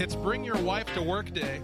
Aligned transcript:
It's 0.00 0.16
Bring 0.16 0.44
Your 0.44 0.56
Wife 0.56 0.86
to 0.94 1.02
Work 1.02 1.34
Day, 1.34 1.58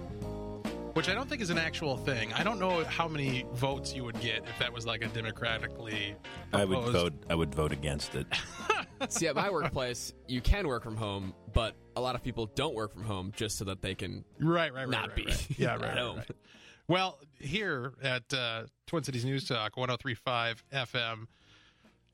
which 0.92 1.08
I 1.08 1.14
don't 1.14 1.26
think 1.26 1.40
is 1.40 1.48
an 1.48 1.56
actual 1.56 1.96
thing. 1.96 2.34
I 2.34 2.44
don't 2.44 2.60
know 2.60 2.84
how 2.84 3.08
many 3.08 3.46
votes 3.54 3.94
you 3.94 4.04
would 4.04 4.20
get 4.20 4.44
if 4.46 4.58
that 4.58 4.70
was 4.70 4.84
like 4.84 5.02
a 5.02 5.08
democratically. 5.08 6.14
I 6.52 6.66
would 6.66 6.92
vote. 6.92 7.14
I 7.30 7.34
would 7.34 7.54
vote 7.54 7.72
against 7.72 8.14
it. 8.14 8.26
See, 9.08 9.26
at 9.26 9.36
my 9.36 9.48
workplace, 9.48 10.12
you 10.28 10.42
can 10.42 10.68
work 10.68 10.82
from 10.82 10.96
home, 10.96 11.32
but 11.54 11.76
a 11.96 12.00
lot 12.02 12.14
of 12.14 12.22
people 12.22 12.44
don't 12.54 12.74
work 12.74 12.92
from 12.92 13.04
home 13.04 13.32
just 13.34 13.56
so 13.56 13.64
that 13.64 13.80
they 13.80 13.94
can. 13.94 14.22
Right, 14.38 14.70
right, 14.70 14.82
right. 14.82 14.90
Not 14.90 15.08
right, 15.08 15.16
be 15.16 15.24
right. 15.24 15.46
Yeah, 15.58 15.70
right, 15.70 15.80
right, 15.80 15.96
home. 15.96 16.16
right. 16.18 16.30
Well, 16.88 17.18
here 17.40 17.94
at 18.02 18.34
uh, 18.34 18.64
Twin 18.86 19.02
Cities 19.02 19.24
News 19.24 19.48
Talk, 19.48 19.78
1035 19.78 20.62
FM, 20.74 21.26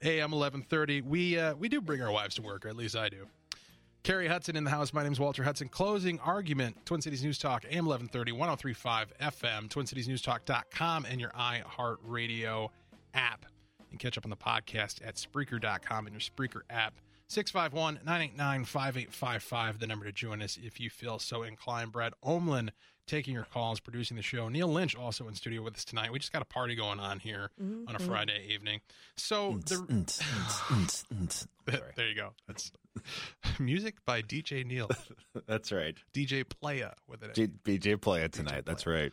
AM 0.05 0.31
1130, 0.31 1.01
we, 1.01 1.37
uh, 1.37 1.57
we 1.57 1.69
do 1.69 1.81
bring 1.81 2.01
our 2.01 2.13
wives 2.13 2.37
to 2.37 2.43
work, 2.43 2.65
or 2.65 2.69
at 2.69 2.77
least 2.77 2.95
I 2.95 3.09
do. 3.09 3.27
Carrie 4.03 4.27
Hudson 4.27 4.57
in 4.57 4.65
the 4.65 4.71
house. 4.71 4.93
My 4.93 5.05
name 5.05 5.13
is 5.13 5.21
Walter 5.21 5.45
Hudson. 5.45 5.69
Closing 5.69 6.19
argument. 6.21 6.77
Twin 6.85 7.01
Cities 7.01 7.23
News 7.23 7.39
Talk, 7.39 7.65
AM 7.67 7.87
1130, 7.87 8.33
1035 8.33 9.13
FM, 9.21 9.69
TwinCitiesNewsTalk.com, 9.69 11.07
and 11.09 11.21
your 11.21 11.31
iHeartRadio 11.31 12.71
app. 13.15 13.47
And 13.93 14.01
catch 14.01 14.19
up 14.19 14.27
on 14.27 14.31
the 14.31 14.37
podcast 14.37 15.07
at 15.07 15.15
Spreaker.com 15.17 16.07
and 16.07 16.15
your 16.15 16.21
Spreaker 16.21 16.63
app. 16.69 16.95
651 17.29 18.01
989 18.05 18.65
5855, 18.65 19.79
the 19.79 19.87
number 19.87 20.05
to 20.05 20.13
join 20.13 20.43
us 20.43 20.59
if 20.61 20.81
you 20.81 20.91
feel 20.91 21.21
so 21.21 21.45
inclined. 21.45 21.93
Brad 21.93 22.13
Omlin 22.25 22.71
taking 23.07 23.35
your 23.35 23.45
calls, 23.45 23.81
producing 23.81 24.17
the 24.17 24.23
show. 24.23 24.49
Neil 24.49 24.69
Lynch 24.69 24.97
also 24.97 25.29
in 25.29 25.35
studio 25.35 25.63
with 25.63 25.75
us 25.75 25.85
tonight. 25.85 26.13
We 26.13 26.19
just 26.19 26.33
got 26.33 26.43
a 26.43 26.47
party 26.47 26.75
going 26.75 27.01
on 27.01 27.19
here 27.19 27.51
on 27.61 27.85
a 27.89 27.99
mm-hmm. 27.99 28.07
Friday 28.07 28.47
evening. 28.51 28.81
So, 29.17 29.59
the, 29.67 30.27
there 31.97 32.09
you 32.09 32.15
go. 32.15 32.31
That's 32.47 32.73
music 33.59 33.97
by 34.05 34.23
DJ 34.23 34.65
Neil, 34.65 34.89
That's 35.47 35.73
right. 35.73 35.97
DJ 36.15 36.49
Playa 36.49 36.93
with 37.09 37.23
it. 37.23 37.35
J- 37.35 37.49
BJ 37.79 38.01
play 38.01 38.23
it 38.23 38.33
tonight. 38.33 38.65
That's 38.65 38.87
right. 38.87 39.13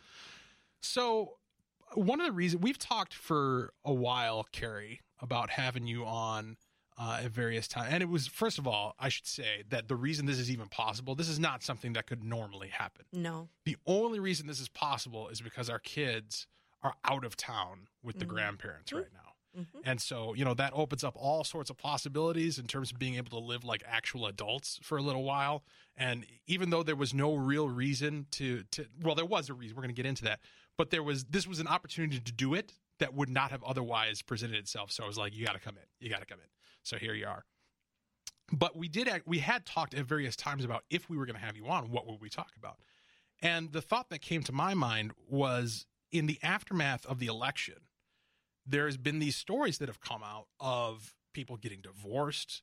So, 0.82 1.36
one 1.94 2.20
of 2.20 2.26
the 2.26 2.32
reasons 2.32 2.62
we've 2.62 2.78
talked 2.78 3.14
for 3.14 3.72
a 3.84 3.92
while, 3.92 4.46
Carrie, 4.52 5.00
about 5.20 5.50
having 5.50 5.86
you 5.86 6.04
on 6.04 6.56
uh, 7.00 7.20
at 7.24 7.30
various 7.30 7.66
times, 7.66 7.88
and 7.90 8.02
it 8.02 8.08
was 8.10 8.26
first 8.26 8.58
of 8.58 8.66
all, 8.66 8.94
I 8.98 9.08
should 9.08 9.26
say 9.26 9.64
that 9.70 9.88
the 9.88 9.96
reason 9.96 10.26
this 10.26 10.38
is 10.38 10.50
even 10.50 10.68
possible, 10.68 11.14
this 11.14 11.30
is 11.30 11.38
not 11.38 11.62
something 11.62 11.94
that 11.94 12.06
could 12.06 12.22
normally 12.22 12.68
happen. 12.68 13.06
No. 13.12 13.48
The 13.64 13.76
only 13.86 14.20
reason 14.20 14.46
this 14.46 14.60
is 14.60 14.68
possible 14.68 15.28
is 15.28 15.40
because 15.40 15.70
our 15.70 15.78
kids 15.78 16.46
are 16.82 16.94
out 17.04 17.24
of 17.24 17.36
town 17.36 17.88
with 18.02 18.18
the 18.18 18.26
grandparents 18.26 18.92
right 18.92 19.06
now. 19.12 19.30
And 19.84 20.00
so, 20.00 20.34
you 20.34 20.44
know, 20.44 20.54
that 20.54 20.72
opens 20.74 21.02
up 21.02 21.14
all 21.16 21.42
sorts 21.42 21.70
of 21.70 21.76
possibilities 21.76 22.58
in 22.58 22.66
terms 22.66 22.92
of 22.92 22.98
being 22.98 23.16
able 23.16 23.30
to 23.30 23.44
live 23.44 23.64
like 23.64 23.82
actual 23.86 24.26
adults 24.26 24.78
for 24.82 24.96
a 24.96 25.02
little 25.02 25.24
while. 25.24 25.64
And 25.96 26.24
even 26.46 26.70
though 26.70 26.82
there 26.84 26.94
was 26.94 27.12
no 27.12 27.34
real 27.34 27.68
reason 27.68 28.26
to, 28.32 28.62
to 28.70 28.86
well, 29.02 29.14
there 29.16 29.24
was 29.26 29.48
a 29.50 29.54
reason. 29.54 29.74
We're 29.74 29.82
going 29.82 29.94
to 29.94 30.02
get 30.02 30.06
into 30.06 30.24
that. 30.24 30.40
But 30.78 30.90
there 30.90 31.02
was, 31.02 31.24
this 31.24 31.48
was 31.48 31.58
an 31.58 31.66
opportunity 31.66 32.20
to 32.20 32.32
do 32.32 32.54
it 32.54 32.74
that 33.00 33.12
would 33.12 33.28
not 33.28 33.50
have 33.50 33.64
otherwise 33.64 34.22
presented 34.22 34.56
itself. 34.56 34.92
So 34.92 35.02
I 35.02 35.06
was 35.06 35.18
like, 35.18 35.34
you 35.34 35.44
got 35.44 35.54
to 35.54 35.60
come 35.60 35.76
in. 35.76 35.84
You 35.98 36.10
got 36.10 36.20
to 36.20 36.26
come 36.26 36.38
in. 36.38 36.46
So 36.82 36.96
here 36.96 37.14
you 37.14 37.26
are. 37.26 37.44
But 38.52 38.76
we 38.76 38.88
did, 38.88 39.08
we 39.26 39.38
had 39.38 39.64
talked 39.64 39.94
at 39.94 40.04
various 40.04 40.34
times 40.34 40.64
about 40.64 40.84
if 40.90 41.08
we 41.08 41.16
were 41.16 41.26
going 41.26 41.38
to 41.38 41.44
have 41.44 41.56
you 41.56 41.66
on, 41.66 41.90
what 41.90 42.06
would 42.06 42.20
we 42.20 42.28
talk 42.28 42.50
about? 42.56 42.78
And 43.42 43.72
the 43.72 43.80
thought 43.80 44.10
that 44.10 44.20
came 44.20 44.42
to 44.42 44.52
my 44.52 44.74
mind 44.74 45.12
was 45.28 45.86
in 46.10 46.26
the 46.26 46.38
aftermath 46.42 47.06
of 47.06 47.20
the 47.20 47.26
election, 47.26 47.76
there's 48.66 48.96
been 48.96 49.18
these 49.18 49.36
stories 49.36 49.78
that 49.78 49.88
have 49.88 50.00
come 50.00 50.22
out 50.22 50.46
of 50.58 51.14
people 51.32 51.56
getting 51.56 51.80
divorced, 51.80 52.62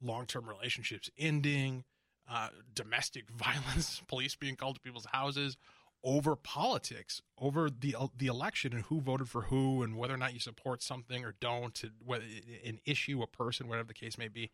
long 0.00 0.26
term 0.26 0.48
relationships 0.48 1.10
ending, 1.18 1.84
uh, 2.30 2.48
domestic 2.72 3.28
violence, 3.36 4.02
police 4.08 4.36
being 4.36 4.56
called 4.56 4.76
to 4.76 4.80
people's 4.80 5.06
houses 5.06 5.56
over 6.04 6.36
politics, 6.36 7.22
over 7.38 7.70
the 7.70 7.96
the 8.16 8.26
election 8.26 8.72
and 8.74 8.84
who 8.84 9.00
voted 9.00 9.28
for 9.28 9.42
who 9.42 9.82
and 9.82 9.96
whether 9.96 10.14
or 10.14 10.18
not 10.18 10.34
you 10.34 10.40
support 10.40 10.82
something 10.82 11.24
or 11.24 11.34
don't, 11.40 11.82
whether 12.04 12.24
an 12.64 12.78
issue, 12.84 13.22
a 13.22 13.26
person, 13.26 13.66
whatever 13.66 13.88
the 13.88 13.94
case 13.94 14.18
may 14.18 14.28
be. 14.28 14.50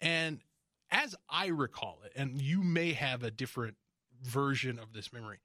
And 0.00 0.40
as 0.90 1.16
I 1.28 1.46
recall 1.46 2.00
it, 2.04 2.12
and 2.14 2.40
you 2.40 2.62
may 2.62 2.92
have 2.92 3.22
a 3.22 3.30
different 3.30 3.76
version 4.22 4.78
of 4.78 4.92
this 4.92 5.12
memory, 5.12 5.38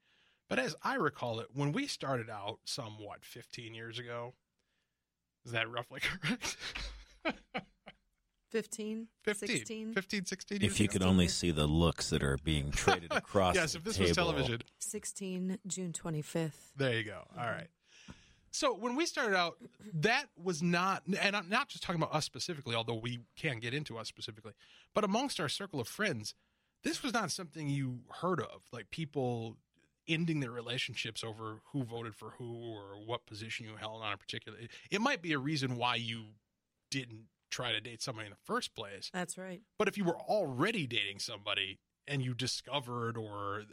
but 0.48 0.58
as 0.58 0.76
I 0.82 0.96
recall 0.96 1.40
it, 1.40 1.48
when 1.54 1.72
we 1.72 1.86
started 1.86 2.28
out 2.28 2.58
somewhat 2.64 3.24
15 3.24 3.74
years 3.74 3.98
ago, 3.98 4.34
is 5.46 5.52
that 5.52 5.70
roughly 5.70 6.00
correct? 6.22 6.56
15, 8.50 9.06
15, 9.22 9.48
16, 9.48 9.92
15, 9.94 10.24
16 10.26 10.60
years 10.60 10.72
If 10.72 10.80
you 10.80 10.84
ago? 10.84 10.92
could 10.92 11.02
only 11.02 11.28
see 11.28 11.50
the 11.50 11.66
looks 11.66 12.10
that 12.10 12.22
are 12.22 12.38
being 12.44 12.70
traded 12.72 13.12
across. 13.12 13.54
Yes, 13.54 13.74
if 13.74 13.84
this 13.84 13.98
was 13.98 14.10
table. 14.10 14.32
television. 14.32 14.60
16, 14.78 15.58
June 15.66 15.92
25th. 15.92 16.52
There 16.76 16.94
you 16.94 17.04
go. 17.04 17.22
All 17.38 17.46
right. 17.46 17.68
So 18.52 18.74
when 18.74 18.96
we 18.96 19.06
started 19.06 19.36
out, 19.36 19.58
that 19.94 20.26
was 20.42 20.60
not, 20.62 21.04
and 21.20 21.36
I'm 21.36 21.48
not 21.48 21.68
just 21.68 21.84
talking 21.84 22.02
about 22.02 22.12
us 22.14 22.24
specifically, 22.24 22.74
although 22.74 22.96
we 23.00 23.20
can 23.36 23.60
get 23.60 23.72
into 23.74 23.96
us 23.96 24.08
specifically, 24.08 24.52
but 24.92 25.04
amongst 25.04 25.38
our 25.38 25.48
circle 25.48 25.78
of 25.80 25.86
friends, 25.86 26.34
this 26.82 27.02
was 27.02 27.12
not 27.12 27.30
something 27.30 27.68
you 27.68 28.00
heard 28.20 28.40
of. 28.40 28.62
Like 28.72 28.90
people 28.90 29.56
ending 30.08 30.40
their 30.40 30.50
relationships 30.50 31.22
over 31.22 31.60
who 31.72 31.84
voted 31.84 32.16
for 32.16 32.30
who 32.38 32.72
or 32.72 32.96
what 33.06 33.24
position 33.26 33.66
you 33.66 33.76
held 33.76 34.02
on 34.02 34.12
a 34.12 34.16
particular. 34.16 34.58
It 34.90 35.00
might 35.00 35.22
be 35.22 35.32
a 35.32 35.38
reason 35.38 35.76
why 35.76 35.94
you 35.96 36.24
didn't 36.90 37.26
try 37.50 37.72
to 37.72 37.80
date 37.80 38.00
somebody 38.02 38.26
in 38.26 38.30
the 38.30 38.36
first 38.44 38.74
place. 38.74 39.10
That's 39.12 39.36
right. 39.36 39.60
But 39.78 39.88
if 39.88 39.98
you 39.98 40.04
were 40.04 40.16
already 40.16 40.86
dating 40.86 41.18
somebody 41.18 41.78
and 42.08 42.22
you 42.22 42.34
discovered 42.34 43.16
or 43.16 43.64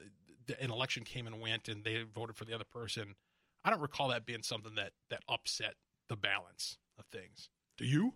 an 0.60 0.72
election 0.72 1.04
came 1.04 1.28
and 1.28 1.40
went 1.42 1.68
and 1.68 1.84
they 1.84 2.04
voted 2.04 2.36
for 2.36 2.46
the 2.46 2.54
other 2.54 2.64
person, 2.66 3.16
I 3.64 3.70
don't 3.70 3.82
recall 3.82 4.10
that 4.10 4.26
being 4.26 4.44
something 4.44 4.76
that 4.76 4.92
that 5.10 5.22
upset 5.30 5.76
the 6.10 6.16
balance 6.16 6.78
of 6.98 7.06
things. 7.12 7.50
Do 7.78 7.86
you? 7.86 8.14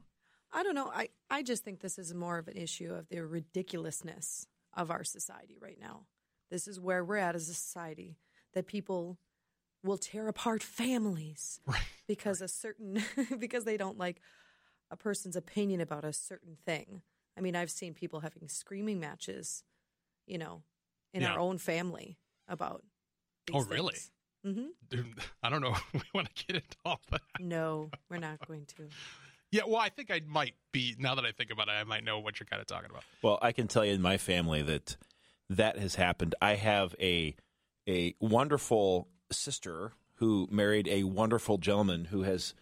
I 0.54 0.64
don't 0.64 0.76
know. 0.76 0.92
I, 0.94 1.10
I 1.30 1.44
just 1.44 1.64
think 1.64 1.80
this 1.80 1.98
is 1.98 2.14
more 2.14 2.38
of 2.38 2.48
an 2.48 2.58
issue 2.58 2.94
of 2.94 3.08
the 3.10 3.22
ridiculousness 3.22 4.48
of 4.76 4.92
our 4.92 5.04
society 5.04 5.58
right 5.62 5.78
now. 5.80 6.08
This 6.50 6.68
is 6.68 6.80
where 6.80 7.04
we're 7.06 7.18
at 7.18 7.36
as 7.36 7.48
a 7.50 7.54
society 7.54 8.18
that 8.54 8.68
people 8.68 9.18
will 9.84 9.98
tear 9.98 10.28
apart 10.28 10.62
families 10.62 11.60
Right. 11.68 11.82
because 12.08 12.42
a 12.42 12.48
certain 12.48 13.02
because 13.40 13.64
they 13.64 13.78
don't 13.78 13.98
like 13.98 14.22
a 14.92 14.96
person's 14.96 15.36
opinion 15.36 15.82
about 15.82 16.04
a 16.06 16.14
certain 16.14 16.58
thing. 16.66 17.02
I 17.38 17.42
mean, 17.42 17.56
I've 17.56 17.72
seen 17.72 17.94
people 17.96 18.20
having 18.20 18.48
screaming 18.50 19.00
matches, 19.00 19.64
you 20.28 20.38
know, 20.38 20.62
in 21.14 21.22
Yeah. 21.24 21.32
our 21.34 21.40
own 21.40 21.58
family 21.58 22.18
about. 22.48 22.84
These 23.48 23.56
Oh, 23.56 23.62
really? 23.68 23.96
Mm-hmm. 24.46 24.66
Dude, 24.90 25.16
I 25.42 25.50
don't 25.50 25.62
know. 25.62 25.76
we 25.94 26.02
want 26.14 26.34
to 26.36 26.46
get 26.46 26.56
into 26.58 26.78
all 26.86 27.00
that. 27.12 27.22
No, 27.40 27.90
we're 28.10 28.18
not 28.18 28.46
going 28.48 28.66
to. 28.78 28.88
Yeah, 29.52 29.64
well, 29.68 29.78
I 29.80 29.90
think 29.90 30.12
I 30.12 30.22
might 30.28 30.54
be. 30.72 30.96
Now 31.00 31.16
that 31.16 31.26
I 31.26 31.32
think 31.32 31.52
about 31.52 31.68
it, 31.68 31.72
I 31.72 31.84
might 31.84 32.04
know 32.04 32.20
what 32.20 32.40
you're 32.40 32.48
kind 32.48 32.62
of 32.62 32.68
talking 32.68 32.90
about. 32.90 33.04
Well, 33.22 33.40
I 33.42 33.52
can 33.52 33.68
tell 33.68 33.84
you 33.86 33.94
in 33.94 34.02
my 34.02 34.18
family 34.18 34.62
that 34.62 34.96
that 35.50 35.78
has 35.78 35.96
happened. 35.96 36.36
I 36.42 36.56
have 36.56 36.96
a 37.02 37.36
a 37.88 38.16
wonderful 38.20 39.08
sister 39.32 39.92
who 40.16 40.48
married 40.52 40.88
a 40.88 41.04
wonderful 41.04 41.58
gentleman 41.58 42.06
who 42.06 42.22
has 42.24 42.54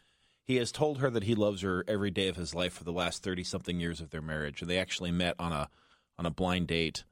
he 0.49 0.55
has 0.55 0.71
told 0.71 0.97
her 0.97 1.11
that 1.11 1.21
he 1.21 1.35
loves 1.35 1.61
her 1.61 1.85
every 1.87 2.09
day 2.09 2.27
of 2.27 2.35
his 2.35 2.55
life 2.55 2.73
for 2.73 2.83
the 2.83 2.91
last 2.91 3.21
30 3.21 3.43
something 3.43 3.79
years 3.79 4.01
of 4.01 4.09
their 4.09 4.19
marriage. 4.21 4.61
And 4.61 4.69
they 4.69 4.79
actually 4.79 5.11
met 5.11 5.35
on 5.37 5.51
a 5.51 5.69
on 6.17 6.25
a 6.25 6.31
blind 6.31 6.65
date. 6.65 7.03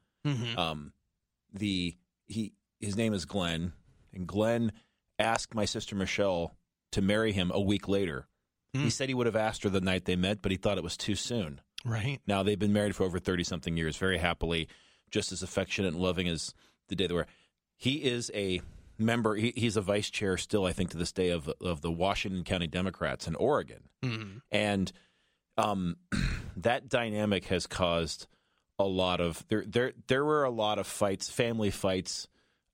Um 0.57 0.91
the 1.53 1.95
he 2.25 2.53
his 2.79 2.97
name 2.97 3.13
is 3.13 3.25
Glenn 3.25 3.73
and 4.11 4.25
Glenn 4.25 4.71
asked 5.19 5.53
my 5.53 5.65
sister 5.65 5.95
Michelle 5.95 6.57
to 6.93 7.01
marry 7.03 7.31
him 7.31 7.51
a 7.53 7.61
week 7.61 7.87
later. 7.87 8.27
He 8.73 8.89
said 8.89 9.07
he 9.07 9.13
would 9.13 9.27
have 9.27 9.35
asked 9.35 9.61
her 9.63 9.69
the 9.69 9.81
night 9.81 10.05
they 10.05 10.15
met, 10.15 10.41
but 10.41 10.51
he 10.51 10.57
thought 10.57 10.79
it 10.79 10.83
was 10.83 10.97
too 10.97 11.15
soon. 11.15 11.61
Right. 11.85 12.19
Now 12.25 12.41
they've 12.41 12.57
been 12.57 12.73
married 12.73 12.95
for 12.95 13.03
over 13.03 13.19
thirty 13.19 13.43
something 13.43 13.77
years, 13.77 13.97
very 13.97 14.17
happily, 14.17 14.67
just 15.11 15.31
as 15.31 15.43
affectionate 15.43 15.93
and 15.93 16.01
loving 16.01 16.27
as 16.27 16.55
the 16.87 16.95
day 16.95 17.05
they 17.05 17.13
were. 17.13 17.27
He 17.75 18.03
is 18.03 18.31
a 18.33 18.61
member. 18.97 19.35
He, 19.35 19.53
he's 19.55 19.77
a 19.77 19.81
vice 19.81 20.09
chair 20.09 20.37
still, 20.37 20.65
I 20.65 20.73
think, 20.73 20.91
to 20.91 20.97
this 20.97 21.11
day 21.11 21.29
of 21.29 21.47
of 21.61 21.81
the 21.81 21.91
Washington 21.91 22.43
County 22.43 22.67
Democrats 22.67 23.27
in 23.27 23.35
Oregon, 23.35 23.83
Mhm. 24.03 24.41
and 24.51 24.91
um, 25.57 25.97
that 26.57 26.89
dynamic 26.89 27.45
has 27.45 27.67
caused 27.67 28.27
a 28.79 28.83
lot 28.85 29.19
of 29.21 29.45
there. 29.49 29.63
There 29.65 29.93
there 30.07 30.23
were 30.25 30.43
a 30.43 30.49
lot 30.51 30.79
of 30.79 30.87
fights, 30.87 31.29
family 31.29 31.71
fights, 31.71 32.27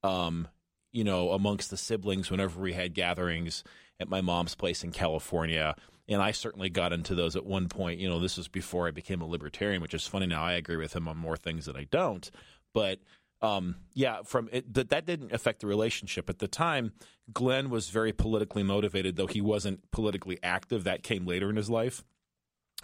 um, 0.04 0.48
you 0.92 1.04
know, 1.04 1.32
amongst 1.32 1.70
the 1.70 1.78
siblings 1.78 2.30
whenever 2.30 2.60
we 2.62 2.74
had 2.74 2.94
gatherings 2.94 3.64
at 4.00 4.10
my 4.10 4.22
mom's 4.22 4.56
place 4.56 4.84
in 4.84 4.92
California. 4.92 5.76
And 6.10 6.22
I 6.22 6.32
certainly 6.32 6.70
got 6.70 6.92
into 6.92 7.16
those 7.16 7.38
at 7.38 7.46
one 7.46 7.70
point. 7.70 8.02
You 8.02 8.10
know, 8.10 8.20
this 8.20 8.36
was 8.38 8.50
before 8.50 8.88
I 8.88 8.92
became 8.92 9.22
a 9.22 9.26
libertarian, 9.26 9.82
which 9.82 9.94
is 9.94 10.06
funny 10.06 10.26
now. 10.26 10.44
I 10.44 10.54
agree 10.54 10.76
with 10.76 10.94
him 10.94 11.08
on 11.08 11.16
more 11.18 11.38
things 11.38 11.66
than 11.68 11.78
I 11.78 11.86
don't. 11.86 12.30
But 12.74 13.00
um, 13.44 13.76
yeah, 13.94 14.22
from 14.24 14.50
it, 14.52 14.74
that 14.74 14.90
that 14.90 15.06
didn't 15.06 15.34
affect 15.34 15.60
the 15.60 15.68
relationship 15.68 16.30
at 16.30 16.40
the 16.40 16.48
time. 16.48 16.94
Glenn 17.32 17.70
was 17.70 17.90
very 17.90 18.14
politically 18.14 18.64
motivated, 18.64 19.18
though 19.18 19.28
he 19.28 19.42
wasn't 19.42 19.92
politically 19.92 20.40
active. 20.42 20.86
That 20.86 21.04
came 21.04 21.28
later 21.28 21.50
in 21.50 21.58
his 21.58 21.70
life, 21.70 22.04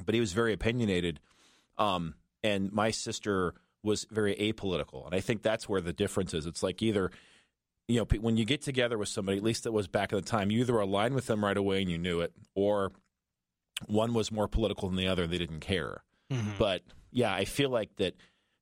but 0.06 0.14
he 0.14 0.20
was 0.22 0.34
very 0.34 0.54
opinionated. 0.54 1.20
Um, 1.78 2.16
and 2.44 2.72
my 2.74 2.92
sister 2.92 3.54
was 3.84 4.06
very 4.12 4.36
apolitical, 4.36 5.06
and 5.06 5.16
I 5.16 5.22
think 5.22 5.42
that's 5.42 5.70
where 5.70 5.82
the 5.82 5.94
difference 5.94 6.34
is. 6.34 6.46
It's 6.46 6.62
like 6.62 6.82
either 6.82 7.10
you 7.88 8.00
know 8.00 8.06
when 8.20 8.36
you 8.36 8.44
get 8.44 8.62
together 8.62 8.98
with 8.98 9.10
somebody, 9.10 9.38
at 9.38 9.44
least 9.44 9.66
it 9.66 9.72
was 9.74 9.88
back 9.88 10.12
in 10.12 10.18
the 10.18 10.22
time, 10.26 10.52
you 10.52 10.60
either 10.60 10.78
aligned 10.78 11.16
with 11.16 11.28
them 11.28 11.44
right 11.44 11.58
away 11.58 11.82
and 11.82 11.90
you 11.90 11.98
knew 11.98 12.20
it, 12.20 12.34
or 12.54 12.92
one 13.88 14.14
was 14.14 14.30
more 14.30 14.50
political 14.50 14.90
than 14.90 14.98
the 14.98 15.08
other. 15.08 15.24
and 15.24 15.32
They 15.32 15.38
didn't 15.38 15.62
care. 15.62 16.04
But 16.58 16.82
yeah, 17.12 17.34
I 17.34 17.46
feel 17.46 17.70
like 17.70 17.96
that. 17.96 18.16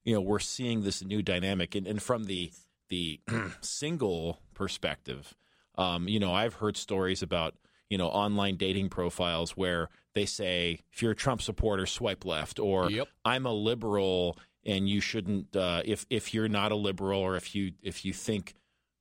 You 0.08 0.14
know, 0.14 0.22
we're 0.22 0.40
seeing 0.40 0.84
this 0.84 1.04
new 1.04 1.22
dynamic, 1.22 1.76
and, 1.76 1.86
and 1.86 2.02
from 2.02 2.24
the 2.24 2.50
the 2.88 3.20
single 3.60 4.40
perspective, 4.54 5.36
um, 5.78 6.08
you 6.08 6.18
know, 6.18 6.34
I've 6.34 6.54
heard 6.56 6.78
stories 6.78 7.22
about 7.22 7.56
you 7.90 7.98
know 7.98 8.08
online 8.08 8.56
dating 8.56 8.88
profiles 8.88 9.58
where 9.58 9.90
they 10.16 10.26
say 10.26 10.80
if 10.94 11.02
you're 11.02 11.12
a 11.12 11.16
Trump 11.16 11.42
supporter, 11.42 11.86
swipe 11.86 12.24
left, 12.24 12.58
or 12.58 12.90
Yep. 12.90 13.10
I'm 13.26 13.46
a 13.46 13.52
liberal 13.52 14.38
and 14.66 14.88
you 14.88 15.02
shouldn't. 15.02 15.54
Uh, 15.54 15.82
if 15.84 16.06
if 16.10 16.34
you're 16.34 16.48
not 16.48 16.72
a 16.72 16.76
liberal, 16.76 17.20
or 17.20 17.36
if 17.36 17.54
you 17.54 17.74
if 17.84 18.06
you 18.06 18.14
think 18.14 18.54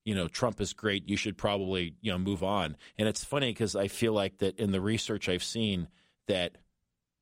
you 0.05 0.14
know 0.14 0.26
Trump 0.26 0.61
is 0.61 0.73
great, 0.73 1.08
you 1.08 1.17
should 1.17 1.38
probably 1.38 1.94
you 2.00 2.11
know 2.11 2.19
move 2.19 2.43
on. 2.43 2.76
And 2.99 3.08
it's 3.08 3.25
funny 3.25 3.50
because 3.50 3.76
I 3.76 3.87
feel 3.87 4.12
like 4.12 4.38
that 4.38 4.58
in 4.58 4.73
the 4.73 4.81
research 4.81 5.29
I've 5.29 5.44
seen 5.44 5.87
that 6.26 6.58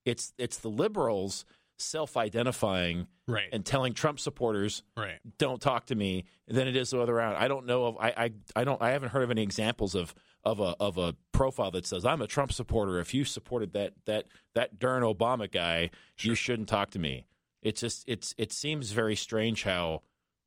it's 0.06 0.32
it's 0.38 0.56
the 0.56 0.70
liberals 0.70 1.44
self-identifying 1.78 3.06
Right. 3.26 3.48
and 3.52 3.64
telling 3.64 3.94
Trump 3.94 4.20
supporters 4.20 4.82
right. 4.98 5.18
don't 5.38 5.60
talk 5.60 5.86
to 5.86 5.94
me 5.94 6.24
than 6.46 6.68
it 6.68 6.76
is 6.76 6.90
the 6.90 7.00
other 7.00 7.14
way 7.14 7.20
around. 7.20 7.36
I 7.36 7.48
don't 7.48 7.64
know 7.64 7.86
of 7.86 7.96
I, 7.98 8.08
I 8.16 8.32
I 8.54 8.64
don't 8.64 8.82
I 8.82 8.90
haven't 8.90 9.10
heard 9.10 9.22
of 9.22 9.30
any 9.30 9.42
examples 9.42 9.94
of 9.94 10.14
of 10.44 10.60
a 10.60 10.76
of 10.78 10.98
a 10.98 11.16
profile 11.32 11.70
that 11.70 11.86
says 11.86 12.04
I'm 12.04 12.20
a 12.20 12.26
Trump 12.26 12.52
supporter. 12.52 13.00
If 13.00 13.14
you 13.14 13.24
supported 13.24 13.72
that 13.72 13.94
that 14.04 14.26
that 14.54 14.78
darn 14.78 15.02
Obama 15.02 15.50
guy, 15.50 15.88
you 16.18 16.34
shouldn't 16.34 16.68
talk 16.68 16.90
to 16.90 16.98
me. 16.98 17.24
It's 17.62 17.80
just 17.80 18.04
it's 18.06 18.34
it 18.36 18.52
seems 18.52 18.90
very 18.92 19.16
strange 19.16 19.62
how 19.62 20.02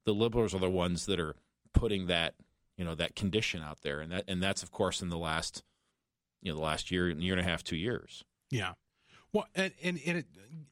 the 0.06 0.14
liberals 0.14 0.54
are 0.54 0.60
the 0.60 0.70
ones 0.70 1.08
that 1.08 1.20
are 1.20 1.36
putting 1.74 2.06
that 2.08 2.36
you 2.78 2.86
know 2.86 2.94
that 2.94 3.16
condition 3.16 3.64
out 3.64 3.82
there, 3.82 4.02
and 4.02 4.12
that 4.12 4.26
and 4.28 4.42
that's 4.44 4.62
of 4.62 4.70
course 4.70 5.02
in 5.02 5.10
the 5.10 5.18
last 5.18 5.64
you 6.44 6.52
know 6.52 6.58
the 6.58 6.64
last 6.64 6.92
year 6.92 7.10
year 7.10 7.34
and 7.34 7.42
a 7.42 7.50
half 7.50 7.64
two 7.64 7.76
years. 7.76 8.24
Yeah. 8.52 8.74
Well, 9.38 9.48
and, 9.54 9.72
and, 9.84 10.00
and 10.04 10.18
it, 10.18 10.26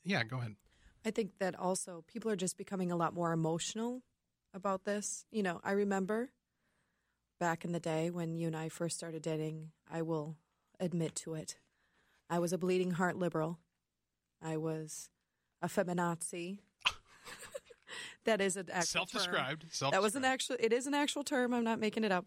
yeah, 0.04 0.24
go 0.24 0.40
ahead. 0.40 0.56
I 1.06 1.12
think 1.12 1.38
that 1.38 1.54
also 1.58 2.04
people 2.08 2.32
are 2.32 2.36
just 2.36 2.58
becoming 2.58 2.92
a 2.92 2.96
lot 2.96 3.14
more 3.14 3.32
emotional 3.32 4.02
about 4.56 4.86
this. 4.86 5.28
You 5.30 5.44
know, 5.44 5.62
I 5.64 5.74
remember 5.74 6.32
back 7.40 7.64
in 7.64 7.74
the 7.74 7.80
day 7.80 8.10
when 8.10 8.34
you 8.34 8.48
and 8.48 8.56
I 8.56 8.70
first 8.70 8.98
started 8.98 9.22
dating, 9.22 9.70
I 9.88 10.02
will 10.02 10.38
admit 10.80 11.14
to 11.18 11.36
it. 11.36 11.58
I 12.28 12.40
was 12.40 12.54
a 12.54 12.58
bleeding 12.58 12.92
heart 12.92 13.18
liberal. 13.18 13.60
I 14.42 14.58
was 14.58 15.12
a 15.62 15.68
feminazi. 15.68 16.58
that 18.26 18.42
is 18.42 18.58
an 18.58 18.70
actual 18.72 19.02
term. 19.02 19.08
Self-described. 19.10 19.66
Self-described. 19.70 19.94
That 19.94 20.02
was 20.02 20.16
an 20.16 20.26
actual. 20.26 20.56
It 20.60 20.74
is 20.74 20.88
an 20.88 20.96
actual 20.96 21.24
term. 21.24 21.54
I'm 21.54 21.64
not 21.64 21.80
making 21.80 22.04
it 22.04 22.12
up. 22.12 22.26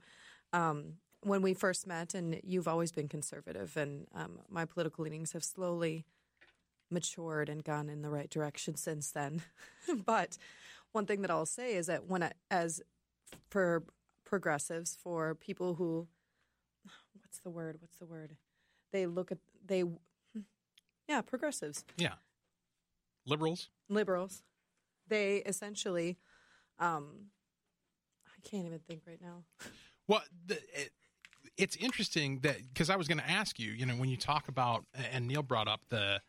Um, 0.53 0.99
when 1.23 1.43
we 1.43 1.53
first 1.53 1.85
met, 1.85 2.15
and 2.15 2.41
you've 2.45 2.69
always 2.69 2.93
been 2.93 3.09
conservative, 3.09 3.77
and 3.77 4.07
um, 4.15 4.39
my 4.49 4.65
political 4.65 5.03
leanings 5.03 5.33
have 5.33 5.43
slowly 5.43 6.05
matured 6.91 7.49
and 7.49 7.63
gone 7.65 7.89
in 7.89 8.03
the 8.03 8.11
right 8.11 8.31
direction 8.31 8.77
since 8.77 9.11
then. 9.11 9.43
but 10.07 10.37
one 10.93 11.07
thing 11.07 11.23
that 11.23 11.31
I'll 11.31 11.47
say 11.47 11.75
is 11.75 11.87
that 11.87 12.07
when 12.07 12.23
I, 12.23 12.33
as 12.51 12.81
for 13.51 13.85
progressives, 14.25 14.97
for 15.03 15.35
people 15.35 15.75
who, 15.75 16.09
what's 17.21 17.41
the 17.41 17.51
word? 17.51 17.77
What's 17.81 17.97
the 17.97 18.07
word? 18.07 18.37
They 18.93 19.07
look 19.07 19.31
at 19.31 19.39
they, 19.67 19.85
yeah, 21.09 21.21
progressives 21.21 21.85
Yeah. 21.97 22.15
Liberals. 23.27 23.69
liberals, 23.91 24.43
they 25.09 25.37
essentially, 25.45 26.17
um, 26.79 27.27
I 28.27 28.49
can't 28.49 28.65
even 28.65 28.79
think 28.79 29.03
right 29.07 29.21
now. 29.21 29.45
Well, 30.07 30.23
the, 30.47 30.55
it, 30.55 30.91
it's 31.59 31.77
interesting 31.77 32.39
that 32.39 32.57
because 32.73 32.89
I 32.89 32.97
was 32.97 33.09
going 33.09 33.19
to 33.19 33.29
ask 33.31 33.59
you, 33.59 33.73
you 33.73 33.85
know, 33.85 33.93
when 33.93 34.09
you 34.09 34.17
talk 34.17 34.49
about, 34.49 34.87
and 35.13 35.29
Neil 35.29 35.43
brought 35.43 35.69
up 35.69 35.83
the 35.91 36.23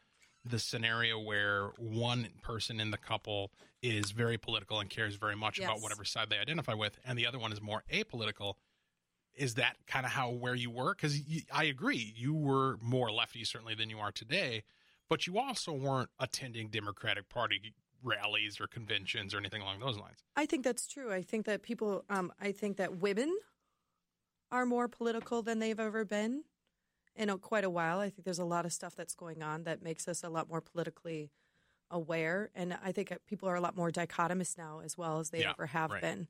the 0.46 0.60
scenario 0.60 1.20
where 1.20 1.72
one 1.78 2.28
person 2.42 2.80
in 2.80 2.92
the 2.92 2.98
couple 2.98 3.52
is 3.82 4.12
very 4.12 4.38
political 4.38 4.80
and 4.80 4.90
cares 4.90 5.16
very 5.16 5.36
much 5.36 5.60
about 5.60 5.82
whatever 5.82 6.04
side 6.04 6.30
they 6.30 6.38
identify 6.38 6.74
with, 6.74 6.98
and 7.06 7.18
the 7.18 7.26
other 7.26 7.40
one 7.40 7.52
is 7.52 7.62
more 7.62 7.84
apolitical. 7.92 8.56
Is 9.36 9.56
that 9.56 9.78
kind 9.88 10.06
of 10.06 10.12
how 10.12 10.32
where 10.32 10.56
you 10.56 10.70
were? 10.70 10.94
Because 10.94 11.20
I 11.54 11.66
agree, 11.66 12.14
you 12.16 12.34
were 12.34 12.78
more 12.82 13.12
lefty 13.12 13.44
certainly 13.44 13.76
than 13.76 13.90
you 13.90 14.00
are 14.00 14.12
today, 14.12 14.64
but 15.10 15.28
you 15.28 15.38
also 15.38 15.72
weren't 15.72 16.10
attending 16.20 16.70
Democratic 16.70 17.30
Party 17.30 17.74
rallies 18.04 18.60
or 18.60 18.68
conventions 18.68 19.34
or 19.34 19.38
anything 19.38 19.62
along 19.62 19.80
those 19.80 19.98
lines. 19.98 20.24
I 20.36 20.46
think 20.46 20.64
that's 20.64 20.88
true. 20.88 21.12
I 21.12 21.22
think 21.22 21.46
that 21.46 21.64
people, 21.64 22.06
um, 22.10 22.32
I 22.40 22.52
think 22.52 22.78
that 22.78 22.98
women 22.98 23.38
are 24.52 24.66
more 24.66 24.88
political 24.88 25.42
than 25.42 25.60
they've 25.60 25.80
ever 25.80 26.06
been 26.06 26.44
in 27.20 27.30
a, 27.30 27.38
quite 27.38 27.64
a 27.66 27.70
while. 27.70 28.00
I 28.00 28.10
think 28.10 28.24
there's 28.24 28.40
a 28.40 28.46
lot 28.46 28.66
of 28.66 28.74
stuff 28.74 28.96
that's 28.96 29.14
going 29.14 29.44
on 29.44 29.66
that 29.66 29.84
makes 29.84 30.08
us 30.08 30.24
a 30.24 30.30
lot 30.30 30.50
more 30.50 30.62
politically 30.62 31.30
aware, 31.92 32.50
and 32.56 32.76
I 32.84 32.92
think 32.92 33.14
people 33.28 33.50
are 33.50 33.56
a 33.56 33.62
lot 33.62 33.76
more 33.76 33.92
dichotomous 33.92 34.58
now 34.58 34.82
as 34.84 34.98
well 34.98 35.20
as 35.20 35.30
they 35.30 35.42
Yeah, 35.42 35.52
ever 35.52 35.66
have 35.68 35.92
right. 35.92 36.02
been. 36.02 36.20
The 36.22 36.28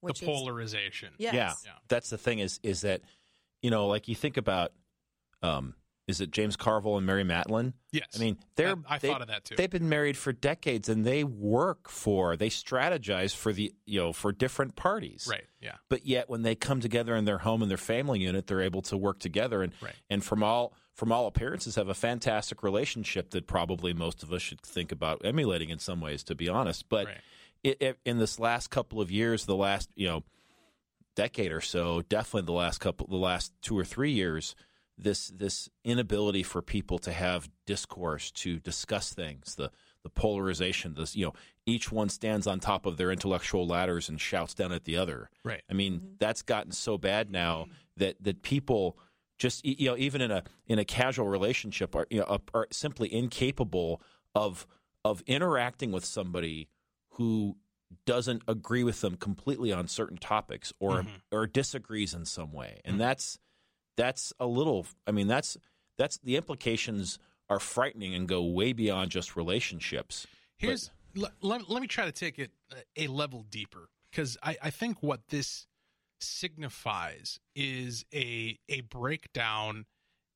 Which 0.00 0.22
is 0.22 0.28
polarization. 0.28 1.14
yes. 1.18 1.34
Yeah, 1.34 1.54
Yeah. 1.64 1.78
that's 1.88 2.10
the 2.10 2.18
thing 2.18 2.38
is 2.38 2.60
is 2.62 2.82
that 2.82 3.00
you 3.62 3.70
know 3.70 3.86
like 3.88 4.06
you 4.06 4.14
think 4.14 4.36
about 4.36 4.72
um, 5.42 5.74
is 6.08 6.20
it 6.20 6.30
James 6.32 6.56
Carville 6.56 6.96
and 6.96 7.06
Mary 7.06 7.22
Matalin? 7.22 7.74
Yes. 7.92 8.06
I 8.16 8.18
mean, 8.18 8.38
they're 8.56 8.74
I- 8.88 8.94
I 8.94 8.98
they- 8.98 9.08
thought 9.08 9.22
of 9.22 9.28
that 9.28 9.44
too. 9.44 9.54
They've 9.54 9.70
been 9.70 9.88
married 9.88 10.16
for 10.16 10.32
decades, 10.32 10.88
and 10.88 11.04
they 11.04 11.22
work 11.22 11.88
for 11.88 12.36
they 12.36 12.48
strategize 12.48 13.34
for 13.36 13.52
the 13.52 13.72
you 13.86 14.00
know 14.00 14.12
for 14.12 14.32
different 14.32 14.74
parties, 14.74 15.28
Right. 15.30 15.44
Yeah. 15.60 15.76
But 15.88 16.06
yet, 16.06 16.28
when 16.28 16.42
they 16.42 16.54
come 16.56 16.80
together 16.80 17.14
in 17.14 17.24
their 17.24 17.38
home 17.38 17.62
and 17.62 17.70
their 17.70 17.76
family 17.78 18.18
unit, 18.20 18.46
they're 18.48 18.60
able 18.62 18.82
to 18.82 18.96
work 18.96 19.18
together, 19.20 19.62
and 19.62 19.72
Right. 19.80 19.94
and 20.10 20.24
from 20.24 20.42
all 20.42 20.72
from 20.94 21.12
all 21.12 21.28
appearances, 21.28 21.76
have 21.76 21.88
a 21.88 21.94
fantastic 21.94 22.64
relationship 22.64 23.30
that 23.30 23.46
probably 23.46 23.92
most 23.92 24.24
of 24.24 24.32
us 24.32 24.42
should 24.42 24.60
think 24.62 24.90
about 24.90 25.24
emulating 25.24 25.68
in 25.68 25.78
some 25.78 26.00
ways, 26.00 26.24
to 26.24 26.34
be 26.34 26.48
honest. 26.48 26.88
But 26.88 27.06
Right. 27.06 27.20
it, 27.62 27.80
it, 27.80 27.98
in 28.04 28.18
this 28.18 28.40
last 28.40 28.70
couple 28.70 29.00
of 29.00 29.08
years, 29.10 29.44
the 29.46 29.54
last 29.54 29.90
you 29.94 30.06
know 30.08 30.24
decade 31.14 31.50
or 31.52 31.60
so, 31.60 32.02
definitely 32.02 32.46
the 32.46 32.52
last 32.52 32.78
couple, 32.78 33.06
the 33.08 33.16
last 33.16 33.52
two 33.60 33.76
or 33.78 33.84
three 33.84 34.12
years, 34.12 34.54
this 34.98 35.28
this 35.28 35.68
inability 35.84 36.42
for 36.42 36.60
people 36.60 36.98
to 36.98 37.12
have 37.12 37.48
discourse 37.66 38.30
to 38.32 38.58
discuss 38.58 39.12
things, 39.12 39.54
the 39.54 39.70
the 40.02 40.10
polarization, 40.10 40.94
this 40.94 41.16
you 41.16 41.26
know, 41.26 41.34
each 41.66 41.90
one 41.92 42.08
stands 42.08 42.46
on 42.46 42.60
top 42.60 42.86
of 42.86 42.96
their 42.96 43.10
intellectual 43.10 43.66
ladders 43.66 44.08
and 44.08 44.20
shouts 44.20 44.54
down 44.54 44.72
at 44.72 44.84
the 44.84 44.96
other. 44.96 45.30
Right. 45.44 45.62
I 45.70 45.74
mean, 45.74 45.94
mm-hmm. 45.94 46.06
that's 46.18 46.42
gotten 46.42 46.72
so 46.72 46.98
bad 46.98 47.30
now 47.30 47.66
that 47.96 48.22
that 48.22 48.42
people 48.42 48.98
just 49.38 49.64
you 49.64 49.88
know 49.88 49.96
even 49.96 50.20
in 50.20 50.30
a 50.30 50.42
in 50.66 50.78
a 50.78 50.84
casual 50.84 51.28
relationship 51.28 51.94
are 51.94 52.06
you 52.10 52.20
know 52.20 52.26
are- 52.26 52.40
are 52.54 52.66
simply 52.70 53.12
incapable 53.12 54.02
of 54.34 54.66
of 55.04 55.22
interacting 55.26 55.92
with 55.92 56.04
somebody 56.04 56.68
who 57.10 57.56
doesn't 58.04 58.42
agree 58.46 58.84
with 58.84 59.00
them 59.00 59.16
completely 59.16 59.72
on 59.72 59.88
certain 59.88 60.18
topics 60.18 60.72
or 60.78 61.02
mm-hmm. 61.02 61.08
or 61.32 61.46
disagrees 61.46 62.12
in 62.12 62.24
some 62.24 62.52
way 62.52 62.80
and 62.84 62.94
mm-hmm. 62.94 63.00
that's 63.00 63.38
that's 63.98 64.32
a 64.40 64.46
little 64.46 64.86
i 65.06 65.10
mean 65.10 65.26
that's 65.26 65.58
that's 65.98 66.16
the 66.18 66.36
implications 66.36 67.18
are 67.50 67.58
frightening 67.58 68.14
and 68.14 68.28
go 68.28 68.42
way 68.42 68.72
beyond 68.72 69.10
just 69.10 69.36
relationships 69.36 70.26
Here's 70.56 70.90
let, 71.14 71.32
let, 71.40 71.68
let 71.68 71.82
me 71.82 71.88
try 71.88 72.04
to 72.04 72.12
take 72.12 72.38
it 72.38 72.50
a 72.96 73.06
level 73.06 73.44
deeper 73.50 73.90
because 74.10 74.36
I, 74.42 74.56
I 74.62 74.70
think 74.70 75.02
what 75.02 75.28
this 75.28 75.66
signifies 76.20 77.38
is 77.54 78.04
a 78.14 78.58
a 78.68 78.80
breakdown 78.82 79.86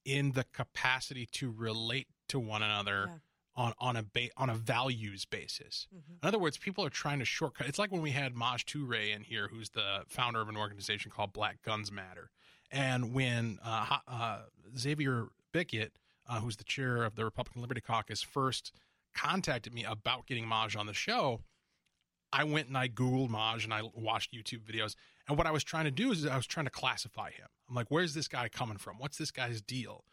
in 0.05 0.33
the 0.33 0.45
capacity 0.53 1.27
to 1.33 1.51
relate 1.51 2.09
to 2.29 2.39
one 2.39 2.63
another 2.63 3.21
on 3.57 3.73
on 3.79 3.97
a 3.97 4.03
ba- 4.03 4.31
on 4.37 4.49
a 4.49 4.55
values 4.55 5.25
basis. 5.25 5.89
Mm-hmm. 5.95 6.15
In 6.23 6.29
other 6.29 6.39
words, 6.39 6.57
people 6.57 6.85
are 6.85 6.91
trying 6.91 7.19
to 7.19 7.25
shortcut. 7.25 7.69
It's 7.69 7.79
like 7.79 7.93
when 7.93 8.03
we 8.03 8.11
had 8.11 8.35
Maj 8.35 8.65
Toure 8.65 9.15
in 9.15 9.23
here, 9.23 9.49
who's 9.49 9.71
the 9.71 10.05
founder 10.09 10.41
of 10.41 10.49
an 10.49 10.57
organization 10.57 11.11
called 11.11 11.33
Black 11.33 11.63
Guns 11.63 11.91
Matter, 11.93 12.31
and 12.73 13.13
when 13.13 13.59
uh, 13.65 13.99
uh, 14.09 14.39
Xavier 14.77 15.29
Bicott, 15.53 15.91
uh, 16.29 16.41
who's 16.41 16.57
the 16.57 16.65
chair 16.65 17.05
of 17.05 17.15
the 17.15 17.25
Republican 17.25 17.61
Liberty 17.61 17.83
Caucus, 17.83 18.23
first 18.23 18.73
contacted 19.15 19.75
me 19.75 19.85
about 19.85 20.27
getting 20.27 20.47
Maj 20.47 20.75
on 20.75 20.87
the 20.87 20.95
show, 20.95 21.41
I 22.33 22.45
went 22.45 22.69
and 22.69 22.79
I 22.79 22.89
Googled 22.89 23.29
Maj 23.29 23.65
and 23.65 23.75
I 23.75 23.83
watched 23.95 24.33
YouTube 24.33 24.63
videos. 24.65 24.95
And 25.29 25.37
what 25.37 25.47
I 25.47 25.51
was 25.51 25.63
trying 25.63 25.85
to 25.85 25.91
do 25.91 26.11
is 26.11 26.27
I 26.27 26.37
was 26.37 26.47
trying 26.47 26.67
to 26.67 26.71
classify 26.71 27.31
him. 27.31 27.47
I'm 27.69 27.75
like, 27.75 27.91
where's 27.91 28.15
this 28.15 28.27
guy 28.27 28.49
coming 28.49 28.79
from? 28.79 28.97
What's 28.99 29.19
this 29.19 29.31
guy's 29.31 29.61
deal? 29.61 30.05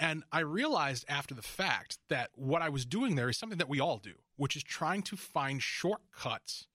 And 0.00 0.24
I 0.32 0.40
realized 0.40 1.04
after 1.08 1.34
the 1.34 1.42
fact 1.42 1.98
that 2.08 2.30
what 2.34 2.62
I 2.62 2.70
was 2.70 2.84
doing 2.84 3.14
there 3.14 3.28
is 3.28 3.36
something 3.36 3.58
that 3.58 3.68
we 3.68 3.80
all 3.80 3.98
do, 3.98 4.14
which 4.36 4.56
is 4.56 4.62
trying 4.62 5.02
to 5.02 5.16
find 5.16 5.62
shortcuts 5.62 6.66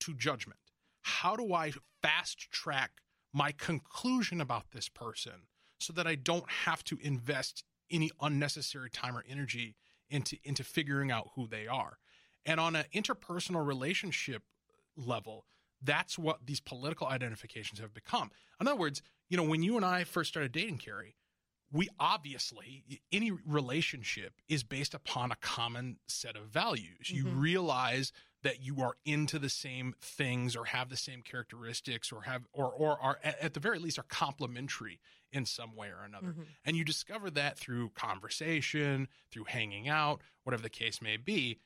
to 0.00 0.14
judgment. 0.14 0.60
How 1.02 1.34
do 1.34 1.52
I 1.52 1.72
fast 2.02 2.50
track 2.50 2.92
my 3.34 3.52
conclusion 3.52 4.40
about 4.40 4.70
this 4.70 4.88
person 4.88 5.48
so 5.80 5.92
that 5.92 6.06
I 6.06 6.14
don't 6.14 6.48
have 6.48 6.84
to 6.84 6.98
invest 7.02 7.64
any 7.90 8.10
unnecessary 8.22 8.88
time 8.88 9.16
or 9.16 9.24
energy 9.28 9.76
into 10.08 10.38
into 10.44 10.64
figuring 10.64 11.10
out 11.10 11.30
who 11.34 11.46
they 11.46 11.66
are? 11.66 11.98
And 12.46 12.60
on 12.60 12.76
an 12.76 12.84
interpersonal 12.94 13.66
relationship 13.66 14.42
level, 14.96 15.44
that's 15.82 16.18
what 16.18 16.46
these 16.46 16.60
political 16.60 17.06
identifications 17.06 17.80
have 17.80 17.92
become. 17.92 18.30
In 18.60 18.68
other 18.68 18.78
words, 18.78 19.02
you 19.28 19.36
know, 19.36 19.42
when 19.42 19.62
you 19.62 19.76
and 19.76 19.84
I 19.84 20.04
first 20.04 20.30
started 20.30 20.52
dating, 20.52 20.78
Carrie, 20.78 21.16
we 21.72 21.88
obviously 21.98 22.84
any 23.10 23.32
relationship 23.32 24.34
is 24.48 24.62
based 24.62 24.94
upon 24.94 25.32
a 25.32 25.36
common 25.36 25.96
set 26.06 26.36
of 26.36 26.44
values. 26.44 27.10
You 27.10 27.24
mm-hmm. 27.24 27.40
realize 27.40 28.12
that 28.44 28.62
you 28.62 28.80
are 28.80 28.96
into 29.04 29.38
the 29.38 29.48
same 29.48 29.94
things 30.00 30.54
or 30.54 30.66
have 30.66 30.88
the 30.88 30.96
same 30.96 31.22
characteristics 31.22 32.12
or 32.12 32.22
have 32.22 32.42
or 32.52 32.66
or 32.66 32.98
are 33.00 33.18
at 33.22 33.54
the 33.54 33.60
very 33.60 33.78
least 33.78 33.98
are 33.98 34.04
complementary 34.04 35.00
in 35.32 35.44
some 35.44 35.74
way 35.74 35.88
or 35.88 36.04
another. 36.06 36.28
Mm-hmm. 36.28 36.42
And 36.64 36.76
you 36.76 36.84
discover 36.84 37.28
that 37.30 37.58
through 37.58 37.90
conversation, 37.90 39.08
through 39.32 39.44
hanging 39.44 39.88
out, 39.88 40.20
whatever 40.44 40.62
the 40.62 40.70
case 40.70 41.02
may 41.02 41.16
be 41.16 41.58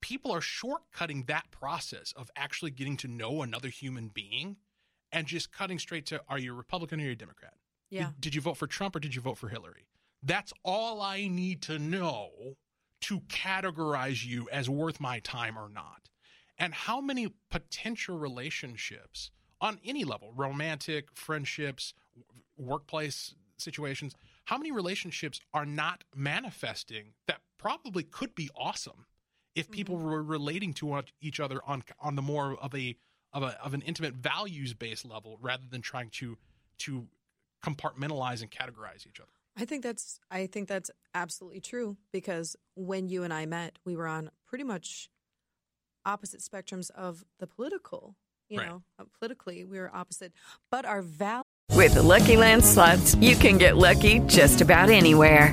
people 0.00 0.30
are 0.32 0.40
shortcutting 0.40 1.26
that 1.26 1.50
process 1.50 2.12
of 2.16 2.30
actually 2.36 2.70
getting 2.70 2.96
to 2.98 3.08
know 3.08 3.42
another 3.42 3.68
human 3.68 4.08
being 4.08 4.56
and 5.12 5.26
just 5.26 5.52
cutting 5.52 5.78
straight 5.78 6.06
to 6.06 6.20
are 6.28 6.38
you 6.38 6.52
a 6.52 6.56
Republican 6.56 7.00
or 7.00 7.04
are 7.04 7.06
you 7.06 7.12
a 7.12 7.16
Democrat? 7.16 7.54
Yeah. 7.90 8.06
Did, 8.06 8.20
did 8.20 8.34
you 8.34 8.40
vote 8.40 8.56
for 8.56 8.66
Trump 8.66 8.96
or 8.96 9.00
did 9.00 9.14
you 9.14 9.20
vote 9.20 9.38
for 9.38 9.48
Hillary? 9.48 9.86
That's 10.22 10.52
all 10.64 11.00
I 11.00 11.28
need 11.28 11.62
to 11.62 11.78
know 11.78 12.30
to 13.04 13.20
categorize 13.20 14.24
you 14.24 14.48
as 14.50 14.70
worth 14.70 14.98
my 14.98 15.18
time 15.18 15.58
or 15.58 15.68
not. 15.68 16.08
And 16.56 16.72
how 16.72 17.02
many 17.02 17.34
potential 17.50 18.16
relationships 18.16 19.30
on 19.60 19.78
any 19.84 20.04
level, 20.04 20.32
romantic, 20.34 21.08
friendships, 21.12 21.92
workplace 22.56 23.34
situations, 23.58 24.14
how 24.46 24.56
many 24.56 24.72
relationships 24.72 25.40
are 25.52 25.66
not 25.66 26.04
manifesting 26.14 27.12
that 27.26 27.40
probably 27.58 28.04
could 28.04 28.34
be 28.34 28.48
awesome 28.56 29.04
if 29.54 29.70
people 29.70 29.96
mm-hmm. 29.96 30.06
were 30.06 30.22
relating 30.22 30.72
to 30.72 31.02
each 31.20 31.40
other 31.40 31.60
on 31.66 31.84
on 32.00 32.16
the 32.16 32.22
more 32.22 32.56
of 32.60 32.74
a 32.74 32.96
of 33.34 33.42
a 33.42 33.62
of 33.62 33.74
an 33.74 33.82
intimate 33.82 34.14
values 34.14 34.72
based 34.72 35.04
level 35.04 35.38
rather 35.42 35.64
than 35.70 35.82
trying 35.82 36.08
to 36.10 36.38
to 36.78 37.06
compartmentalize 37.62 38.40
and 38.40 38.50
categorize 38.50 39.06
each 39.06 39.20
other. 39.20 39.30
I 39.56 39.64
think 39.64 39.82
that's 39.82 40.18
I 40.30 40.46
think 40.46 40.68
that's 40.68 40.90
absolutely 41.14 41.60
true 41.60 41.96
because 42.12 42.56
when 42.74 43.08
you 43.08 43.22
and 43.22 43.32
I 43.32 43.46
met, 43.46 43.78
we 43.84 43.94
were 43.96 44.08
on 44.08 44.30
pretty 44.46 44.64
much 44.64 45.08
opposite 46.04 46.40
spectrums 46.40 46.90
of 46.90 47.24
the 47.38 47.46
political. 47.46 48.16
You 48.48 48.58
Right. 48.58 48.68
know, 48.68 48.82
uh, 48.98 49.04
politically 49.18 49.64
we 49.64 49.78
were 49.78 49.94
opposite, 49.94 50.32
but 50.70 50.84
our 50.84 51.02
values. 51.02 51.44
With 51.72 51.94
the 51.94 52.02
Lucky 52.02 52.36
Land 52.36 52.64
slots, 52.64 53.14
you 53.16 53.36
can 53.36 53.56
get 53.58 53.76
lucky 53.76 54.20
just 54.20 54.60
about 54.60 54.90
anywhere. 54.90 55.52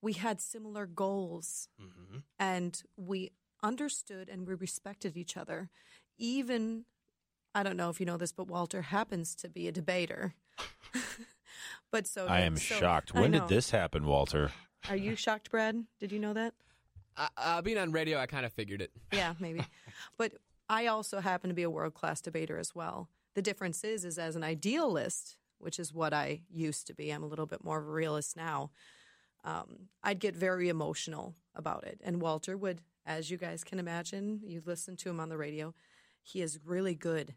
We 0.00 0.12
had 0.14 0.40
similar 0.40 0.86
goals 0.86 1.68
hmm 1.78 2.18
and 2.38 2.80
we 2.96 3.32
understood 3.62 4.28
and 4.28 4.46
we 4.46 4.54
respected 4.54 5.16
each 5.16 5.36
other. 5.36 5.70
Even, 6.18 6.84
I 7.54 7.62
don't 7.64 7.76
know 7.76 7.90
if 7.90 7.98
you 8.00 8.06
know 8.06 8.16
this, 8.16 8.30
but 8.32 8.46
Walter 8.46 8.82
happens 8.82 9.34
to 9.36 9.48
be 9.48 9.66
a 9.66 9.72
debater. 9.72 10.34
but 11.90 12.06
so 12.06 12.26
I 12.26 12.40
am 12.40 12.56
so- 12.56 12.76
shocked. 12.76 13.14
When 13.14 13.32
did 13.32 13.48
this 13.48 13.70
happen, 13.70 14.06
Walter? 14.06 14.52
Are 14.88 14.96
you 14.96 15.16
shocked, 15.16 15.50
Brad? 15.50 15.84
Did 15.98 16.12
you 16.12 16.18
know 16.20 16.32
that? 16.32 16.54
Uh, 17.16 17.28
uh, 17.36 17.62
being 17.62 17.78
on 17.78 17.90
radio, 17.90 18.18
I 18.18 18.26
kind 18.26 18.46
of 18.46 18.52
figured 18.52 18.80
it. 18.80 18.92
Yeah, 19.12 19.34
maybe. 19.40 19.64
but 20.16 20.34
I 20.68 20.86
also 20.86 21.20
happen 21.20 21.48
to 21.48 21.54
be 21.54 21.64
a 21.64 21.70
world 21.70 21.94
class 21.94 22.20
debater 22.20 22.58
as 22.58 22.74
well. 22.74 23.08
The 23.34 23.42
difference 23.42 23.82
is, 23.82 24.04
is 24.04 24.18
as 24.18 24.36
an 24.36 24.44
idealist, 24.44 25.36
which 25.58 25.78
is 25.80 25.92
what 25.92 26.12
I 26.14 26.42
used 26.50 26.86
to 26.86 26.94
be. 26.94 27.10
I'm 27.10 27.24
a 27.24 27.26
little 27.26 27.46
bit 27.46 27.64
more 27.64 27.78
of 27.80 27.86
a 27.88 27.90
realist 27.90 28.36
now. 28.36 28.70
Um, 29.44 29.88
I'd 30.02 30.20
get 30.20 30.34
very 30.34 30.68
emotional 30.68 31.34
about 31.54 31.84
it, 31.84 32.00
and 32.04 32.20
Walter 32.20 32.56
would, 32.56 32.80
as 33.06 33.30
you 33.30 33.36
guys 33.36 33.64
can 33.64 33.78
imagine, 33.78 34.40
you 34.44 34.62
listen 34.64 34.96
to 34.96 35.10
him 35.10 35.20
on 35.20 35.28
the 35.28 35.38
radio. 35.38 35.74
He 36.22 36.42
is 36.42 36.58
really 36.64 36.94
good 36.94 37.34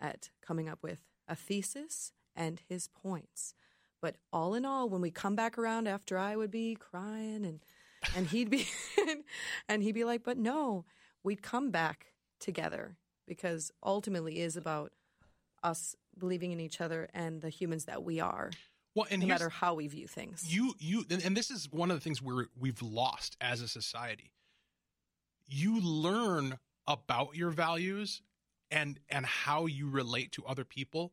at 0.00 0.30
coming 0.40 0.68
up 0.68 0.82
with 0.82 1.00
a 1.28 1.34
thesis 1.34 2.12
and 2.34 2.60
his 2.68 2.88
points. 2.88 3.54
But 4.00 4.16
all 4.32 4.54
in 4.54 4.64
all, 4.64 4.88
when 4.88 5.02
we 5.02 5.10
come 5.10 5.36
back 5.36 5.58
around 5.58 5.86
after 5.86 6.16
I 6.16 6.36
would 6.36 6.50
be 6.50 6.74
crying 6.74 7.44
and 7.44 7.60
and 8.16 8.26
he'd 8.28 8.48
be 8.48 8.66
and 9.68 9.82
he'd 9.82 9.92
be 9.92 10.04
like, 10.04 10.24
"But 10.24 10.38
no, 10.38 10.86
we'd 11.22 11.42
come 11.42 11.70
back 11.70 12.12
together 12.38 12.96
because 13.26 13.70
ultimately 13.84 14.40
is 14.40 14.56
about 14.56 14.92
us 15.62 15.94
believing 16.18 16.52
in 16.52 16.60
each 16.60 16.80
other 16.80 17.08
and 17.12 17.42
the 17.42 17.50
humans 17.50 17.84
that 17.84 18.02
we 18.02 18.18
are, 18.20 18.50
Well, 18.94 19.06
and 19.10 19.22
no 19.22 19.28
matter 19.28 19.48
how 19.48 19.74
we 19.74 19.86
view 19.88 20.06
things." 20.06 20.52
you 20.52 20.74
you 20.78 21.04
and, 21.10 21.24
and 21.24 21.36
this 21.36 21.50
is 21.50 21.70
one 21.70 21.90
of 21.90 21.96
the 21.96 22.00
things 22.00 22.20
we're 22.20 22.46
we've 22.58 22.82
lost 22.82 23.36
as 23.40 23.60
a 23.60 23.68
society. 23.68 24.32
You 25.46 25.80
learn 25.80 26.58
about 26.86 27.36
your 27.36 27.50
values 27.50 28.22
and 28.70 29.00
and 29.08 29.26
how 29.26 29.66
you 29.66 29.88
relate 29.88 30.32
to 30.32 30.44
other 30.46 30.64
people 30.64 31.12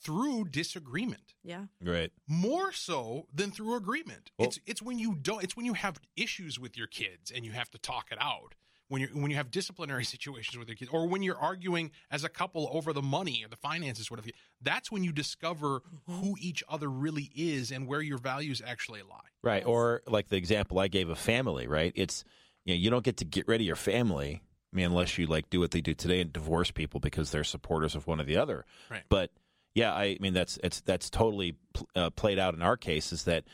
through 0.00 0.44
disagreement. 0.44 1.34
Yeah, 1.42 1.64
Right. 1.82 2.12
more 2.26 2.70
so 2.72 3.26
than 3.34 3.50
through 3.50 3.74
agreement. 3.74 4.30
Well- 4.38 4.48
it's 4.48 4.58
it's 4.66 4.82
when 4.82 4.98
you 4.98 5.14
don't 5.14 5.42
it's 5.42 5.56
when 5.56 5.66
you 5.66 5.74
have 5.74 6.00
issues 6.16 6.58
with 6.58 6.76
your 6.76 6.86
kids 6.86 7.30
and 7.30 7.44
you 7.44 7.52
have 7.52 7.70
to 7.70 7.78
talk 7.78 8.12
it 8.12 8.18
out 8.20 8.54
when 8.88 9.02
you 9.02 9.08
when 9.12 9.30
you 9.30 9.36
have 9.36 9.50
disciplinary 9.50 10.04
situations 10.14 10.58
with 10.58 10.68
your 10.68 10.76
kids 10.76 10.90
or 10.92 11.06
when 11.06 11.22
you're 11.22 11.38
arguing 11.38 11.90
as 12.10 12.24
a 12.24 12.28
couple 12.28 12.68
over 12.72 12.92
the 12.92 13.02
money 13.02 13.42
or 13.44 13.48
the 13.48 13.56
finances 13.56 14.10
whatever 14.10 14.28
that's 14.62 14.90
when 14.90 15.04
you 15.04 15.12
discover 15.12 15.82
who 16.06 16.34
each 16.40 16.62
other 16.68 16.88
really 16.88 17.30
is 17.34 17.70
and 17.70 17.86
where 17.86 18.00
your 18.00 18.18
values 18.18 18.62
actually 18.64 19.02
lie 19.02 19.28
Right. 19.42 19.64
Or 19.64 20.02
like 20.06 20.28
the 20.28 20.36
example 20.36 20.78
I 20.78 20.88
gave 20.88 21.08
of 21.08 21.18
family, 21.18 21.66
right? 21.66 21.92
It's 21.94 22.24
you 22.64 22.74
know, 22.74 22.78
you 22.78 22.90
don't 22.90 23.04
get 23.04 23.18
to 23.18 23.24
get 23.24 23.46
rid 23.48 23.60
of 23.60 23.66
your 23.66 23.76
family. 23.76 24.42
I 24.72 24.76
mean, 24.76 24.86
unless 24.86 25.16
you 25.16 25.26
like 25.26 25.48
do 25.48 25.60
what 25.60 25.70
they 25.70 25.80
do 25.80 25.94
today 25.94 26.20
and 26.20 26.32
divorce 26.32 26.70
people 26.70 27.00
because 27.00 27.30
they're 27.30 27.44
supporters 27.44 27.94
of 27.94 28.06
one 28.06 28.20
or 28.20 28.24
the 28.24 28.36
other. 28.36 28.64
Right. 28.90 29.04
But 29.08 29.30
yeah, 29.74 29.94
I 29.94 30.18
mean 30.20 30.34
that's 30.34 30.58
it's 30.62 30.80
that's 30.80 31.08
totally 31.08 31.56
pl- 31.72 31.88
uh, 31.94 32.10
played 32.10 32.38
out 32.38 32.54
in 32.54 32.62
our 32.62 32.76
case. 32.76 33.12
Is 33.12 33.24
that 33.24 33.44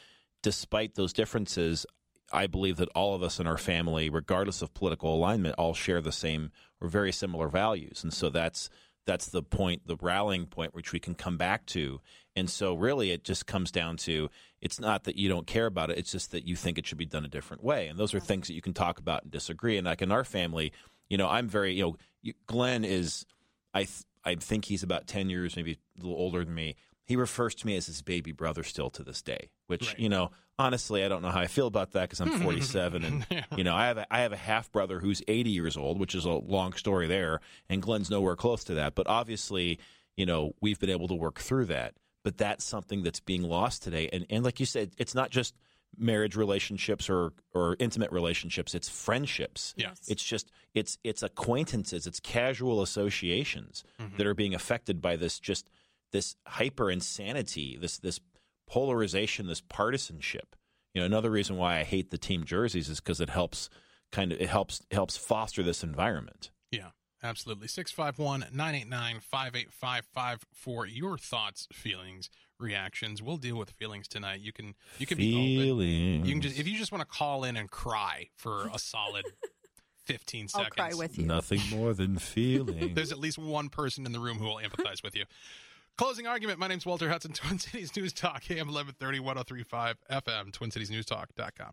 despite 0.43 0.95
those 0.95 1.13
differences, 1.13 1.87
I 2.35 2.47
believe 2.47 2.77
that 2.77 2.89
all 2.95 3.15
of 3.15 3.23
us 3.23 3.39
in 3.41 3.47
our 3.47 3.57
family, 3.59 4.11
regardless 4.11 4.63
of 4.63 4.75
political 4.75 5.15
alignment, 5.15 5.55
all 5.57 5.75
share 5.75 6.01
the 6.01 6.13
same 6.13 6.51
or 6.81 6.89
very 6.89 7.13
similar 7.13 7.49
values, 7.49 8.03
and 8.03 8.13
so 8.13 8.29
that's 8.29 8.69
that's 9.07 9.27
the 9.27 9.43
point, 9.43 9.87
the 9.87 9.97
rallying 10.01 10.47
point, 10.47 10.75
which 10.75 10.93
we 10.93 10.99
can 10.99 11.15
come 11.15 11.37
back 11.37 11.67
to. 11.67 12.01
And 12.35 12.49
so, 12.49 12.75
really, 12.75 13.11
it 13.11 13.23
just 13.23 13.47
comes 13.47 13.71
down 13.71 13.99
to 13.99 14.31
it's 14.63 14.81
not 14.81 15.05
that 15.05 15.17
you 15.17 15.29
don't 15.29 15.47
care 15.47 15.67
about 15.67 15.91
it; 15.91 15.99
it's 15.99 16.11
just 16.13 16.33
that 16.33 16.47
you 16.47 16.57
think 16.57 16.79
it 16.79 16.87
should 16.87 16.99
be 16.99 17.07
done 17.07 17.25
a 17.25 17.29
different 17.29 17.63
way. 17.63 17.87
And 17.89 17.99
those 17.99 18.15
are 18.15 18.21
things 18.21 18.49
that 18.49 18.55
you 18.55 18.63
can 18.63 18.75
talk 18.75 18.99
about 18.99 19.23
and 19.23 19.31
disagree. 19.31 19.77
And 19.77 19.87
like 19.87 20.03
in 20.03 20.11
our 20.11 20.25
family, 20.25 20.73
you 21.09 21.17
know, 21.17 21.29
I'm 21.29 21.49
very, 21.49 21.75
you 21.75 21.83
know, 21.83 21.97
you- 22.23 22.35
Glenn 22.47 22.85
is, 22.85 23.27
I 23.75 23.85
th- 23.85 24.05
I 24.25 24.35
think 24.37 24.65
he's 24.65 24.83
about 24.83 25.07
ten 25.07 25.29
years, 25.31 25.55
maybe 25.55 25.73
a 25.99 26.01
little 26.03 26.17
older 26.19 26.45
than 26.45 26.55
me. 26.55 26.75
He 27.05 27.15
refers 27.17 27.55
to 27.57 27.67
me 27.67 27.77
as 27.77 27.87
his 27.87 28.01
baby 28.01 28.33
brother 28.33 28.63
still 28.63 28.89
to 28.91 29.03
this 29.05 29.21
day. 29.21 29.51
Which 29.67 29.89
Right. 29.89 29.99
you 29.99 30.09
know 30.09 30.31
honestly 30.59 31.05
I 31.05 31.09
don't 31.09 31.23
know 31.23 31.31
how 31.31 31.41
I 31.41 31.47
feel 31.47 31.67
about 31.67 31.93
that 31.93 32.03
because 32.09 32.21
I'm 32.21 32.41
47 32.41 33.05
and 33.05 33.27
you 33.57 33.65
know 33.65 33.75
I 33.75 33.87
have 33.87 33.99
a, 33.99 34.07
I 34.15 34.21
have 34.21 34.33
a 34.33 34.37
half 34.37 34.71
brother 34.73 35.01
who's 35.01 35.23
80 35.27 35.51
years 35.51 35.77
old, 35.77 35.99
which 35.99 36.15
is 36.15 36.25
a 36.25 36.31
long 36.31 36.73
story 36.75 37.07
there, 37.09 37.41
and 37.69 37.83
Glenn's 37.83 38.11
nowhere 38.11 38.37
close 38.37 38.65
to 38.65 38.75
that. 38.75 38.95
But 38.95 39.07
obviously, 39.09 39.79
you 40.17 40.27
know 40.27 40.53
we've 40.61 40.79
been 40.79 40.91
able 40.91 41.09
to 41.09 41.15
work 41.15 41.39
through 41.41 41.67
that. 41.67 41.95
But 42.23 42.39
that's 42.39 42.65
something 42.65 43.03
that's 43.03 43.21
being 43.21 43.43
lost 43.43 43.83
today, 43.83 44.09
and 44.13 44.25
and 44.31 44.45
like 44.45 44.59
you 44.61 44.65
said, 44.67 44.93
it's 44.97 45.15
not 45.15 45.31
just 45.31 45.55
marriage 45.99 46.35
relationships 46.37 47.11
or 47.11 47.33
or 47.53 47.77
intimate 47.79 48.11
relationships; 48.13 48.75
it's 48.75 48.89
friendships. 48.89 49.75
Yes. 49.77 50.01
It's 50.09 50.23
just 50.25 50.51
it's 50.73 50.97
it's 51.05 51.23
acquaintances, 51.23 52.07
it's 52.07 52.21
casual 52.21 52.81
associations 52.81 53.85
Mm-hmm. 54.01 54.17
that 54.17 54.27
are 54.27 54.35
being 54.35 54.55
affected 54.55 55.01
by 55.01 55.17
this 55.17 55.39
just 55.39 55.69
this 56.13 56.37
hyper 56.47 56.91
insanity, 56.91 57.77
this 57.81 57.99
this 57.99 58.19
polarization, 58.67 59.47
this 59.47 59.61
partisanship. 59.61 60.57
You 60.95 61.01
know, 61.01 61.07
another 61.07 61.31
reason 61.31 61.57
why 61.57 61.79
I 61.81 61.85
hate 61.85 62.11
the 62.11 62.19
team 62.19 62.45
jerseys 62.45 62.89
is 62.89 63.01
because 63.01 63.21
it 63.21 63.31
helps 63.31 63.69
kind 64.13 64.33
of 64.33 64.41
it 64.41 64.49
helps 64.49 64.83
helps 64.91 65.17
foster 65.17 65.63
this 65.63 65.83
environment. 65.83 66.51
Yeah, 66.71 66.91
absolutely. 67.23 67.67
651 67.69 68.41
989 68.53 69.21
5855 69.21 70.45
for 70.53 70.87
your 70.87 71.19
thoughts, 71.19 71.67
feelings, 71.73 72.31
reactions. 72.61 73.21
We'll 73.23 73.39
deal 73.39 73.57
with 73.57 73.71
feelings 73.71 74.07
tonight. 74.07 74.41
You 74.41 74.53
can 74.53 74.75
you 74.99 75.07
can 75.07 75.19
be 75.19 75.71
open. 75.71 76.25
You 76.25 76.33
can 76.33 76.41
just 76.43 76.59
if 76.59 76.69
you 76.69 76.79
just 76.79 76.93
want 76.93 77.03
to 77.03 77.07
call 77.09 77.43
in 77.45 77.57
and 77.57 77.69
cry 77.71 78.29
for 78.37 78.69
a 78.73 78.79
solid 78.79 79.25
15 80.05 80.49
seconds. 80.49 80.65
I'll 80.67 80.71
cry 80.71 80.95
with 80.95 81.19
you. 81.19 81.27
nothing 81.27 81.61
more 81.71 81.95
than 81.95 82.19
feelings. 82.19 82.95
There's 82.95 83.11
at 83.11 83.19
least 83.19 83.39
one 83.39 83.69
person 83.69 84.07
in 84.07 84.13
the 84.13 84.21
room 84.21 84.39
who 84.39 84.45
will 84.45 84.61
empathize 84.63 85.03
with 85.03 85.17
you. 85.17 85.25
Closing 85.97 86.27
argument. 86.27 86.59
My 86.59 86.67
name's 86.67 86.85
Walter 86.85 87.09
Hudson, 87.09 87.33
Twin 87.35 87.59
Cities 87.59 87.95
News 87.97 88.13
Talk, 88.13 88.43
AM 88.51 88.67
1130, 88.67 89.21
1035 89.21 89.97
FM, 90.11 90.51
TwinCitiesNewsTalk.com. 90.51 91.73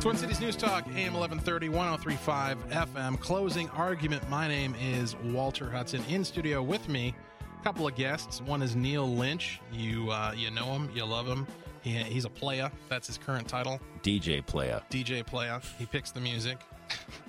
Twin 0.00 0.16
Cities 0.16 0.40
News 0.40 0.56
Talk, 0.56 0.88
AM 0.88 1.14
1130, 1.14 1.68
1035 1.68 2.68
FM. 2.70 3.20
Closing 3.20 3.68
argument. 3.70 4.28
My 4.28 4.48
name 4.48 4.74
is 4.80 5.14
Walter 5.16 5.70
Hudson. 5.70 6.02
In 6.08 6.24
studio 6.24 6.60
with 6.60 6.88
me, 6.88 7.14
a 7.40 7.62
couple 7.62 7.86
of 7.86 7.94
guests. 7.94 8.40
One 8.42 8.62
is 8.62 8.74
Neil 8.74 9.08
Lynch. 9.08 9.60
You 9.72 10.10
uh, 10.10 10.32
you 10.36 10.50
know 10.50 10.66
him, 10.66 10.90
you 10.92 11.04
love 11.04 11.28
him. 11.28 11.46
He, 11.82 11.90
he's 11.90 12.24
a 12.24 12.30
playa. 12.30 12.70
That's 12.88 13.06
his 13.06 13.18
current 13.18 13.46
title. 13.46 13.80
DJ 14.02 14.44
playa. 14.44 14.82
DJ 14.90 15.24
Playa. 15.24 15.60
He 15.78 15.86
picks 15.86 16.10
the 16.10 16.20
music. 16.20 16.58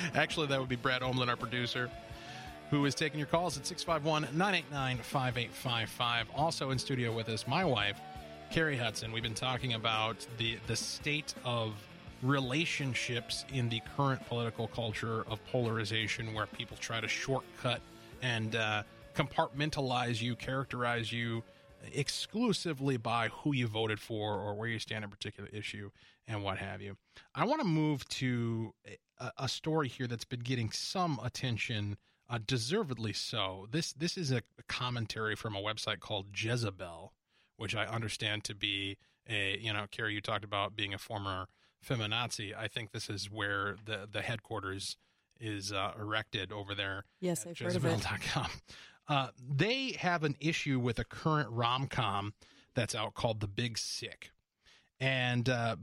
Actually, 0.14 0.46
that 0.48 0.60
would 0.60 0.68
be 0.68 0.76
Brad 0.76 1.02
Omlin, 1.02 1.28
our 1.28 1.36
producer, 1.36 1.90
who 2.70 2.84
is 2.84 2.94
taking 2.94 3.18
your 3.18 3.26
calls 3.26 3.56
at 3.58 3.66
651 3.66 4.36
989 4.36 4.98
5855. 4.98 6.26
Also 6.34 6.70
in 6.70 6.78
studio 6.78 7.14
with 7.14 7.28
us, 7.28 7.46
my 7.46 7.64
wife, 7.64 8.00
Carrie 8.50 8.76
Hudson. 8.76 9.12
We've 9.12 9.22
been 9.22 9.34
talking 9.34 9.74
about 9.74 10.26
the, 10.38 10.58
the 10.66 10.76
state 10.76 11.34
of 11.44 11.74
relationships 12.22 13.44
in 13.52 13.68
the 13.68 13.80
current 13.96 14.24
political 14.28 14.68
culture 14.68 15.24
of 15.28 15.44
polarization 15.46 16.32
where 16.34 16.46
people 16.46 16.76
try 16.78 17.00
to 17.00 17.08
shortcut 17.08 17.80
and 18.22 18.54
uh, 18.54 18.82
compartmentalize 19.14 20.22
you, 20.22 20.36
characterize 20.36 21.12
you 21.12 21.42
exclusively 21.92 22.96
by 22.96 23.28
who 23.28 23.52
you 23.52 23.66
voted 23.66 24.00
for 24.00 24.38
or 24.38 24.54
where 24.54 24.68
you 24.68 24.78
stand 24.78 25.04
on 25.04 25.08
a 25.08 25.14
particular 25.14 25.48
issue 25.52 25.90
and 26.26 26.42
what 26.42 26.58
have 26.58 26.80
you. 26.80 26.96
I 27.34 27.44
want 27.44 27.60
to 27.60 27.66
move 27.66 28.08
to 28.10 28.74
a, 29.18 29.32
a 29.38 29.48
story 29.48 29.88
here 29.88 30.06
that's 30.06 30.24
been 30.24 30.40
getting 30.40 30.70
some 30.70 31.18
attention, 31.22 31.96
uh, 32.28 32.38
deservedly 32.46 33.12
so. 33.12 33.66
This 33.70 33.92
this 33.92 34.16
is 34.16 34.30
a 34.30 34.42
commentary 34.68 35.36
from 35.36 35.56
a 35.56 35.60
website 35.60 36.00
called 36.00 36.26
Jezebel, 36.34 37.12
which 37.56 37.74
I 37.74 37.86
understand 37.86 38.44
to 38.44 38.54
be 38.54 38.96
a 39.28 39.58
you 39.60 39.72
know, 39.72 39.86
Carrie, 39.90 40.14
you 40.14 40.20
talked 40.20 40.44
about 40.44 40.76
being 40.76 40.94
a 40.94 40.98
former 40.98 41.46
feminazi. 41.84 42.56
I 42.56 42.68
think 42.68 42.92
this 42.92 43.08
is 43.10 43.30
where 43.30 43.76
the 43.84 44.08
the 44.10 44.22
headquarters 44.22 44.96
is 45.40 45.72
uh, 45.72 45.92
erected 45.98 46.52
over 46.52 46.72
there 46.74 47.04
Yes, 47.20 47.46
I've 47.46 47.58
heard 47.58 47.74
of 47.76 47.84
it. 47.84 48.06
Uh, 49.08 49.28
they 49.38 49.96
have 49.98 50.24
an 50.24 50.36
issue 50.40 50.78
with 50.78 50.98
a 50.98 51.04
current 51.04 51.50
rom 51.50 51.86
com 51.86 52.34
that's 52.74 52.94
out 52.94 53.14
called 53.14 53.40
The 53.40 53.48
Big 53.48 53.78
Sick. 53.78 54.30
And 55.00 55.48
uh, 55.48 55.76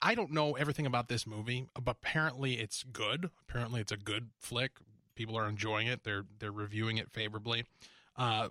I 0.00 0.14
don't 0.14 0.30
know 0.30 0.54
everything 0.54 0.86
about 0.86 1.08
this 1.08 1.26
movie, 1.26 1.66
but 1.74 1.96
apparently 2.02 2.54
it's 2.54 2.84
good. 2.84 3.30
Apparently 3.48 3.80
it's 3.80 3.92
a 3.92 3.96
good 3.96 4.30
flick. 4.38 4.78
People 5.14 5.36
are 5.36 5.48
enjoying 5.48 5.88
it. 5.88 6.04
They're 6.04 6.24
they're 6.38 6.52
reviewing 6.52 6.96
it 6.96 7.10
favorably. 7.10 7.64
Uh, 8.16 8.48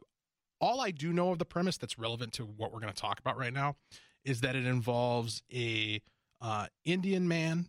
all 0.62 0.82
I 0.82 0.91
do 0.91 1.13
know 1.13 1.32
of 1.32 1.39
the 1.39 1.46
premise 1.46 1.78
that's 1.78 1.98
relevant 1.98 2.34
to 2.34 2.44
what 2.44 2.74
we're 2.74 2.82
going 2.82 2.94
to 2.94 3.02
talk 3.02 3.20
about 3.20 3.38
right 3.38 3.54
now 3.54 3.78
is 4.26 4.41
that 4.41 4.56
it 4.56 4.65
involves 4.65 5.41
a 5.54 6.02
uh, 6.41 6.67
Indian 6.84 7.28
man 7.28 7.67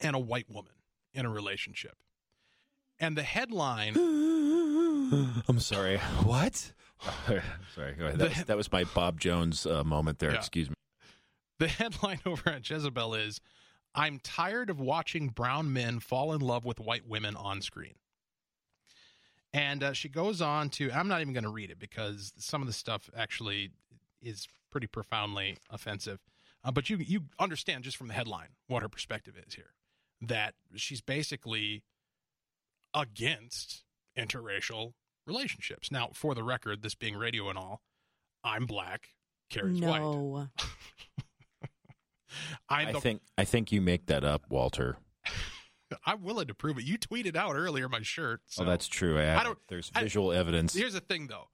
and 0.00 0.16
a 0.16 0.18
white 0.18 0.50
woman 0.50 0.72
in 1.14 1.24
a 1.24 1.30
relationship. 1.30 1.94
And 2.98 3.16
the 3.16 3.22
headline 3.22 3.94
I'm 5.48 5.60
sorry. 5.60 5.98
What? 6.24 6.72
sorry. 7.74 7.94
Go 7.98 8.06
ahead. 8.06 8.18
That, 8.18 8.28
was, 8.28 8.44
that 8.44 8.56
was 8.56 8.72
my 8.72 8.84
Bob 8.84 9.20
Jones 9.20 9.66
uh, 9.66 9.84
moment 9.84 10.18
there. 10.18 10.30
Yeah. 10.32 10.38
Excuse 10.38 10.68
me. 10.68 10.74
The 11.58 11.68
headline 11.68 12.20
over 12.26 12.50
at 12.50 12.68
Jezebel 12.68 13.14
is 13.14 13.40
I'm 13.94 14.18
tired 14.18 14.70
of 14.70 14.80
watching 14.80 15.28
brown 15.28 15.72
men 15.72 16.00
fall 16.00 16.32
in 16.32 16.40
love 16.40 16.64
with 16.64 16.80
white 16.80 17.06
women 17.06 17.36
on 17.36 17.62
screen. 17.62 17.94
And 19.52 19.82
uh, 19.82 19.92
she 19.94 20.08
goes 20.08 20.42
on 20.42 20.68
to, 20.70 20.90
I'm 20.92 21.08
not 21.08 21.22
even 21.22 21.32
going 21.32 21.44
to 21.44 21.50
read 21.50 21.70
it 21.70 21.78
because 21.78 22.32
some 22.36 22.60
of 22.60 22.66
the 22.66 22.74
stuff 22.74 23.08
actually 23.16 23.70
is 24.20 24.46
pretty 24.70 24.86
profoundly 24.86 25.56
offensive. 25.70 26.20
Uh, 26.62 26.72
but 26.72 26.90
you 26.90 26.98
you 26.98 27.22
understand 27.38 27.84
just 27.84 27.96
from 27.96 28.08
the 28.08 28.14
headline 28.14 28.48
what 28.66 28.82
her 28.82 28.88
perspective 28.88 29.34
is 29.46 29.54
here. 29.54 29.70
That 30.20 30.54
she's 30.74 31.00
basically 31.00 31.84
against 32.92 33.84
interracial 34.16 34.92
relationships. 35.26 35.90
Now, 35.90 36.10
for 36.12 36.34
the 36.34 36.42
record, 36.42 36.82
this 36.82 36.94
being 36.94 37.16
radio 37.16 37.48
and 37.48 37.58
all, 37.58 37.82
I'm 38.44 38.66
black, 38.66 39.08
Carrie's 39.50 39.80
white. 39.80 40.00
No. 40.00 40.48
I'm 42.68 42.88
I 42.88 42.92
the 42.92 43.00
think 43.00 43.22
I 43.38 43.44
think 43.44 43.72
you 43.72 43.80
make 43.80 44.06
that 44.06 44.24
up, 44.24 44.42
Walter. 44.50 44.98
I'm 46.06 46.22
willing 46.22 46.48
to 46.48 46.54
prove 46.54 46.78
it. 46.78 46.84
You 46.84 46.98
tweeted 46.98 47.36
out 47.36 47.54
earlier 47.54 47.88
my 47.88 48.02
shirt. 48.02 48.40
Oh, 48.42 48.48
so. 48.48 48.62
oh, 48.64 48.66
that's 48.66 48.88
true. 48.88 49.18
I, 49.18 49.40
I 49.40 49.44
don't- 49.44 49.52
it. 49.52 49.58
There's 49.68 49.90
I- 49.94 50.02
visual 50.02 50.32
evidence. 50.32 50.74
Here's 50.74 50.94
the 50.94 51.00
thing, 51.00 51.28
though. 51.28 51.48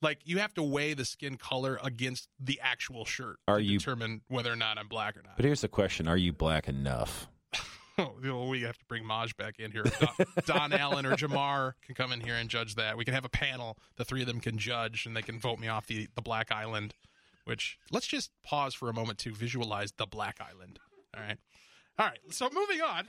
Like 0.00 0.18
you 0.24 0.38
have 0.38 0.52
to 0.54 0.62
weigh 0.64 0.94
the 0.94 1.04
skin 1.04 1.36
color 1.36 1.78
against 1.82 2.28
the 2.40 2.58
actual 2.60 3.04
shirt 3.04 3.38
Are 3.46 3.58
to 3.58 3.64
you- 3.64 3.78
determine 3.78 4.22
whether 4.28 4.52
or 4.52 4.56
not 4.56 4.78
I'm 4.78 4.88
black 4.88 5.16
or 5.16 5.22
not. 5.22 5.36
But 5.36 5.44
here's 5.44 5.60
the 5.60 5.68
question: 5.68 6.08
Are 6.08 6.16
you 6.16 6.32
black 6.32 6.68
enough? 6.68 7.28
Oh, 7.98 8.14
well, 8.22 8.48
we 8.48 8.62
have 8.62 8.78
to 8.78 8.84
bring 8.86 9.04
Maj 9.04 9.36
back 9.36 9.58
in 9.58 9.70
here. 9.70 9.84
Don, 10.00 10.26
Don 10.46 10.72
Allen 10.80 11.04
or 11.04 11.14
Jamar 11.14 11.74
can 11.84 11.94
come 11.94 12.10
in 12.10 12.20
here 12.20 12.34
and 12.34 12.48
judge 12.48 12.74
that. 12.76 12.96
We 12.96 13.04
can 13.04 13.12
have 13.12 13.26
a 13.26 13.28
panel. 13.28 13.76
The 13.96 14.04
three 14.04 14.22
of 14.22 14.26
them 14.26 14.40
can 14.40 14.56
judge, 14.56 15.04
and 15.04 15.14
they 15.14 15.20
can 15.20 15.38
vote 15.38 15.58
me 15.58 15.68
off 15.68 15.86
the 15.86 16.08
the 16.14 16.22
Black 16.22 16.50
Island. 16.50 16.94
Which 17.44 17.78
let's 17.90 18.06
just 18.06 18.30
pause 18.42 18.74
for 18.74 18.88
a 18.88 18.94
moment 18.94 19.18
to 19.20 19.34
visualize 19.34 19.92
the 19.92 20.06
Black 20.06 20.38
Island. 20.40 20.78
All 21.14 21.22
right, 21.22 21.36
all 21.98 22.06
right. 22.06 22.18
So 22.30 22.48
moving 22.50 22.80
on. 22.80 23.06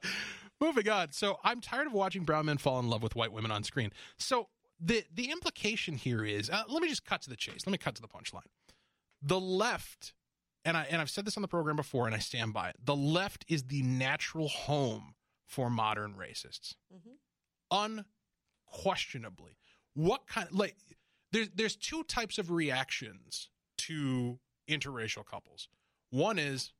moving 0.60 0.88
on. 0.88 1.10
So 1.10 1.40
I'm 1.42 1.60
tired 1.60 1.88
of 1.88 1.92
watching 1.92 2.22
brown 2.22 2.46
men 2.46 2.58
fall 2.58 2.78
in 2.78 2.88
love 2.88 3.02
with 3.02 3.16
white 3.16 3.32
women 3.32 3.50
on 3.50 3.64
screen. 3.64 3.90
So 4.16 4.48
the 4.80 5.04
the 5.12 5.30
implication 5.32 5.96
here 5.96 6.24
is, 6.24 6.50
uh, 6.50 6.62
let 6.68 6.82
me 6.82 6.88
just 6.88 7.04
cut 7.04 7.22
to 7.22 7.30
the 7.30 7.36
chase. 7.36 7.66
Let 7.66 7.72
me 7.72 7.78
cut 7.78 7.96
to 7.96 8.02
the 8.02 8.08
punchline. 8.08 8.46
The 9.20 9.40
left 9.40 10.12
and 10.68 10.76
I 10.76 10.86
and 10.90 11.00
I've 11.00 11.08
said 11.08 11.24
this 11.24 11.36
on 11.38 11.42
the 11.42 11.48
program 11.48 11.76
before, 11.76 12.04
and 12.06 12.14
I 12.14 12.18
stand 12.18 12.52
by 12.52 12.68
it. 12.68 12.76
The 12.84 12.94
left 12.94 13.44
is 13.48 13.64
the 13.64 13.82
natural 13.82 14.48
home 14.48 15.14
for 15.46 15.70
modern 15.70 16.14
racists, 16.14 16.74
mm-hmm. 16.94 18.00
unquestionably. 18.74 19.56
What 19.94 20.26
kind? 20.26 20.48
Like, 20.52 20.76
there's 21.32 21.48
there's 21.54 21.74
two 21.74 22.04
types 22.04 22.36
of 22.36 22.50
reactions 22.50 23.48
to 23.78 24.38
interracial 24.68 25.24
couples. 25.24 25.68
One 26.10 26.38
is 26.38 26.72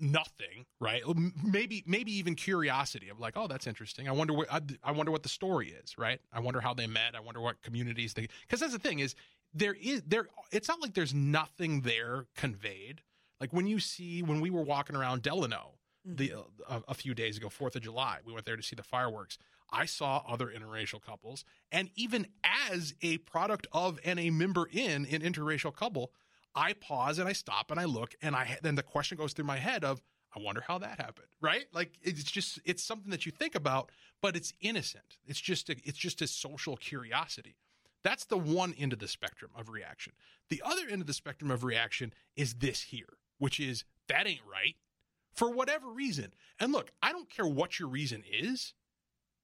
nothing, 0.00 0.66
right? 0.80 1.02
Maybe 1.44 1.84
maybe 1.86 2.10
even 2.16 2.34
curiosity 2.34 3.08
of 3.08 3.20
like, 3.20 3.34
oh, 3.36 3.46
that's 3.46 3.68
interesting. 3.68 4.08
I 4.08 4.12
wonder 4.12 4.34
what 4.34 4.52
I, 4.52 4.60
I 4.82 4.90
wonder 4.90 5.12
what 5.12 5.22
the 5.22 5.28
story 5.28 5.68
is, 5.68 5.96
right? 5.96 6.20
I 6.32 6.40
wonder 6.40 6.60
how 6.60 6.74
they 6.74 6.88
met. 6.88 7.14
I 7.14 7.20
wonder 7.20 7.40
what 7.40 7.62
communities 7.62 8.14
they. 8.14 8.26
Because 8.42 8.58
that's 8.58 8.72
the 8.72 8.80
thing 8.80 8.98
is 8.98 9.14
there 9.56 9.74
is 9.74 10.02
there. 10.06 10.28
It's 10.52 10.68
not 10.68 10.80
like 10.80 10.94
there's 10.94 11.14
nothing 11.14 11.80
there 11.82 12.26
conveyed. 12.36 13.02
Like 13.40 13.52
when 13.52 13.66
you 13.66 13.80
see 13.80 14.22
when 14.22 14.40
we 14.40 14.50
were 14.50 14.62
walking 14.62 14.96
around 14.96 15.22
Delano 15.22 15.72
the 16.04 16.28
mm-hmm. 16.28 16.74
uh, 16.74 16.80
a, 16.88 16.90
a 16.92 16.94
few 16.94 17.14
days 17.14 17.36
ago, 17.36 17.48
Fourth 17.48 17.76
of 17.76 17.82
July, 17.82 18.18
we 18.24 18.32
went 18.32 18.46
there 18.46 18.56
to 18.56 18.62
see 18.62 18.76
the 18.76 18.82
fireworks. 18.82 19.38
I 19.70 19.86
saw 19.86 20.22
other 20.28 20.46
interracial 20.46 21.02
couples, 21.02 21.44
and 21.72 21.90
even 21.96 22.28
as 22.70 22.94
a 23.02 23.18
product 23.18 23.66
of 23.72 23.98
and 24.04 24.20
a 24.20 24.30
member 24.30 24.68
in 24.70 25.06
an 25.06 25.20
interracial 25.20 25.74
couple, 25.74 26.12
I 26.54 26.74
pause 26.74 27.18
and 27.18 27.28
I 27.28 27.32
stop 27.32 27.70
and 27.70 27.80
I 27.80 27.84
look, 27.84 28.14
and 28.22 28.36
I 28.36 28.58
then 28.62 28.76
the 28.76 28.82
question 28.82 29.18
goes 29.18 29.32
through 29.32 29.46
my 29.46 29.58
head 29.58 29.84
of 29.84 30.00
I 30.34 30.40
wonder 30.40 30.62
how 30.66 30.78
that 30.78 31.00
happened, 31.00 31.28
right? 31.40 31.64
Like 31.72 31.98
it's 32.02 32.22
just 32.22 32.60
it's 32.64 32.82
something 32.82 33.10
that 33.10 33.26
you 33.26 33.32
think 33.32 33.54
about, 33.54 33.90
but 34.20 34.36
it's 34.36 34.52
innocent. 34.60 35.16
It's 35.26 35.40
just 35.40 35.70
a, 35.70 35.76
it's 35.84 35.98
just 35.98 36.20
a 36.20 36.26
social 36.26 36.76
curiosity. 36.76 37.56
That's 38.06 38.24
the 38.24 38.38
one 38.38 38.72
end 38.78 38.92
of 38.92 39.00
the 39.00 39.08
spectrum 39.08 39.50
of 39.56 39.68
reaction. 39.68 40.12
The 40.48 40.62
other 40.64 40.82
end 40.88 41.00
of 41.00 41.08
the 41.08 41.12
spectrum 41.12 41.50
of 41.50 41.64
reaction 41.64 42.12
is 42.36 42.54
this 42.54 42.82
here, 42.82 43.18
which 43.38 43.58
is 43.58 43.82
that 44.06 44.28
ain't 44.28 44.42
right 44.48 44.76
for 45.34 45.50
whatever 45.50 45.88
reason. 45.88 46.32
And 46.60 46.70
look, 46.70 46.92
I 47.02 47.10
don't 47.10 47.28
care 47.28 47.48
what 47.48 47.80
your 47.80 47.88
reason 47.88 48.22
is. 48.30 48.74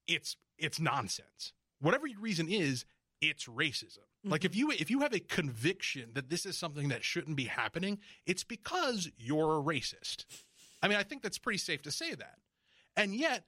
It's 0.06 0.36
it's 0.58 0.78
nonsense. 0.78 1.52
Whatever 1.80 2.06
your 2.06 2.20
reason 2.20 2.48
is, 2.48 2.84
it's 3.20 3.46
racism. 3.46 3.98
Mm-hmm. 3.98 4.30
Like 4.30 4.44
if 4.44 4.54
you 4.54 4.70
if 4.70 4.92
you 4.92 5.00
have 5.00 5.12
a 5.12 5.18
conviction 5.18 6.10
that 6.14 6.30
this 6.30 6.46
is 6.46 6.56
something 6.56 6.86
that 6.86 7.02
shouldn't 7.02 7.34
be 7.34 7.46
happening, 7.46 7.98
it's 8.26 8.44
because 8.44 9.10
you're 9.18 9.58
a 9.58 9.60
racist. 9.60 10.24
I 10.80 10.86
mean, 10.86 10.98
I 10.98 11.02
think 11.02 11.22
that's 11.22 11.36
pretty 11.36 11.58
safe 11.58 11.82
to 11.82 11.90
say 11.90 12.14
that. 12.14 12.36
And 12.96 13.12
yet, 13.12 13.42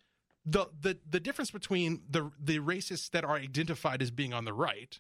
the 0.45 0.67
the 0.81 0.99
the 1.09 1.21
difference 1.21 1.51
between 1.51 2.03
the 2.09 2.31
the 2.39 2.59
racists 2.59 3.11
that 3.11 3.25
are 3.25 3.37
identified 3.37 4.03
as 4.03 4.11
being 4.11 4.33
on 4.33 4.45
the 4.45 4.53
right, 4.53 4.99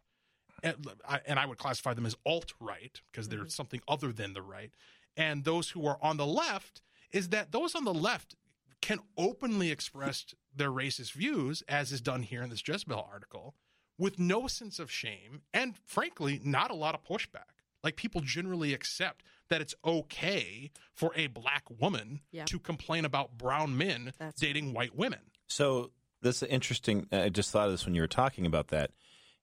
and 0.63 0.87
I, 1.07 1.21
and 1.27 1.39
I 1.39 1.47
would 1.47 1.59
classify 1.59 1.95
them 1.95 2.07
as 2.07 2.17
alt 2.25 2.55
right 2.61 3.01
because 3.11 3.29
they're 3.29 3.41
mm-hmm. 3.41 3.49
something 3.49 3.81
other 3.87 4.13
than 4.13 4.33
the 4.33 4.43
right, 4.43 4.71
and 5.17 5.45
those 5.45 5.71
who 5.71 5.87
are 5.87 5.99
on 6.01 6.17
the 6.17 6.27
left 6.27 6.83
is 7.13 7.29
that 7.29 7.53
those 7.53 7.75
on 7.75 7.85
the 7.85 7.95
left 7.95 8.37
can 8.81 8.99
openly 9.17 9.71
express 9.71 10.27
their 10.55 10.71
racist 10.71 11.13
views, 11.13 11.63
as 11.69 11.91
is 11.91 12.03
done 12.03 12.23
here 12.23 12.43
in 12.43 12.51
this 12.51 12.67
Jezebel 12.67 13.07
article, 13.11 13.55
with 13.99 14.19
no 14.19 14.47
sense 14.47 14.79
of 14.79 14.91
shame 14.91 15.41
and, 15.55 15.75
frankly, 15.87 16.41
not 16.45 16.71
a 16.71 16.75
lot 16.75 16.95
of 16.95 17.03
pushback. 17.03 17.63
Like 17.83 17.97
people 17.97 18.21
generally 18.21 18.75
accept 18.75 19.25
that 19.49 19.61
it's 19.61 19.75
okay 19.85 20.71
for 20.93 21.13
a 21.17 21.29
black 21.29 21.65
woman 21.79 22.21
yeah. 22.31 22.45
to 22.45 22.59
complain 22.59 23.05
about 23.05 23.39
brown 23.39 23.77
men 23.77 24.13
That's 24.19 24.41
dating 24.41 24.67
right. 24.67 24.75
white 24.75 24.97
women. 24.97 25.21
So 25.47 25.91
this 26.23 26.43
is 26.43 26.49
interesting. 26.49 27.07
I 27.13 27.29
just 27.29 27.51
thought 27.51 27.67
of 27.67 27.73
this 27.73 27.85
when 27.85 27.95
you 27.95 28.01
were 28.01 28.09
talking 28.09 28.47
about 28.47 28.69
that. 28.69 28.91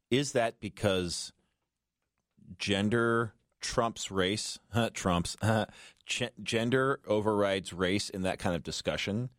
Is 0.09 0.33
that 0.33 0.59
because 0.59 1.31
gender 2.57 3.33
trumps 3.61 4.11
race? 4.11 4.59
trumps 4.93 5.37
gender 6.43 6.99
overrides 7.07 7.71
race 7.71 8.09
in 8.09 8.23
that 8.23 8.39
kind 8.39 8.55
of 8.55 8.63
discussion? 8.63 9.29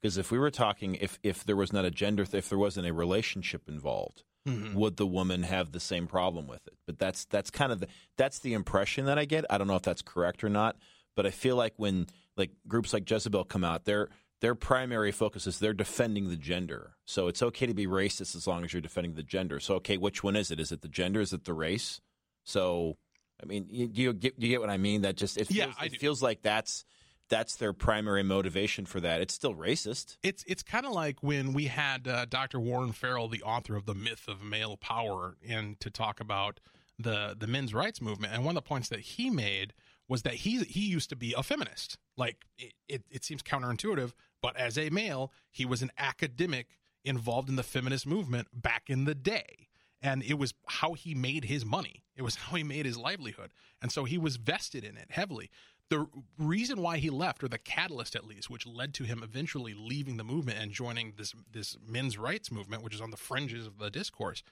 Because 0.00 0.18
if 0.18 0.30
we 0.30 0.38
were 0.38 0.50
talking, 0.50 0.94
if 0.96 1.18
if 1.22 1.44
there 1.44 1.56
was 1.56 1.72
not 1.72 1.84
a 1.84 1.90
gender, 1.90 2.24
if 2.30 2.48
there 2.48 2.58
wasn't 2.58 2.86
a 2.86 2.92
relationship 2.92 3.68
involved, 3.68 4.22
mm-hmm. 4.46 4.74
would 4.74 4.96
the 4.96 5.06
woman 5.06 5.42
have 5.42 5.72
the 5.72 5.80
same 5.80 6.06
problem 6.06 6.46
with 6.46 6.66
it? 6.66 6.74
But 6.86 6.98
that's 6.98 7.24
that's 7.24 7.50
kind 7.50 7.72
of 7.72 7.80
the 7.80 7.88
that's 8.16 8.38
the 8.38 8.54
impression 8.54 9.06
that 9.06 9.18
I 9.18 9.24
get. 9.24 9.44
I 9.50 9.58
don't 9.58 9.66
know 9.66 9.76
if 9.76 9.82
that's 9.82 10.02
correct 10.02 10.44
or 10.44 10.48
not, 10.48 10.76
but 11.16 11.26
I 11.26 11.30
feel 11.30 11.56
like 11.56 11.74
when 11.76 12.06
like 12.36 12.50
groups 12.68 12.92
like 12.92 13.10
Jezebel 13.10 13.44
come 13.44 13.64
out, 13.64 13.86
their 13.86 14.08
their 14.40 14.54
primary 14.54 15.12
focus 15.12 15.46
is 15.46 15.58
they're 15.58 15.72
defending 15.72 16.28
the 16.28 16.36
gender. 16.36 16.94
So 17.04 17.28
it's 17.28 17.42
okay 17.42 17.66
to 17.66 17.74
be 17.74 17.86
racist 17.86 18.36
as 18.36 18.46
long 18.46 18.64
as 18.64 18.72
you're 18.72 18.82
defending 18.82 19.14
the 19.14 19.22
gender. 19.22 19.60
So 19.60 19.74
okay, 19.76 19.96
which 19.96 20.22
one 20.22 20.36
is 20.36 20.50
it? 20.50 20.60
Is 20.60 20.72
it 20.72 20.82
the 20.82 20.88
gender? 20.88 21.20
Is 21.20 21.32
it 21.32 21.44
the 21.44 21.54
race? 21.54 22.00
So 22.44 22.96
I 23.42 23.46
mean, 23.46 23.66
you, 23.70 23.88
do 23.88 24.02
you 24.02 24.12
get 24.12 24.38
do 24.38 24.46
you 24.46 24.52
get 24.52 24.60
what 24.60 24.70
I 24.70 24.78
mean? 24.78 25.02
That 25.02 25.16
just 25.16 25.36
it 25.36 25.48
feels, 25.48 25.56
yeah, 25.56 25.84
it 25.84 25.96
feels 25.98 26.22
like 26.22 26.42
that's 26.42 26.84
that's 27.28 27.56
their 27.56 27.72
primary 27.72 28.22
motivation 28.22 28.86
for 28.86 29.00
that. 29.00 29.20
It's 29.20 29.34
still 29.34 29.54
racist. 29.54 30.16
It's 30.22 30.44
it's 30.46 30.62
kind 30.62 30.86
of 30.86 30.92
like 30.92 31.22
when 31.22 31.52
we 31.52 31.66
had 31.66 32.08
uh, 32.08 32.24
Dr. 32.24 32.58
Warren 32.58 32.92
Farrell, 32.92 33.28
the 33.28 33.42
author 33.42 33.76
of 33.76 33.86
the 33.86 33.94
Myth 33.94 34.26
of 34.28 34.42
Male 34.42 34.76
Power, 34.76 35.36
in 35.42 35.76
to 35.80 35.90
talk 35.90 36.20
about 36.20 36.60
the 36.98 37.36
the 37.38 37.46
men's 37.46 37.74
rights 37.74 38.00
movement, 38.00 38.32
and 38.32 38.44
one 38.44 38.56
of 38.56 38.64
the 38.64 38.68
points 38.68 38.88
that 38.88 39.00
he 39.00 39.30
made 39.30 39.72
was 40.08 40.22
that 40.22 40.34
he 40.34 40.58
he 40.64 40.80
used 40.80 41.10
to 41.10 41.16
be 41.16 41.34
a 41.36 41.42
feminist. 41.42 41.98
Like 42.16 42.46
it, 42.58 42.72
it, 42.88 43.02
it 43.10 43.24
seems 43.24 43.42
counterintuitive, 43.42 44.12
but 44.42 44.56
as 44.56 44.78
a 44.78 44.90
male, 44.90 45.32
he 45.50 45.64
was 45.64 45.82
an 45.82 45.90
academic 45.98 46.78
involved 47.04 47.48
in 47.48 47.56
the 47.56 47.62
feminist 47.62 48.06
movement 48.06 48.48
back 48.52 48.84
in 48.88 49.04
the 49.04 49.14
day. 49.14 49.68
And 50.00 50.22
it 50.22 50.38
was 50.38 50.54
how 50.66 50.92
he 50.92 51.14
made 51.14 51.44
his 51.46 51.64
money. 51.64 52.04
It 52.16 52.22
was 52.22 52.34
how 52.36 52.56
he 52.56 52.64
made 52.64 52.86
his 52.86 52.96
livelihood. 52.96 53.50
And 53.82 53.92
so 53.92 54.04
he 54.04 54.18
was 54.18 54.36
vested 54.36 54.84
in 54.84 54.96
it 54.96 55.08
heavily 55.10 55.50
the 55.90 56.06
reason 56.38 56.82
why 56.82 56.98
he 56.98 57.10
left, 57.10 57.42
or 57.42 57.48
the 57.48 57.58
catalyst 57.58 58.14
at 58.14 58.26
least, 58.26 58.50
which 58.50 58.66
led 58.66 58.92
to 58.94 59.04
him 59.04 59.22
eventually 59.22 59.74
leaving 59.74 60.16
the 60.16 60.24
movement 60.24 60.58
and 60.60 60.70
joining 60.70 61.14
this 61.16 61.34
this 61.50 61.76
men's 61.86 62.18
rights 62.18 62.50
movement, 62.50 62.82
which 62.82 62.94
is 62.94 63.00
on 63.00 63.10
the 63.10 63.16
fringes 63.16 63.66
of 63.66 63.78
the 63.78 63.90
discourse, 63.90 64.42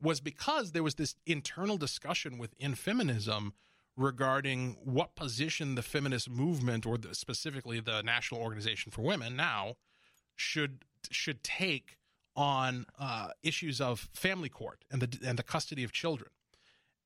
was 0.00 0.20
because 0.20 0.72
there 0.72 0.82
was 0.82 0.96
this 0.96 1.14
internal 1.26 1.76
discussion 1.76 2.38
within 2.38 2.74
feminism 2.74 3.54
regarding 3.96 4.76
what 4.84 5.14
position 5.14 5.74
the 5.74 5.82
feminist 5.82 6.28
movement, 6.28 6.86
or 6.86 6.98
the, 6.98 7.14
specifically 7.14 7.80
the 7.80 8.02
National 8.02 8.40
Organization 8.40 8.90
for 8.90 9.02
Women, 9.02 9.36
now 9.36 9.76
should 10.36 10.84
should 11.10 11.44
take 11.44 11.98
on 12.36 12.86
uh, 12.98 13.28
issues 13.42 13.80
of 13.80 14.08
family 14.12 14.48
court 14.48 14.84
and 14.90 15.00
the 15.00 15.28
and 15.28 15.38
the 15.38 15.42
custody 15.42 15.84
of 15.84 15.92
children. 15.92 16.30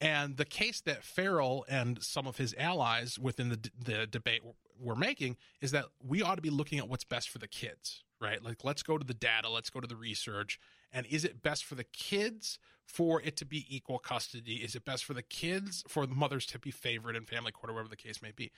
And 0.00 0.36
the 0.36 0.44
case 0.44 0.80
that 0.82 1.02
Farrell 1.02 1.64
and 1.68 2.02
some 2.02 2.26
of 2.26 2.36
his 2.36 2.54
allies 2.56 3.18
within 3.18 3.48
the, 3.48 3.70
the 3.84 4.06
debate 4.06 4.42
were 4.80 4.94
making 4.94 5.36
is 5.60 5.72
that 5.72 5.86
we 6.00 6.22
ought 6.22 6.36
to 6.36 6.42
be 6.42 6.50
looking 6.50 6.78
at 6.78 6.88
what's 6.88 7.04
best 7.04 7.28
for 7.28 7.38
the 7.38 7.48
kids, 7.48 8.04
right? 8.20 8.42
Like, 8.42 8.64
let's 8.64 8.82
go 8.82 8.98
to 8.98 9.04
the 9.04 9.14
data, 9.14 9.48
let's 9.48 9.70
go 9.70 9.80
to 9.80 9.86
the 9.86 9.96
research. 9.96 10.58
And 10.92 11.06
is 11.06 11.24
it 11.24 11.42
best 11.42 11.64
for 11.64 11.74
the 11.74 11.84
kids 11.84 12.58
for 12.84 13.20
it 13.22 13.36
to 13.36 13.44
be 13.44 13.66
equal 13.68 13.98
custody? 13.98 14.56
Is 14.56 14.74
it 14.74 14.84
best 14.84 15.04
for 15.04 15.14
the 15.14 15.22
kids 15.22 15.84
for 15.88 16.06
the 16.06 16.14
mothers 16.14 16.46
to 16.46 16.58
be 16.58 16.70
favored 16.70 17.16
in 17.16 17.24
family 17.24 17.52
court 17.52 17.70
or 17.70 17.74
whatever 17.74 17.90
the 17.90 17.96
case 17.96 18.22
may 18.22 18.32
be? 18.32 18.50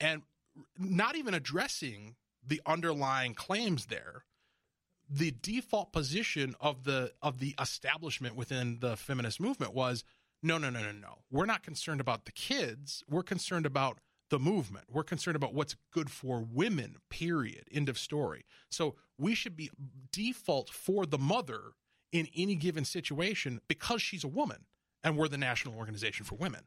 And 0.00 0.22
not 0.78 1.16
even 1.16 1.34
addressing 1.34 2.16
the 2.46 2.60
underlying 2.66 3.34
claims 3.34 3.86
there 3.86 4.24
the 5.08 5.34
default 5.42 5.92
position 5.92 6.54
of 6.60 6.84
the 6.84 7.12
of 7.22 7.38
the 7.38 7.54
establishment 7.60 8.36
within 8.36 8.78
the 8.80 8.96
feminist 8.96 9.40
movement 9.40 9.74
was 9.74 10.04
no, 10.42 10.58
no, 10.58 10.68
no, 10.68 10.80
no, 10.80 10.92
no. 10.92 11.18
We're 11.30 11.46
not 11.46 11.62
concerned 11.62 12.02
about 12.02 12.26
the 12.26 12.32
kids. 12.32 13.02
We're 13.08 13.22
concerned 13.22 13.64
about 13.64 13.98
the 14.34 14.40
movement. 14.40 14.86
We're 14.90 15.04
concerned 15.04 15.36
about 15.36 15.54
what's 15.54 15.76
good 15.92 16.10
for 16.10 16.44
women, 16.52 16.96
period. 17.08 17.68
End 17.70 17.88
of 17.88 17.96
story. 17.96 18.44
So 18.68 18.96
we 19.16 19.32
should 19.32 19.54
be 19.54 19.70
default 20.10 20.70
for 20.70 21.06
the 21.06 21.18
mother 21.18 21.60
in 22.10 22.26
any 22.34 22.56
given 22.56 22.84
situation 22.84 23.60
because 23.68 24.02
she's 24.02 24.24
a 24.24 24.28
woman 24.28 24.64
and 25.04 25.16
we're 25.16 25.28
the 25.28 25.38
National 25.38 25.76
Organization 25.76 26.26
for 26.26 26.34
Women. 26.34 26.62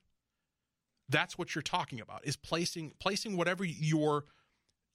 That's 1.10 1.38
what 1.38 1.56
you're 1.56 1.62
talking 1.62 2.00
about 2.00 2.26
is 2.26 2.38
placing 2.38 2.94
placing 3.02 3.36
whatever 3.36 3.66
your 3.66 4.24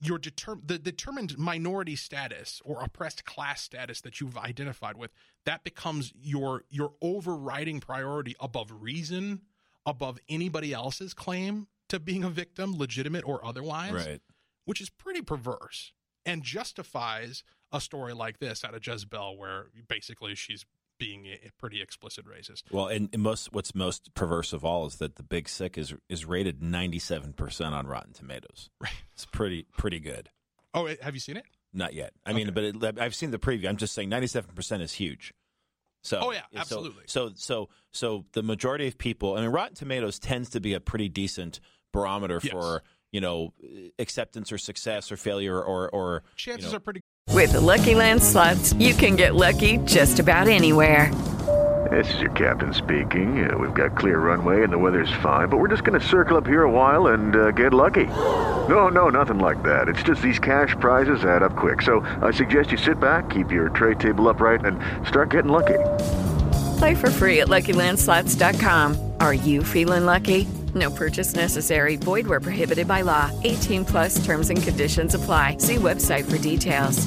your 0.01 0.19
determ- 0.19 0.67
the 0.67 0.79
determined 0.79 1.37
minority 1.37 1.95
status 1.95 2.63
or 2.65 2.83
oppressed 2.83 3.27
class 3.27 3.61
status 3.61 4.01
that 4.01 4.19
you've 4.19 4.39
identified 4.39 4.97
with 4.97 5.11
that 5.45 5.63
becomes 5.63 6.15
your 6.19 6.65
your 6.71 6.95
overriding 7.03 7.81
priority 7.81 8.35
above 8.41 8.73
reason 8.81 9.43
above 9.85 10.19
anybody 10.31 10.73
else's 10.73 11.13
claim 11.13 11.67
to 11.93 12.01
being 12.01 12.25
a 12.25 12.31
victim 12.31 12.77
legitimate 12.77 13.27
or 13.27 13.45
otherwise 13.45 13.93
right 13.93 14.21
which 14.65 14.81
is 14.81 14.91
pretty 14.91 15.23
perverse 15.23 15.93
and 16.25 16.43
justifies 16.43 17.45
a 17.73 17.81
story 17.81 18.13
like 18.13 18.39
this 18.39 18.65
out 18.65 18.75
of 18.75 18.87
Jezebel 18.87 19.37
where 19.37 19.67
basically 19.89 20.35
she's 20.35 20.65
being 20.99 21.27
a 21.27 21.51
pretty 21.59 21.83
explicit 21.83 22.25
racist. 22.27 22.65
Well, 22.71 22.87
and, 22.87 23.09
and, 23.13 23.23
most 23.23 23.53
what's 23.53 23.75
most 23.75 24.15
perverse 24.15 24.53
of 24.53 24.65
all 24.65 24.87
is 24.87 24.97
that 24.97 25.17
the 25.17 25.23
Big 25.23 25.49
Sick 25.49 25.77
is 25.77 25.95
is 26.09 26.25
rated 26.25 26.63
ninety 26.63 26.99
seven 26.99 27.33
percent 27.33 27.75
on 27.75 27.87
Rotten 27.87 28.13
Tomatoes. 28.13 28.71
Right, 28.81 28.93
it's 29.13 29.27
pretty 29.27 29.67
pretty 29.77 29.99
good. 29.99 30.29
Oh, 30.75 30.89
have 31.01 31.15
you 31.15 31.21
seen 31.21 31.37
it? 31.37 31.45
Not 31.73 31.95
yet. 31.95 32.13
I 32.25 32.31
okay. 32.31 32.45
mean, 32.45 32.55
but 32.55 32.65
it, 32.65 33.01
I've 33.01 33.15
seen 33.15 33.31
the 33.31 33.39
preview. 33.39 33.69
I'm 33.69 33.79
just 33.79 33.95
saying 33.95 34.11
ninety 34.11 34.29
seven 34.29 34.55
percent 34.55 34.83
is 34.83 34.93
huge. 34.93 35.35
So, 36.05 36.21
oh 36.21 36.33
yeah, 36.33 36.43
absolutely. 36.55 37.05
So, 37.07 37.29
so, 37.29 37.35
so, 37.37 37.69
so 37.93 38.25
the 38.33 38.43
majority 38.43 38.89
of 38.89 38.99
people. 38.99 39.37
I 39.37 39.41
mean, 39.41 39.51
Rotten 39.51 39.75
Tomatoes 39.75 40.19
tends 40.19 40.51
to 40.51 40.61
be 40.61 40.75
a 40.75 40.81
pretty 40.81 41.09
decent 41.09 41.61
barometer 41.93 42.41
yes. 42.43 42.53
for 42.53 42.83
you 43.13 43.21
know 43.21 43.53
acceptance 43.99 44.51
or 44.51 44.59
success 44.59 45.13
or 45.13 45.17
failure 45.17 45.61
or 45.61 45.89
or 45.91 46.23
chances 46.37 46.67
you 46.67 46.73
know, 46.73 46.77
are 46.77 46.81
pretty 46.81 47.01
with 47.29 47.53
the 47.53 47.61
Lucky 47.61 47.95
Land 47.95 48.23
slots, 48.23 48.75
you 48.75 48.93
can 48.93 49.17
get 49.17 49.35
lucky 49.35 49.79
just 49.79 50.19
about 50.19 50.49
anywhere. 50.49 51.11
This 51.91 52.13
is 52.15 52.21
your 52.21 52.31
captain 52.33 52.75
speaking. 52.75 53.49
Uh, 53.49 53.57
we've 53.57 53.75
got 53.75 53.97
clear 53.97 54.19
runway 54.19 54.63
and 54.63 54.73
the 54.73 54.79
weather's 54.79 55.13
fine, 55.23 55.49
but 55.49 55.57
we're 55.57 55.69
just 55.69 55.83
going 55.83 55.99
to 55.99 56.07
circle 56.07 56.37
up 56.37 56.47
here 56.47 56.65
a 56.65 56.71
while 56.71 57.09
and 57.09 57.35
uh, 57.35 57.51
get 57.53 57.73
lucky. 57.73 58.07
No, 58.69 58.89
no, 58.89 59.09
nothing 59.09 59.39
like 59.39 59.63
that. 59.63 59.89
It's 59.89 60.03
just 60.03 60.21
these 60.21 60.39
cash 60.39 60.77
prizes 60.79 61.25
add 61.25 61.43
up 61.43 61.57
quick. 61.57 61.83
So 61.83 62.01
I 62.23 62.31
suggest 62.31 62.71
you 62.71 62.77
sit 62.77 63.01
back, 63.01 63.31
keep 63.31 63.51
your 63.51 63.71
tray 63.71 63.95
table 63.95 64.29
upright, 64.29 64.65
and 64.65 64.79
start 65.07 65.31
getting 65.31 65.51
lucky. 65.51 65.81
Play 66.79 66.95
for 66.95 67.11
free 67.11 67.41
at 67.41 67.49
LuckyLandSlots.com. 67.49 69.15
Are 69.21 69.35
you 69.35 69.65
feeling 69.65 70.05
lucky? 70.05 70.47
No 70.75 70.91
purchase 70.91 71.35
necessary. 71.35 71.97
Void 71.97 72.27
where 72.27 72.41
prohibited 72.41 72.87
by 72.87 73.03
law. 73.03 73.31
18 73.43 73.85
plus 73.85 74.25
terms 74.25 74.51
and 74.51 74.63
conditions 74.63 75.15
apply. 75.15 75.57
See 75.59 75.77
website 75.77 76.31
for 76.31 76.39
details. 76.39 77.07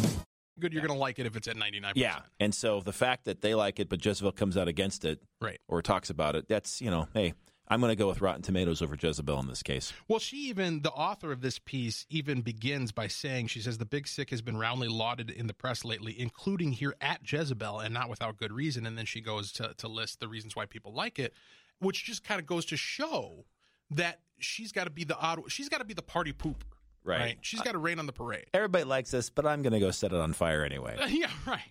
Good, 0.58 0.71
you're 0.71 0.82
going 0.82 0.97
to 0.97 0.99
like 0.99 1.19
it 1.19 1.25
if 1.25 1.36
it's 1.36 1.49
at 1.49 1.58
99%. 1.58 1.93
Yeah. 1.95 2.19
And 2.39 2.56
so 2.56 2.80
the 2.80 2.93
fact 2.93 3.25
that 3.25 3.41
they 3.41 3.56
like 3.56 3.80
it, 3.80 3.89
but 3.89 4.04
Jezebel 4.04 4.32
comes 4.32 4.56
out 4.56 4.69
against 4.69 5.04
it, 5.04 5.21
right, 5.41 5.60
or 5.67 5.82
talks 5.82 6.10
about 6.10 6.38
it, 6.38 6.47
that's, 6.47 6.82
you 6.82 6.89
know, 6.89 7.10
hey, 7.13 7.34
I'm 7.67 7.82
going 7.82 7.89
to 7.89 7.95
go 7.95 8.08
with 8.08 8.21
Rotten 8.21 8.41
Tomatoes 8.41 8.82
over 8.82 8.95
Jezebel 8.97 9.38
in 9.39 9.47
this 9.47 9.63
case. 9.63 9.91
Well, 10.08 10.19
she 10.19 10.38
even, 10.47 10.82
the 10.82 10.91
author 10.91 11.34
of 11.34 11.41
this 11.41 11.60
piece, 11.60 12.06
even 12.10 12.41
begins 12.41 12.93
by 12.93 13.08
saying, 13.08 13.47
she 13.47 13.60
says, 13.60 13.80
the 13.80 13.86
big 13.86 14.08
sick 14.08 14.30
has 14.30 14.41
been 14.41 14.56
roundly 14.56 14.88
lauded 14.88 15.30
in 15.30 15.47
the 15.47 15.54
press 15.54 15.84
lately, 15.84 16.17
including 16.17 16.71
here 16.71 16.95
at 17.01 17.19
Jezebel, 17.30 17.80
and 17.80 17.93
not 17.93 18.08
without 18.08 18.38
good 18.38 18.54
reason. 18.54 18.86
And 18.86 18.97
then 18.97 19.06
she 19.06 19.19
goes 19.19 19.51
to, 19.54 19.73
to 19.78 19.88
list 19.89 20.21
the 20.21 20.28
reasons 20.30 20.56
why 20.56 20.65
people 20.65 20.93
like 20.93 21.19
it, 21.19 21.34
which 21.80 22.06
just 22.06 22.23
kind 22.23 22.39
of 22.39 22.45
goes 22.45 22.65
to 22.67 22.78
show 22.78 23.45
that 23.91 24.19
she's 24.39 24.71
got 24.71 24.86
to 24.86 24.89
be 24.89 25.04
the 25.04 25.17
odd, 25.17 25.52
she's 25.52 25.69
got 25.69 25.80
to 25.80 25.86
be 25.86 25.93
the 25.93 26.02
party 26.02 26.34
pooper. 26.34 26.63
Right. 27.06 27.19
Right. 27.19 27.38
She's 27.41 27.62
got 27.62 27.74
to 27.74 27.78
rain 27.78 28.00
on 28.00 28.08
the 28.08 28.13
parade. 28.13 28.45
Everybody 28.52 28.84
likes 28.84 29.12
this, 29.12 29.30
but 29.30 29.45
I'm 29.45 29.62
going 29.62 29.74
to 29.74 29.80
go 29.80 29.91
set 29.91 30.12
it 30.12 30.17
on 30.17 30.34
fire 30.34 30.65
anyway. 30.65 30.98
yeah, 31.10 31.30
right. 31.45 31.62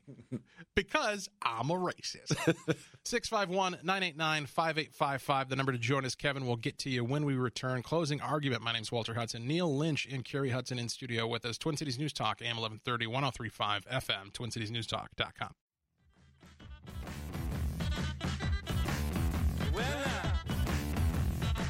because 0.76 1.28
I'm 1.42 1.70
a 1.70 1.74
racist. 1.74 2.28
651 3.04 3.78
989 3.82 4.46
5855. 4.46 5.48
The 5.48 5.56
number 5.56 5.72
to 5.72 5.78
join 5.78 6.04
us, 6.04 6.14
Kevin. 6.14 6.46
We'll 6.46 6.54
get 6.54 6.78
to 6.78 6.90
you 6.90 7.04
when 7.04 7.24
we 7.24 7.34
return. 7.34 7.82
Closing 7.82 8.20
argument. 8.20 8.62
My 8.62 8.72
name's 8.72 8.92
Walter 8.92 9.14
Hudson. 9.14 9.44
Neil 9.44 9.76
Lynch 9.76 10.06
and 10.06 10.24
Carrie 10.24 10.50
Hudson 10.50 10.78
in 10.78 10.88
studio 10.88 11.26
with 11.26 11.44
us. 11.44 11.58
Twin 11.58 11.76
Cities 11.76 11.98
News 11.98 12.12
Talk, 12.12 12.40
AM 12.40 12.56
1130, 12.56 13.08
1035 13.08 13.86
FM, 13.86 14.30
TwinCitiesNewsTalk.com. 14.30 15.50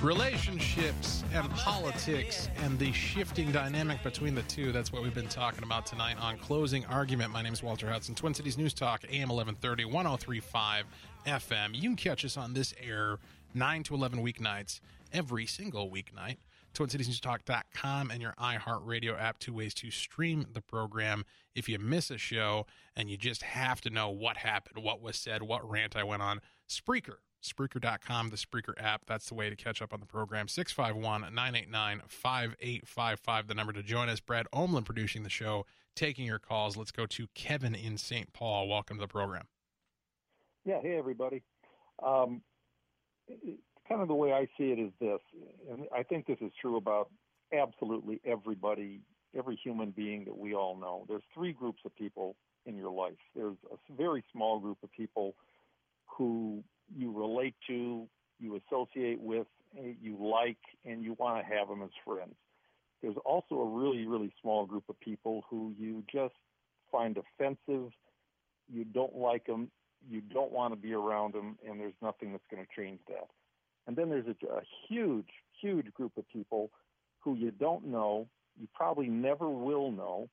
Relationships 0.04 1.24
and 1.32 1.48
politics 1.52 2.50
and 2.58 2.78
the 2.78 2.92
shifting 2.92 3.50
dynamic 3.50 4.02
between 4.02 4.34
the 4.34 4.42
two. 4.42 4.70
That's 4.70 4.92
what 4.92 5.02
we've 5.02 5.14
been 5.14 5.28
talking 5.28 5.64
about 5.64 5.86
tonight 5.86 6.18
on 6.20 6.36
Closing 6.36 6.84
Argument. 6.84 7.32
My 7.32 7.40
name 7.40 7.54
is 7.54 7.62
Walter 7.62 7.88
Hudson, 7.88 8.14
Twin 8.14 8.34
Cities 8.34 8.58
News 8.58 8.74
Talk, 8.74 9.04
AM 9.04 9.30
1130, 9.30 9.86
1035 9.86 10.84
FM. 11.26 11.74
You 11.74 11.80
can 11.80 11.96
catch 11.96 12.22
us 12.22 12.36
on 12.36 12.52
this 12.52 12.74
air 12.78 13.18
9 13.54 13.82
to 13.84 13.94
11 13.94 14.22
weeknights 14.22 14.80
every 15.10 15.46
single 15.46 15.90
weeknight. 15.90 16.36
TwinCitiesNewsTalk.com 16.74 18.10
and 18.10 18.20
your 18.20 18.34
iHeartRadio 18.38 19.18
app, 19.18 19.38
two 19.38 19.54
ways 19.54 19.72
to 19.72 19.90
stream 19.90 20.44
the 20.52 20.60
program. 20.60 21.24
If 21.54 21.66
you 21.66 21.78
miss 21.78 22.10
a 22.10 22.18
show 22.18 22.66
and 22.94 23.08
you 23.08 23.16
just 23.16 23.42
have 23.42 23.80
to 23.80 23.88
know 23.88 24.10
what 24.10 24.36
happened, 24.36 24.84
what 24.84 25.00
was 25.00 25.16
said, 25.16 25.42
what 25.42 25.66
rant 25.66 25.96
I 25.96 26.04
went 26.04 26.20
on, 26.20 26.42
Spreaker 26.68 27.16
Spreaker.com, 27.44 28.30
the 28.30 28.36
Spreaker 28.36 28.72
app. 28.82 29.02
That's 29.06 29.28
the 29.28 29.34
way 29.34 29.50
to 29.50 29.56
catch 29.56 29.82
up 29.82 29.92
on 29.92 30.00
the 30.00 30.06
program. 30.06 30.48
651 30.48 31.34
989 31.34 32.02
5855, 32.08 33.46
the 33.46 33.54
number 33.54 33.72
to 33.72 33.82
join 33.82 34.08
us. 34.08 34.20
Brad 34.20 34.46
Omlin 34.52 34.84
producing 34.84 35.22
the 35.22 35.30
show, 35.30 35.66
taking 35.94 36.24
your 36.24 36.38
calls. 36.38 36.76
Let's 36.76 36.90
go 36.90 37.04
to 37.06 37.26
Kevin 37.34 37.74
in 37.74 37.98
St. 37.98 38.32
Paul. 38.32 38.68
Welcome 38.68 38.96
to 38.96 39.02
the 39.02 39.08
program. 39.08 39.44
Yeah, 40.64 40.80
hey, 40.80 40.96
everybody. 40.96 41.42
Um, 42.02 42.40
kind 43.88 44.00
of 44.00 44.08
the 44.08 44.14
way 44.14 44.32
I 44.32 44.46
see 44.56 44.70
it 44.70 44.78
is 44.78 44.90
this, 44.98 45.20
and 45.70 45.84
I 45.94 46.02
think 46.02 46.26
this 46.26 46.38
is 46.40 46.50
true 46.60 46.78
about 46.78 47.10
absolutely 47.52 48.22
everybody, 48.24 49.02
every 49.36 49.56
human 49.62 49.90
being 49.90 50.24
that 50.24 50.36
we 50.36 50.54
all 50.54 50.76
know. 50.76 51.04
There's 51.08 51.22
three 51.34 51.52
groups 51.52 51.82
of 51.84 51.94
people 51.94 52.36
in 52.64 52.76
your 52.76 52.90
life. 52.90 53.18
There's 53.36 53.56
a 53.70 53.76
very 53.94 54.24
small 54.32 54.58
group 54.58 54.78
of 54.82 54.90
people 54.92 55.34
who 56.06 56.64
you 56.94 57.12
relate 57.12 57.54
to, 57.68 58.06
you 58.38 58.60
associate 58.68 59.20
with, 59.20 59.46
eh, 59.78 59.92
you 60.00 60.16
like, 60.20 60.58
and 60.84 61.02
you 61.02 61.14
want 61.18 61.44
to 61.44 61.54
have 61.54 61.68
them 61.68 61.82
as 61.82 61.90
friends. 62.04 62.34
There's 63.02 63.16
also 63.24 63.56
a 63.56 63.68
really, 63.68 64.06
really 64.06 64.32
small 64.40 64.66
group 64.66 64.84
of 64.88 64.98
people 65.00 65.44
who 65.50 65.72
you 65.78 66.02
just 66.10 66.34
find 66.90 67.18
offensive, 67.18 67.90
you 68.72 68.84
don't 68.84 69.16
like 69.16 69.46
them, 69.46 69.70
you 70.08 70.20
don't 70.20 70.52
want 70.52 70.72
to 70.72 70.80
be 70.80 70.92
around 70.92 71.34
them, 71.34 71.58
and 71.68 71.78
there's 71.78 71.94
nothing 72.00 72.32
that's 72.32 72.44
going 72.50 72.64
to 72.64 72.80
change 72.80 73.00
that. 73.08 73.28
And 73.86 73.96
then 73.96 74.08
there's 74.08 74.26
a, 74.26 74.46
a 74.46 74.62
huge, 74.88 75.28
huge 75.60 75.92
group 75.92 76.12
of 76.16 76.28
people 76.28 76.70
who 77.20 77.34
you 77.34 77.50
don't 77.50 77.86
know, 77.86 78.26
you 78.58 78.68
probably 78.74 79.08
never 79.08 79.48
will 79.48 79.90
know, 79.90 80.28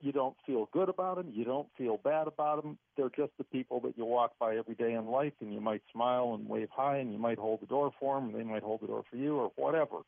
you 0.00 0.12
don't 0.12 0.36
feel 0.46 0.68
good 0.72 0.88
about 0.88 1.16
them. 1.16 1.30
You 1.32 1.44
don't 1.44 1.68
feel 1.76 1.98
bad 2.02 2.26
about 2.26 2.62
them. 2.62 2.78
They're 2.96 3.10
just 3.16 3.32
the 3.38 3.44
people 3.44 3.80
that 3.80 3.96
you 3.96 4.04
walk 4.04 4.32
by 4.38 4.56
every 4.56 4.74
day 4.74 4.92
in 4.92 5.06
life, 5.06 5.32
and 5.40 5.52
you 5.52 5.60
might 5.60 5.82
smile 5.92 6.34
and 6.34 6.48
wave 6.48 6.68
hi, 6.70 6.98
and 6.98 7.12
you 7.12 7.18
might 7.18 7.38
hold 7.38 7.62
the 7.62 7.66
door 7.66 7.90
for 7.98 8.16
them, 8.16 8.30
and 8.30 8.38
they 8.38 8.44
might 8.44 8.62
hold 8.62 8.82
the 8.82 8.86
door 8.86 9.04
for 9.10 9.16
you, 9.16 9.36
or 9.36 9.52
whatever. 9.56 9.98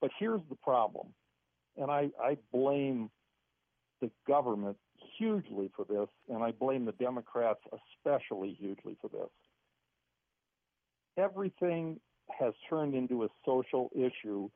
But 0.00 0.10
here's 0.18 0.40
the 0.48 0.56
problem, 0.56 1.08
and 1.76 1.90
I, 1.90 2.10
I 2.20 2.36
blame 2.52 3.10
the 4.00 4.10
government 4.26 4.76
hugely 5.18 5.70
for 5.76 5.84
this, 5.84 6.08
and 6.28 6.42
I 6.42 6.52
blame 6.52 6.84
the 6.84 6.92
Democrats 6.92 7.60
especially 7.72 8.56
hugely 8.58 8.96
for 9.00 9.08
this. 9.08 9.30
Everything 11.16 12.00
has 12.38 12.54
turned 12.68 12.94
into 12.94 13.24
a 13.24 13.28
social 13.44 13.90
issue, 13.94 14.48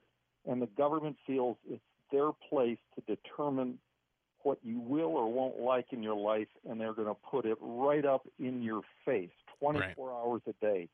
and 0.47 0.61
the 0.61 0.67
government 0.67 1.17
feels 1.27 1.57
it's 1.69 1.83
their 2.11 2.31
place 2.49 2.79
to 2.95 3.15
determine 3.15 3.79
what 4.43 4.59
you 4.63 4.81
will 4.81 5.17
or 5.17 5.31
won't 5.33 5.59
like 5.59 5.87
in 5.93 6.03
your 6.03 6.17
life, 6.17 6.49
and 6.69 6.81
they're 6.81 6.95
going 6.95 7.09
to 7.09 7.17
put 7.31 7.45
it 7.45 7.59
right 7.61 8.05
up 8.05 8.27
in 8.39 8.63
your 8.63 8.83
face 9.05 9.31
24 9.61 9.81
right. 9.81 10.15
hours 10.15 10.43
a 10.47 10.53
day. 10.65 10.89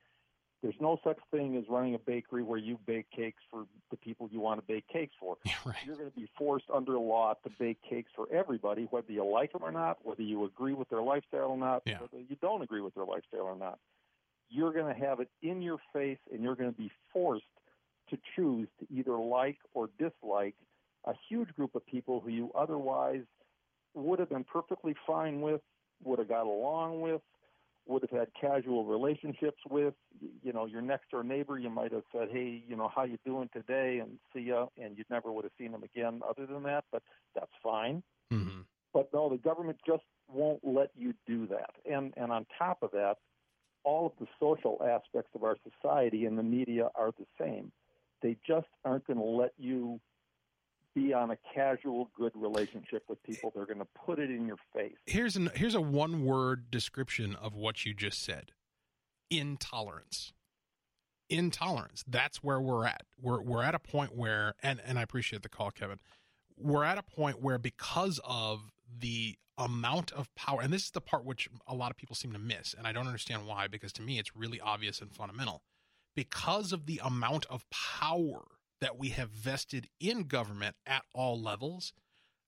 There's 0.62 0.74
no 0.80 0.98
such 1.04 1.18
thing 1.30 1.58
as 1.58 1.64
running 1.68 1.94
a 1.94 1.98
bakery 1.98 2.42
where 2.42 2.58
you 2.58 2.78
bake 2.86 3.10
cakes 3.14 3.42
for 3.50 3.66
the 3.90 3.98
people 3.98 4.30
you 4.32 4.40
want 4.40 4.60
to 4.60 4.66
bake 4.66 4.88
cakes 4.88 5.12
for. 5.20 5.36
Yeah, 5.44 5.52
right. 5.66 5.76
You're 5.84 5.96
going 5.96 6.10
to 6.10 6.16
be 6.16 6.26
forced 6.38 6.64
under 6.72 6.98
law 6.98 7.34
to 7.44 7.50
bake 7.58 7.78
cakes 7.88 8.10
for 8.16 8.26
everybody, 8.32 8.88
whether 8.90 9.12
you 9.12 9.26
like 9.26 9.52
them 9.52 9.62
or 9.62 9.70
not, 9.70 9.98
whether 10.04 10.22
you 10.22 10.44
agree 10.44 10.72
with 10.72 10.88
their 10.88 11.02
lifestyle 11.02 11.50
or 11.50 11.58
not, 11.58 11.82
yeah. 11.84 11.98
whether 12.00 12.24
you 12.26 12.36
don't 12.40 12.62
agree 12.62 12.80
with 12.80 12.94
their 12.94 13.04
lifestyle 13.04 13.42
or 13.42 13.56
not. 13.56 13.78
You're 14.48 14.72
going 14.72 14.94
to 14.94 14.98
have 14.98 15.20
it 15.20 15.28
in 15.42 15.60
your 15.60 15.78
face, 15.92 16.18
and 16.32 16.42
you're 16.42 16.56
going 16.56 16.72
to 16.72 16.78
be 16.78 16.90
forced 17.12 17.44
to 18.08 18.18
choose 18.34 18.68
to 18.80 18.86
either 18.90 19.16
like 19.16 19.58
or 19.74 19.90
dislike 19.98 20.54
a 21.06 21.12
huge 21.28 21.54
group 21.54 21.74
of 21.74 21.86
people 21.86 22.20
who 22.20 22.30
you 22.30 22.50
otherwise 22.54 23.22
would 23.94 24.18
have 24.18 24.28
been 24.28 24.44
perfectly 24.44 24.94
fine 25.06 25.40
with, 25.40 25.60
would 26.02 26.18
have 26.18 26.28
got 26.28 26.46
along 26.46 27.00
with, 27.00 27.20
would 27.86 28.02
have 28.02 28.18
had 28.18 28.28
casual 28.38 28.84
relationships 28.84 29.58
with. 29.68 29.94
You 30.42 30.52
know, 30.52 30.66
your 30.66 30.82
next 30.82 31.10
door 31.10 31.22
neighbor, 31.22 31.58
you 31.58 31.70
might 31.70 31.92
have 31.92 32.04
said, 32.12 32.28
"Hey, 32.30 32.62
you 32.66 32.76
know, 32.76 32.90
how 32.94 33.04
you 33.04 33.18
doing 33.24 33.48
today?" 33.52 33.98
and 33.98 34.18
see 34.32 34.40
ya, 34.40 34.66
and 34.82 34.96
you 34.96 35.04
never 35.10 35.30
would 35.32 35.44
have 35.44 35.52
seen 35.58 35.72
them 35.72 35.82
again. 35.82 36.22
Other 36.28 36.46
than 36.46 36.62
that, 36.64 36.84
but 36.90 37.02
that's 37.34 37.52
fine. 37.62 38.02
Mm-hmm. 38.32 38.62
But 38.92 39.10
no, 39.12 39.28
the 39.28 39.36
government 39.36 39.78
just 39.86 40.04
won't 40.28 40.60
let 40.64 40.90
you 40.96 41.14
do 41.26 41.46
that. 41.48 41.70
And 41.90 42.14
and 42.16 42.32
on 42.32 42.46
top 42.58 42.82
of 42.82 42.90
that, 42.92 43.16
all 43.84 44.06
of 44.06 44.12
the 44.18 44.26
social 44.40 44.80
aspects 44.82 45.30
of 45.34 45.44
our 45.44 45.56
society 45.62 46.24
and 46.24 46.38
the 46.38 46.42
media 46.42 46.88
are 46.94 47.12
the 47.18 47.26
same. 47.38 47.70
They 48.22 48.36
just 48.46 48.68
aren't 48.84 49.06
going 49.06 49.18
to 49.18 49.24
let 49.24 49.52
you 49.58 50.00
be 50.94 51.12
on 51.12 51.30
a 51.30 51.38
casual, 51.54 52.10
good 52.16 52.32
relationship 52.34 53.04
with 53.08 53.22
people. 53.22 53.52
They're 53.54 53.66
going 53.66 53.78
to 53.78 53.86
put 54.06 54.18
it 54.18 54.30
in 54.30 54.46
your 54.46 54.56
face. 54.74 54.94
Here's 55.06 55.36
an 55.36 55.50
here's 55.54 55.74
a 55.74 55.80
one 55.80 56.24
word 56.24 56.70
description 56.70 57.34
of 57.36 57.54
what 57.54 57.84
you 57.84 57.94
just 57.94 58.22
said: 58.22 58.52
intolerance. 59.30 60.32
Intolerance. 61.30 62.04
That's 62.06 62.42
where 62.42 62.60
we're 62.60 62.86
at. 62.86 63.02
We're 63.20 63.42
we're 63.42 63.62
at 63.62 63.74
a 63.74 63.78
point 63.78 64.14
where, 64.14 64.54
and 64.62 64.80
and 64.84 64.98
I 64.98 65.02
appreciate 65.02 65.42
the 65.42 65.48
call, 65.48 65.70
Kevin. 65.70 65.98
We're 66.56 66.84
at 66.84 66.98
a 66.98 67.02
point 67.02 67.42
where 67.42 67.58
because 67.58 68.20
of 68.24 68.70
the 68.96 69.36
amount 69.58 70.12
of 70.12 70.32
power, 70.34 70.60
and 70.60 70.72
this 70.72 70.84
is 70.84 70.90
the 70.90 71.00
part 71.00 71.24
which 71.24 71.48
a 71.66 71.74
lot 71.74 71.90
of 71.90 71.96
people 71.96 72.14
seem 72.14 72.32
to 72.32 72.38
miss, 72.38 72.74
and 72.74 72.86
I 72.86 72.92
don't 72.92 73.06
understand 73.06 73.46
why, 73.46 73.66
because 73.68 73.92
to 73.94 74.02
me 74.02 74.18
it's 74.18 74.36
really 74.36 74.60
obvious 74.60 75.00
and 75.00 75.12
fundamental. 75.12 75.62
Because 76.14 76.72
of 76.72 76.86
the 76.86 77.00
amount 77.02 77.46
of 77.46 77.68
power 77.70 78.42
that 78.84 78.98
we 78.98 79.08
have 79.08 79.30
vested 79.30 79.88
in 79.98 80.24
government 80.24 80.76
at 80.86 81.04
all 81.14 81.40
levels, 81.40 81.94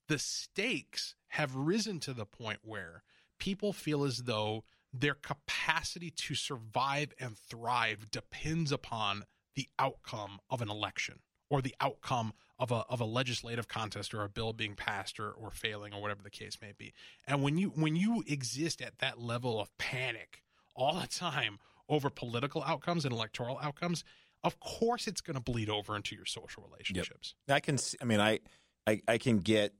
the 0.06 0.18
stakes 0.18 1.14
have 1.28 1.56
risen 1.56 1.98
to 1.98 2.12
the 2.12 2.26
point 2.26 2.58
where 2.62 3.02
people 3.38 3.72
feel 3.72 4.04
as 4.04 4.24
though 4.24 4.62
their 4.92 5.14
capacity 5.14 6.10
to 6.10 6.34
survive 6.34 7.14
and 7.18 7.38
thrive 7.38 8.10
depends 8.10 8.70
upon 8.70 9.24
the 9.54 9.66
outcome 9.78 10.38
of 10.50 10.60
an 10.60 10.68
election 10.68 11.20
or 11.48 11.62
the 11.62 11.74
outcome 11.80 12.34
of 12.58 12.70
a 12.70 12.84
of 12.90 13.00
a 13.00 13.06
legislative 13.06 13.66
contest 13.66 14.12
or 14.12 14.22
a 14.22 14.28
bill 14.28 14.52
being 14.52 14.74
passed 14.74 15.18
or, 15.18 15.30
or 15.30 15.50
failing 15.50 15.94
or 15.94 16.02
whatever 16.02 16.22
the 16.22 16.28
case 16.28 16.58
may 16.60 16.72
be. 16.76 16.92
And 17.26 17.42
when 17.42 17.56
you 17.56 17.70
when 17.70 17.96
you 17.96 18.22
exist 18.26 18.82
at 18.82 18.98
that 18.98 19.18
level 19.18 19.58
of 19.58 19.74
panic 19.78 20.42
all 20.74 21.00
the 21.00 21.06
time 21.06 21.60
over 21.88 22.10
political 22.10 22.62
outcomes 22.62 23.06
and 23.06 23.14
electoral 23.14 23.58
outcomes, 23.62 24.04
of 24.46 24.60
course 24.60 25.06
it's 25.08 25.20
going 25.20 25.34
to 25.34 25.40
bleed 25.40 25.68
over 25.68 25.96
into 25.96 26.14
your 26.14 26.24
social 26.24 26.62
relationships. 26.62 27.34
Yep. 27.48 27.56
I 27.56 27.60
can. 27.60 27.78
I 28.00 28.04
mean, 28.04 28.20
I, 28.20 28.38
I, 28.86 29.02
I 29.08 29.18
can 29.18 29.38
get, 29.38 29.74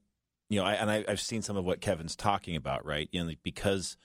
you 0.51 0.59
know, 0.59 0.67
I, 0.67 0.75
and 0.75 0.91
I, 0.91 1.05
have 1.09 1.21
seen 1.21 1.43
some 1.43 1.57
of 1.57 1.65
what 1.65 1.81
Kevin's 1.81 2.17
talking 2.17 2.57
about, 2.57 2.85
right? 2.85 3.09
You 3.13 3.25
know, 3.25 3.33
because 3.43 3.97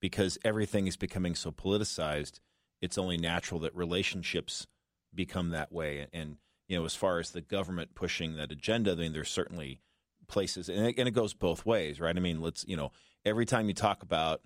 because 0.00 0.36
everything 0.44 0.86
is 0.86 0.96
becoming 0.96 1.34
so 1.34 1.50
politicized, 1.50 2.40
it's 2.80 2.98
only 2.98 3.16
natural 3.16 3.60
that 3.60 3.74
relationships 3.74 4.66
become 5.14 5.50
that 5.50 5.72
way. 5.72 6.06
And 6.12 6.36
you 6.66 6.78
know, 6.78 6.84
as 6.84 6.94
far 6.94 7.18
as 7.18 7.30
the 7.30 7.40
government 7.40 7.94
pushing 7.94 8.36
that 8.36 8.52
agenda, 8.52 8.92
I 8.92 8.96
mean, 8.96 9.12
there's 9.12 9.30
certainly 9.30 9.80
places, 10.26 10.68
and 10.68 10.86
it, 10.86 10.98
and 10.98 11.08
it 11.08 11.12
goes 11.12 11.32
both 11.32 11.64
ways, 11.64 12.00
right? 12.00 12.16
I 12.16 12.20
mean, 12.20 12.40
let's 12.40 12.64
you 12.66 12.76
know, 12.76 12.90
every 13.24 13.46
time 13.46 13.68
you 13.68 13.74
talk 13.74 14.02
about 14.02 14.40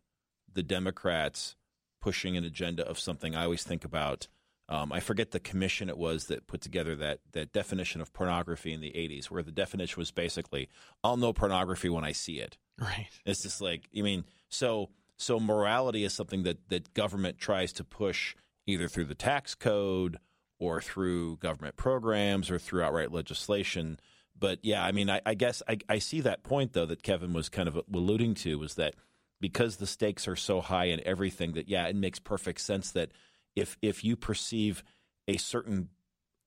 the 0.52 0.62
Democrats 0.62 1.56
pushing 2.02 2.36
an 2.36 2.44
agenda 2.44 2.86
of 2.86 2.98
something, 2.98 3.34
I 3.34 3.44
always 3.44 3.62
think 3.62 3.84
about 3.86 4.28
um, 4.68 4.92
I 4.92 5.00
forget 5.00 5.32
the 5.32 5.40
commission 5.40 5.88
it 5.88 5.98
was 5.98 6.26
that 6.26 6.46
put 6.46 6.60
together 6.60 6.94
that 6.96 7.20
that 7.32 7.52
definition 7.52 8.00
of 8.00 8.12
pornography 8.12 8.72
in 8.72 8.80
the 8.80 8.90
80s, 8.90 9.26
where 9.26 9.42
the 9.42 9.52
definition 9.52 10.00
was 10.00 10.10
basically, 10.10 10.68
"I'll 11.02 11.16
know 11.16 11.32
pornography 11.32 11.88
when 11.88 12.04
I 12.04 12.12
see 12.12 12.38
it." 12.38 12.56
Right. 12.80 13.08
It's 13.26 13.42
just 13.42 13.60
like 13.60 13.88
I 13.96 14.02
mean, 14.02 14.24
so 14.48 14.90
so 15.16 15.38
morality 15.38 16.04
is 16.04 16.12
something 16.12 16.44
that 16.44 16.68
that 16.68 16.94
government 16.94 17.38
tries 17.38 17.72
to 17.74 17.84
push 17.84 18.34
either 18.66 18.88
through 18.88 19.06
the 19.06 19.14
tax 19.14 19.54
code 19.54 20.18
or 20.58 20.80
through 20.80 21.36
government 21.38 21.76
programs 21.76 22.50
or 22.50 22.58
through 22.58 22.82
outright 22.82 23.10
legislation. 23.10 23.98
But 24.38 24.60
yeah, 24.62 24.84
I 24.84 24.92
mean, 24.92 25.10
I, 25.10 25.20
I 25.26 25.34
guess 25.34 25.62
I, 25.68 25.78
I 25.88 25.98
see 25.98 26.20
that 26.20 26.44
point 26.44 26.72
though 26.72 26.86
that 26.86 27.02
Kevin 27.02 27.32
was 27.32 27.48
kind 27.48 27.68
of 27.68 27.80
alluding 27.92 28.34
to 28.36 28.58
was 28.58 28.76
that 28.76 28.94
because 29.40 29.76
the 29.76 29.86
stakes 29.86 30.28
are 30.28 30.36
so 30.36 30.60
high 30.60 30.86
in 30.86 31.00
everything 31.04 31.52
that 31.52 31.68
yeah, 31.68 31.86
it 31.88 31.96
makes 31.96 32.20
perfect 32.20 32.60
sense 32.60 32.92
that 32.92 33.10
if 33.56 33.76
if 33.82 34.04
you 34.04 34.16
perceive 34.16 34.82
a 35.28 35.36
certain 35.36 35.88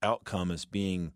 outcome 0.02 0.50
as 0.50 0.64
being 0.64 1.12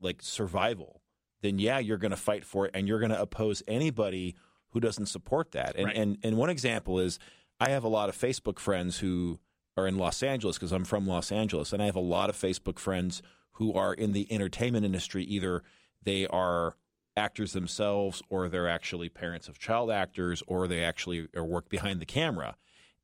like 0.00 0.22
survival, 0.22 1.02
then 1.42 1.58
yeah, 1.58 1.78
you're 1.78 1.98
going 1.98 2.10
to 2.10 2.16
fight 2.16 2.44
for 2.44 2.66
it 2.66 2.72
and 2.74 2.88
you're 2.88 2.98
going 2.98 3.10
to 3.12 3.20
oppose 3.20 3.62
anybody 3.68 4.34
who 4.70 4.80
doesn't 4.80 5.06
support 5.06 5.52
that. 5.52 5.76
And 5.76 5.86
Right. 5.86 5.96
and 5.96 6.18
and 6.22 6.36
one 6.36 6.50
example 6.50 6.98
is 6.98 7.18
I 7.60 7.70
have 7.70 7.84
a 7.84 7.88
lot 7.88 8.08
of 8.08 8.16
Facebook 8.16 8.58
friends 8.58 8.98
who 8.98 9.38
are 9.76 9.86
in 9.86 9.96
Los 9.96 10.22
Angeles 10.22 10.56
because 10.56 10.72
I'm 10.72 10.84
from 10.84 11.06
Los 11.06 11.30
Angeles, 11.32 11.72
and 11.72 11.82
I 11.82 11.86
have 11.86 11.96
a 11.96 12.00
lot 12.00 12.28
of 12.30 12.36
Facebook 12.36 12.78
friends 12.78 13.22
who 13.52 13.72
are 13.74 13.94
in 13.94 14.12
the 14.12 14.30
entertainment 14.32 14.84
industry. 14.84 15.24
Either 15.24 15.62
they 16.02 16.26
are 16.26 16.76
actors 17.16 17.52
themselves, 17.52 18.22
or 18.30 18.48
they're 18.48 18.68
actually 18.68 19.08
parents 19.10 19.46
of 19.46 19.58
child 19.58 19.90
actors, 19.90 20.42
or 20.46 20.66
they 20.66 20.82
actually 20.82 21.28
work 21.34 21.68
behind 21.68 22.00
the 22.00 22.06
camera. 22.06 22.56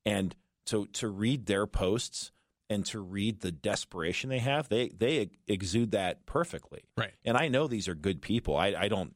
And 0.05 0.35
so 0.69 0.85
to 0.85 1.07
read 1.07 1.47
their 1.47 1.65
posts 1.65 2.31
and 2.69 2.85
to 2.85 2.99
read 2.99 3.41
the 3.41 3.51
desperation 3.51 4.29
they 4.29 4.37
have, 4.37 4.69
they 4.69 4.89
they 4.89 5.31
exude 5.47 5.89
that 5.91 6.27
perfectly. 6.27 6.83
Right. 6.95 7.13
And 7.25 7.35
I 7.35 7.47
know 7.47 7.67
these 7.67 7.87
are 7.87 7.95
good 7.95 8.21
people. 8.21 8.55
I, 8.55 8.75
I 8.77 8.87
don't 8.87 9.15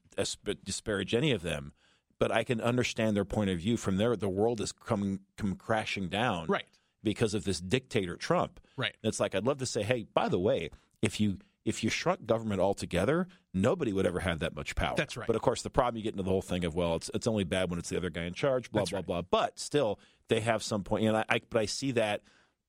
disparage 0.66 1.14
any 1.14 1.32
of 1.32 1.44
them, 1.44 1.74
but 2.18 2.32
I 2.32 2.44
can 2.44 2.60
understand 2.60 3.16
their 3.16 3.26
point 3.26 3.52
of 3.52 3.60
view. 3.60 3.78
From 3.78 3.98
there, 3.98 4.16
the 4.16 4.28
world 4.28 4.62
is 4.62 4.72
coming 4.72 5.20
come 5.38 5.54
crashing 5.56 6.10
down, 6.10 6.48
Right. 6.48 6.66
Because 7.04 7.36
of 7.36 7.44
this 7.44 7.60
dictator 7.60 8.16
Trump. 8.16 8.60
Right. 8.76 8.96
It's 9.04 9.20
like 9.20 9.36
I'd 9.36 9.46
love 9.46 9.60
to 9.60 9.68
say, 9.68 9.84
hey, 9.84 10.08
by 10.12 10.30
the 10.30 10.40
way, 10.40 10.72
if 11.04 11.20
you 11.20 11.38
if 11.66 11.84
you 11.84 11.90
shrunk 11.90 12.26
government 12.26 12.60
altogether, 12.60 13.28
nobody 13.54 13.94
would 13.94 14.06
ever 14.06 14.20
have 14.20 14.40
that 14.40 14.56
much 14.56 14.76
power. 14.76 14.96
That's 14.98 15.16
right. 15.16 15.28
But 15.28 15.36
of 15.36 15.42
course, 15.42 15.62
the 15.62 15.70
problem 15.70 15.98
you 15.98 16.04
get 16.04 16.14
into 16.14 16.24
the 16.24 16.30
whole 16.30 16.42
thing 16.42 16.66
of 16.66 16.76
well, 16.76 16.96
it's 16.96 17.10
it's 17.14 17.28
only 17.28 17.44
bad 17.44 17.70
when 17.70 17.80
it's 17.80 17.90
the 17.90 17.98
other 17.98 18.10
guy 18.10 18.24
in 18.24 18.34
charge. 18.34 18.72
Blah 18.72 18.82
That's 18.82 18.92
blah 18.92 19.00
right. 19.00 19.06
blah. 19.06 19.22
But 19.22 19.60
still, 19.60 20.00
they 20.28 20.42
have 20.42 20.64
some 20.64 20.84
point. 20.84 21.06
And 21.06 21.18
I, 21.18 21.26
I 21.30 21.42
but 21.50 21.60
I 21.60 21.66
see 21.66 21.92
that 21.92 22.22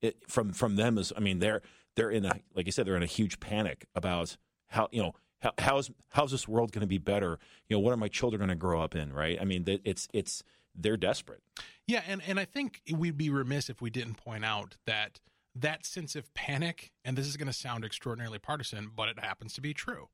it, 0.03 0.17
from 0.29 0.53
from 0.53 0.77
them 0.77 0.99
as 0.99 1.13
I 1.17 1.21
mean 1.21 1.39
they're 1.39 1.63
they're 1.97 2.11
in 2.11 2.25
a 2.25 2.41
like 2.55 2.67
you 2.67 2.73
said 2.73 2.87
they're 2.87 2.97
in 2.97 3.03
a 3.03 3.07
huge 3.07 3.41
panic 3.41 3.87
about 3.95 4.37
how 4.69 4.89
you 4.93 5.03
know 5.03 5.15
how, 5.41 5.53
how's 5.59 5.91
how's 6.11 6.31
this 6.31 6.47
world 6.47 6.73
going 6.73 6.83
to 6.83 6.87
be 6.87 6.99
better? 6.99 7.39
You 7.69 7.77
know, 7.77 7.81
what 7.81 7.93
are 7.93 7.97
my 7.97 8.09
children 8.09 8.39
going 8.39 8.49
to 8.49 8.55
grow 8.55 8.81
up 8.81 8.95
in? 8.95 9.13
Right? 9.13 9.39
I 9.41 9.45
mean, 9.45 9.65
it's 9.67 10.09
it's 10.13 10.43
they're 10.75 10.97
desperate. 10.97 11.41
Yeah, 11.87 12.03
and, 12.07 12.23
and 12.27 12.41
I 12.41 12.45
think 12.45 12.81
we'd 12.91 13.17
be 13.17 13.31
remiss 13.31 13.69
if 13.69 13.81
we 13.81 13.91
didn't 13.91 14.15
point 14.15 14.45
out 14.45 14.77
that 14.87 15.21
that 15.55 15.87
sense 15.87 16.17
of 16.17 16.33
panic, 16.35 16.93
and 17.05 17.17
this 17.17 17.27
is 17.27 17.37
going 17.37 17.47
to 17.47 17.53
sound 17.53 17.85
extraordinarily 17.85 18.39
partisan, 18.39 18.91
but 18.95 19.09
it 19.09 19.19
happens 19.19 19.55
to 19.55 19.61
be 19.61 19.73
true. 19.73 20.09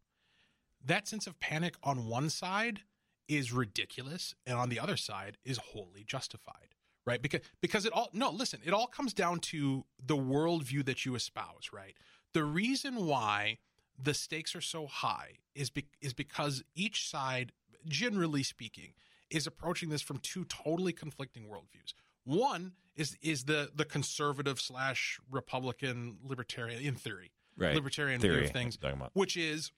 That 0.84 1.08
sense 1.08 1.26
of 1.26 1.38
panic 1.40 1.76
on 1.82 2.06
one 2.06 2.30
side 2.30 2.80
is 3.28 3.52
ridiculous, 3.52 4.34
and 4.46 4.58
on 4.58 4.68
the 4.68 4.80
other 4.80 4.96
side 4.96 5.38
is 5.44 5.58
wholly 5.58 6.04
justified, 6.04 6.74
right? 7.06 7.22
Because 7.22 7.40
because 7.60 7.86
it 7.86 7.92
all 7.92 8.08
no, 8.12 8.30
listen, 8.30 8.60
it 8.64 8.72
all 8.72 8.86
comes 8.86 9.14
down 9.14 9.38
to 9.40 9.84
the 10.04 10.16
worldview 10.16 10.84
that 10.86 11.06
you 11.06 11.14
espouse, 11.14 11.70
right? 11.72 11.94
The 12.32 12.44
reason 12.44 13.06
why 13.06 13.58
the 14.02 14.14
stakes 14.14 14.54
are 14.54 14.60
so 14.60 14.86
high 14.86 15.38
is 15.54 15.70
be, 15.70 15.86
is 16.00 16.12
because 16.12 16.62
each 16.74 17.08
side, 17.08 17.52
generally 17.86 18.42
speaking, 18.42 18.94
is 19.30 19.46
approaching 19.46 19.90
this 19.90 20.02
from 20.02 20.18
two 20.18 20.44
totally 20.44 20.92
conflicting 20.92 21.44
worldviews. 21.44 21.94
One 22.24 22.72
is 22.96 23.16
is 23.22 23.44
the 23.44 23.70
the 23.74 23.84
conservative 23.84 24.60
slash 24.60 25.18
Republican 25.30 26.18
libertarian 26.22 26.82
in 26.82 26.94
theory, 26.96 27.32
Right. 27.56 27.74
libertarian 27.74 28.20
Theory, 28.20 28.36
view 28.38 28.44
of 28.46 28.52
things, 28.52 28.76
about. 28.76 29.10
which 29.14 29.36
is 29.36 29.72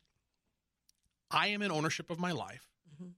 I 1.30 1.48
am 1.48 1.62
in 1.62 1.70
ownership 1.70 2.10
of 2.10 2.18
my 2.18 2.32
life. 2.32 2.68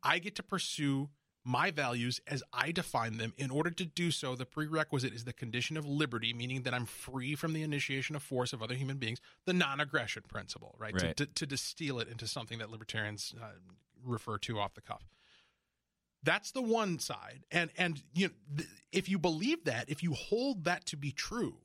I 0.03 0.19
get 0.19 0.35
to 0.37 0.43
pursue 0.43 1.11
my 1.47 1.71
values 1.71 2.21
as 2.27 2.43
I 2.55 2.73
define 2.73 3.19
them. 3.19 3.35
In 3.37 3.51
order 3.51 3.71
to 3.71 3.85
do 3.85 4.11
so, 4.11 4.35
the 4.35 4.47
prerequisite 4.47 5.13
is 5.13 5.25
the 5.25 5.33
condition 5.33 5.77
of 5.77 5.85
liberty, 5.85 6.33
meaning 6.33 6.63
that 6.63 6.73
I'm 6.73 6.87
free 6.87 7.35
from 7.35 7.53
the 7.53 7.63
initiation 7.63 8.17
of 8.17 8.23
force 8.23 8.53
of 8.55 8.63
other 8.63 8.75
human 8.75 8.97
beings, 8.97 9.21
the 9.45 9.53
non 9.53 9.79
aggression 9.81 10.23
principle, 10.27 10.75
right? 10.79 10.95
Right. 10.95 11.15
To, 11.17 11.27
to, 11.27 11.33
to 11.35 11.47
distill 11.47 11.99
it 12.01 12.09
into 12.09 12.27
something 12.27 12.59
that 12.61 12.71
libertarians 12.71 13.35
uh, 13.43 13.47
refer 14.03 14.39
to 14.39 14.59
off 14.59 14.75
the 14.75 14.81
cuff. 14.81 15.03
That's 16.25 16.53
the 16.53 16.63
one 16.63 16.99
side, 16.99 17.45
and 17.51 17.71
and 17.77 18.03
you 18.15 18.29
know, 18.29 18.35
th- 18.57 18.69
if 18.93 19.09
you 19.09 19.19
believe 19.19 19.65
that, 19.65 19.89
if 19.89 20.03
you 20.03 20.15
hold 20.15 20.65
that 20.65 20.87
to 20.87 20.97
be 20.97 21.13
true, 21.13 21.59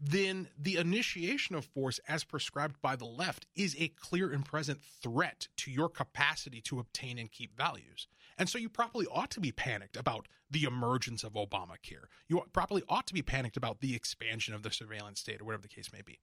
then 0.00 0.48
the 0.58 0.76
initiation 0.76 1.56
of 1.56 1.64
force 1.64 1.98
as 2.06 2.24
prescribed 2.24 2.80
by 2.80 2.94
the 2.94 3.04
left 3.04 3.46
is 3.56 3.74
a 3.78 3.88
clear 3.88 4.30
and 4.30 4.44
present 4.44 4.80
threat 5.02 5.48
to 5.56 5.70
your 5.70 5.88
capacity 5.88 6.60
to 6.60 6.78
obtain 6.78 7.18
and 7.18 7.32
keep 7.32 7.56
values. 7.56 8.06
And 8.38 8.48
so 8.48 8.58
you 8.58 8.68
probably 8.68 9.06
ought 9.06 9.30
to 9.32 9.40
be 9.40 9.52
panicked 9.52 9.96
about 9.96 10.28
the 10.50 10.64
emergence 10.64 11.24
of 11.24 11.32
Obamacare. 11.34 12.06
You 12.28 12.42
probably 12.52 12.82
ought 12.88 13.06
to 13.08 13.14
be 13.14 13.22
panicked 13.22 13.56
about 13.56 13.80
the 13.80 13.94
expansion 13.94 14.54
of 14.54 14.62
the 14.62 14.70
surveillance 14.70 15.20
state 15.20 15.40
or 15.40 15.44
whatever 15.44 15.62
the 15.62 15.68
case 15.68 15.92
may 15.92 16.02
be. 16.02 16.18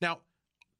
Now, 0.00 0.20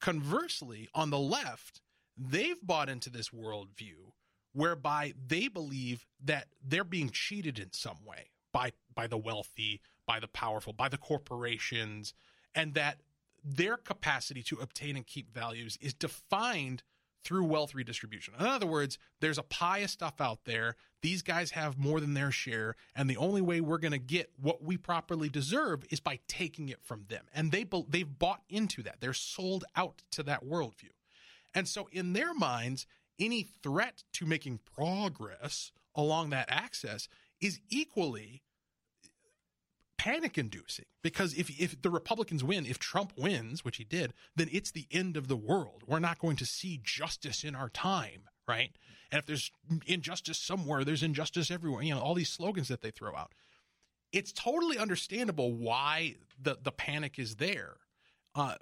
conversely, 0.01 0.89
on 0.95 1.11
the 1.11 1.19
left, 1.19 1.81
they've 2.17 2.61
bought 2.63 2.89
into 2.89 3.11
this 3.11 3.31
worldview 3.31 4.13
whereby 4.55 5.13
they 5.27 5.49
believe 5.49 6.07
that 6.25 6.47
they're 6.67 6.85
being 6.85 7.11
cheated 7.11 7.59
in 7.59 7.73
some 7.73 7.99
way 8.07 8.31
by 8.53 8.73
by 8.95 9.07
the 9.07 9.19
wealthy, 9.19 9.83
by 10.07 10.19
the 10.19 10.29
powerful, 10.29 10.73
by 10.73 10.89
the 10.89 10.97
corporations, 10.97 12.15
and 12.55 12.73
that 12.75 13.01
their 13.45 13.77
capacity 13.77 14.43
to 14.43 14.57
obtain 14.57 14.97
and 14.97 15.07
keep 15.07 15.35
values 15.35 15.77
is 15.83 15.93
defined 15.93 16.83
through 17.25 17.45
wealth 17.45 17.75
redistribution. 17.75 18.35
In 18.39 18.47
other 18.47 18.67
words, 18.67 18.99
there's 19.21 19.39
a 19.39 19.43
pie 19.43 19.79
of 19.79 19.91
stuff 19.91 20.21
out 20.21 20.45
there. 20.45 20.77
These 21.01 21.23
guys 21.23 21.53
have 21.53 21.79
more 21.79 22.01
than 22.01 22.15
their 22.15 22.31
share, 22.31 22.77
and 22.95 23.09
the 23.09 23.17
only 23.17 23.41
way 23.41 23.61
we're 23.61 23.79
going 23.79 23.93
to 23.93 23.99
get 23.99 24.31
what 24.41 24.63
we 24.63 24.77
properly 24.77 25.29
deserve 25.29 25.85
is 25.91 26.01
by 26.01 26.21
taking 26.29 26.69
it 26.69 26.83
from 26.83 27.05
them. 27.09 27.25
And 27.35 27.51
they 27.51 27.67
they've 27.89 28.19
bought 28.19 28.43
into 28.49 28.83
that. 28.85 29.01
They're 29.01 29.15
sold 29.15 29.65
out 29.75 30.03
to 30.13 30.23
that 30.25 30.45
worldview. 30.45 30.93
And 31.55 31.69
so, 31.69 31.89
in 31.93 32.13
their 32.13 32.35
minds, 32.35 32.87
any 33.19 33.43
threat 33.63 34.05
to 34.15 34.27
making 34.27 34.61
progress 34.77 35.73
along 35.95 36.31
that 36.31 36.47
axis 36.51 37.09
is 37.41 37.61
equally 37.71 38.43
panic 39.99 40.37
inducing 40.37 40.85
because 41.03 41.33
if 41.35 41.49
if 41.61 41.81
the 41.81 41.91
Republicans 41.91 42.45
win, 42.45 42.67
if 42.67 42.79
Trump 42.79 43.13
wins, 43.17 43.65
which 43.65 43.79
he 43.79 43.85
did, 43.85 44.13
then 44.37 44.49
it's 44.53 44.71
the 44.71 44.87
end 44.91 45.17
of 45.17 45.29
the 45.29 45.37
world. 45.37 45.83
We're 45.87 45.99
not 45.99 46.19
going 46.19 46.37
to 46.37 46.47
see 46.47 46.81
justice 46.83 47.43
in 47.45 47.55
our 47.55 47.71
time, 47.71 48.25
right? 48.47 48.71
And 49.11 49.19
if 49.19 49.27
there's 49.27 49.51
injustice 49.87 50.39
somewhere, 50.39 50.85
there's 50.85 51.03
injustice 51.03 51.51
everywhere. 51.51 51.83
You 51.83 51.95
know, 51.95 52.01
all 52.01 52.15
these 52.15 52.29
slogans 52.29 52.69
that 52.69 52.83
they 52.83 52.91
throw 52.91 53.17
out. 53.17 53.33
It's 54.13 54.33
totally 54.33 54.77
understandable 54.77 55.53
why 55.53 56.17
the 56.41 56.59
the 56.63 56.73
panic 56.73 57.19
is 57.19 57.37
there. 57.37 57.77
Uh, 58.35 58.57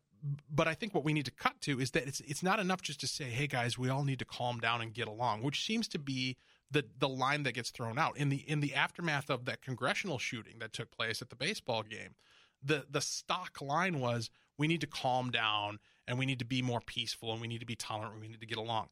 but 0.50 0.68
I 0.68 0.74
think 0.74 0.94
what 0.94 1.04
we 1.04 1.12
need 1.12 1.24
to 1.24 1.32
cut 1.32 1.60
to 1.62 1.80
is 1.80 1.90
that 1.92 2.06
it's 2.06 2.20
it's 2.20 2.42
not 2.42 2.60
enough 2.60 2.82
just 2.82 3.00
to 3.00 3.06
say, 3.06 3.24
"Hey 3.24 3.46
guys, 3.46 3.76
we 3.76 3.88
all 3.88 4.04
need 4.04 4.20
to 4.20 4.24
calm 4.24 4.60
down 4.60 4.80
and 4.80 4.94
get 4.94 5.08
along," 5.08 5.42
which 5.42 5.64
seems 5.64 5.88
to 5.88 5.98
be 5.98 6.36
the 6.70 6.84
the 6.98 7.08
line 7.08 7.42
that 7.42 7.52
gets 7.52 7.70
thrown 7.70 7.98
out 7.98 8.16
in 8.16 8.28
the 8.28 8.48
in 8.48 8.60
the 8.60 8.74
aftermath 8.74 9.30
of 9.30 9.44
that 9.46 9.62
congressional 9.62 10.18
shooting 10.18 10.58
that 10.60 10.72
took 10.72 10.90
place 10.90 11.20
at 11.22 11.30
the 11.30 11.36
baseball 11.36 11.82
game. 11.82 12.14
The 12.62 12.86
the 12.88 13.00
stock 13.00 13.60
line 13.60 13.98
was, 13.98 14.30
"We 14.56 14.68
need 14.68 14.80
to 14.82 14.86
calm 14.86 15.30
down 15.30 15.80
and 16.06 16.18
we 16.18 16.26
need 16.26 16.38
to 16.38 16.44
be 16.44 16.62
more 16.62 16.80
peaceful 16.80 17.32
and 17.32 17.40
we 17.40 17.48
need 17.48 17.60
to 17.60 17.66
be 17.66 17.76
tolerant. 17.76 18.14
and 18.14 18.20
We 18.20 18.28
need 18.28 18.40
to 18.40 18.46
get 18.46 18.58
along." 18.58 18.90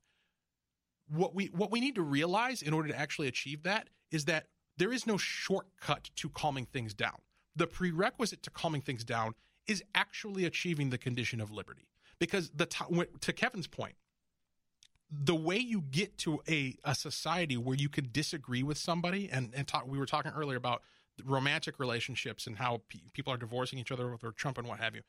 What 1.06 1.34
we 1.34 1.46
what 1.46 1.70
we 1.70 1.80
need 1.80 1.94
to 1.94 2.02
realize 2.02 2.60
in 2.60 2.72
order 2.72 2.88
to 2.88 2.98
actually 2.98 3.28
achieve 3.28 3.62
that 3.62 3.88
is 4.10 4.24
that 4.24 4.48
there 4.76 4.92
is 4.92 5.06
no 5.06 5.16
shortcut 5.16 6.10
to 6.16 6.28
calming 6.30 6.66
things 6.66 6.92
down. 6.92 7.22
The 7.54 7.66
prerequisite 7.66 8.42
to 8.44 8.50
calming 8.50 8.82
things 8.82 9.04
down 9.04 9.34
is 9.66 9.82
actually 9.94 10.44
achieving 10.44 10.90
the 10.90 10.98
condition 10.98 11.40
of 11.40 11.50
liberty. 11.50 11.88
Because 12.18 12.50
the 12.50 12.66
to, 12.66 13.06
to 13.20 13.32
Kevin's 13.32 13.66
point, 13.66 13.94
the 15.10 15.34
way 15.34 15.56
you 15.56 15.80
get 15.80 16.18
to 16.18 16.40
a, 16.48 16.76
a 16.84 16.94
society 16.94 17.56
where 17.56 17.76
you 17.76 17.88
can 17.88 18.08
disagree 18.12 18.62
with 18.62 18.78
somebody, 18.78 19.28
and, 19.30 19.52
and 19.54 19.66
talk, 19.66 19.86
we 19.86 19.98
were 19.98 20.06
talking 20.06 20.32
earlier 20.34 20.56
about 20.56 20.82
romantic 21.24 21.78
relationships 21.78 22.46
and 22.46 22.56
how 22.56 22.82
pe- 22.88 23.00
people 23.12 23.32
are 23.32 23.36
divorcing 23.36 23.78
each 23.78 23.90
other 23.90 24.10
with 24.10 24.22
or 24.22 24.32
Trump 24.32 24.58
and 24.58 24.68
what 24.68 24.78
have 24.80 24.94
you. 24.94 25.02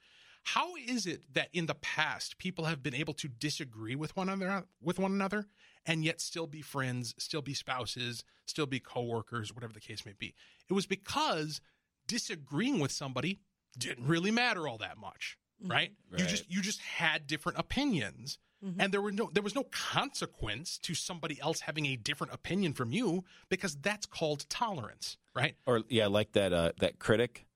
How 0.43 0.75
is 0.75 1.05
it 1.05 1.33
that 1.33 1.49
in 1.53 1.67
the 1.67 1.75
past 1.75 2.37
people 2.39 2.65
have 2.65 2.81
been 2.81 2.95
able 2.95 3.13
to 3.15 3.27
disagree 3.27 3.95
with 3.95 4.15
one 4.15 4.27
another 4.27 4.65
with 4.81 4.97
one 4.97 5.11
another 5.11 5.45
and 5.85 6.03
yet 6.03 6.19
still 6.19 6.47
be 6.47 6.61
friends, 6.61 7.13
still 7.19 7.43
be 7.43 7.53
spouses, 7.53 8.23
still 8.45 8.65
be 8.65 8.79
coworkers, 8.79 9.53
whatever 9.53 9.73
the 9.73 9.79
case 9.79 10.05
may 10.05 10.13
be? 10.17 10.33
It 10.67 10.73
was 10.73 10.87
because 10.87 11.61
disagreeing 12.07 12.79
with 12.79 12.91
somebody 12.91 13.39
didn't 13.77 14.07
really 14.07 14.31
matter 14.31 14.67
all 14.67 14.77
that 14.79 14.97
much, 14.97 15.37
right? 15.65 15.91
You 16.15 16.25
just 16.25 16.49
you 16.49 16.61
just 16.61 16.81
had 16.81 17.27
different 17.27 17.59
opinions. 17.59 18.37
And 18.77 18.91
there 18.91 19.01
were 19.01 19.11
no 19.11 19.27
there 19.33 19.41
was 19.41 19.55
no 19.55 19.63
consequence 19.71 20.77
to 20.83 20.93
somebody 20.93 21.41
else 21.41 21.61
having 21.61 21.87
a 21.87 21.95
different 21.95 22.31
opinion 22.31 22.73
from 22.73 22.91
you 22.91 23.23
because 23.49 23.75
that's 23.75 24.05
called 24.05 24.47
tolerance, 24.49 25.17
right? 25.35 25.55
Or 25.65 25.81
yeah, 25.89 26.05
like 26.05 26.33
that 26.33 26.53
uh, 26.53 26.73
that 26.79 26.99
critic 26.99 27.47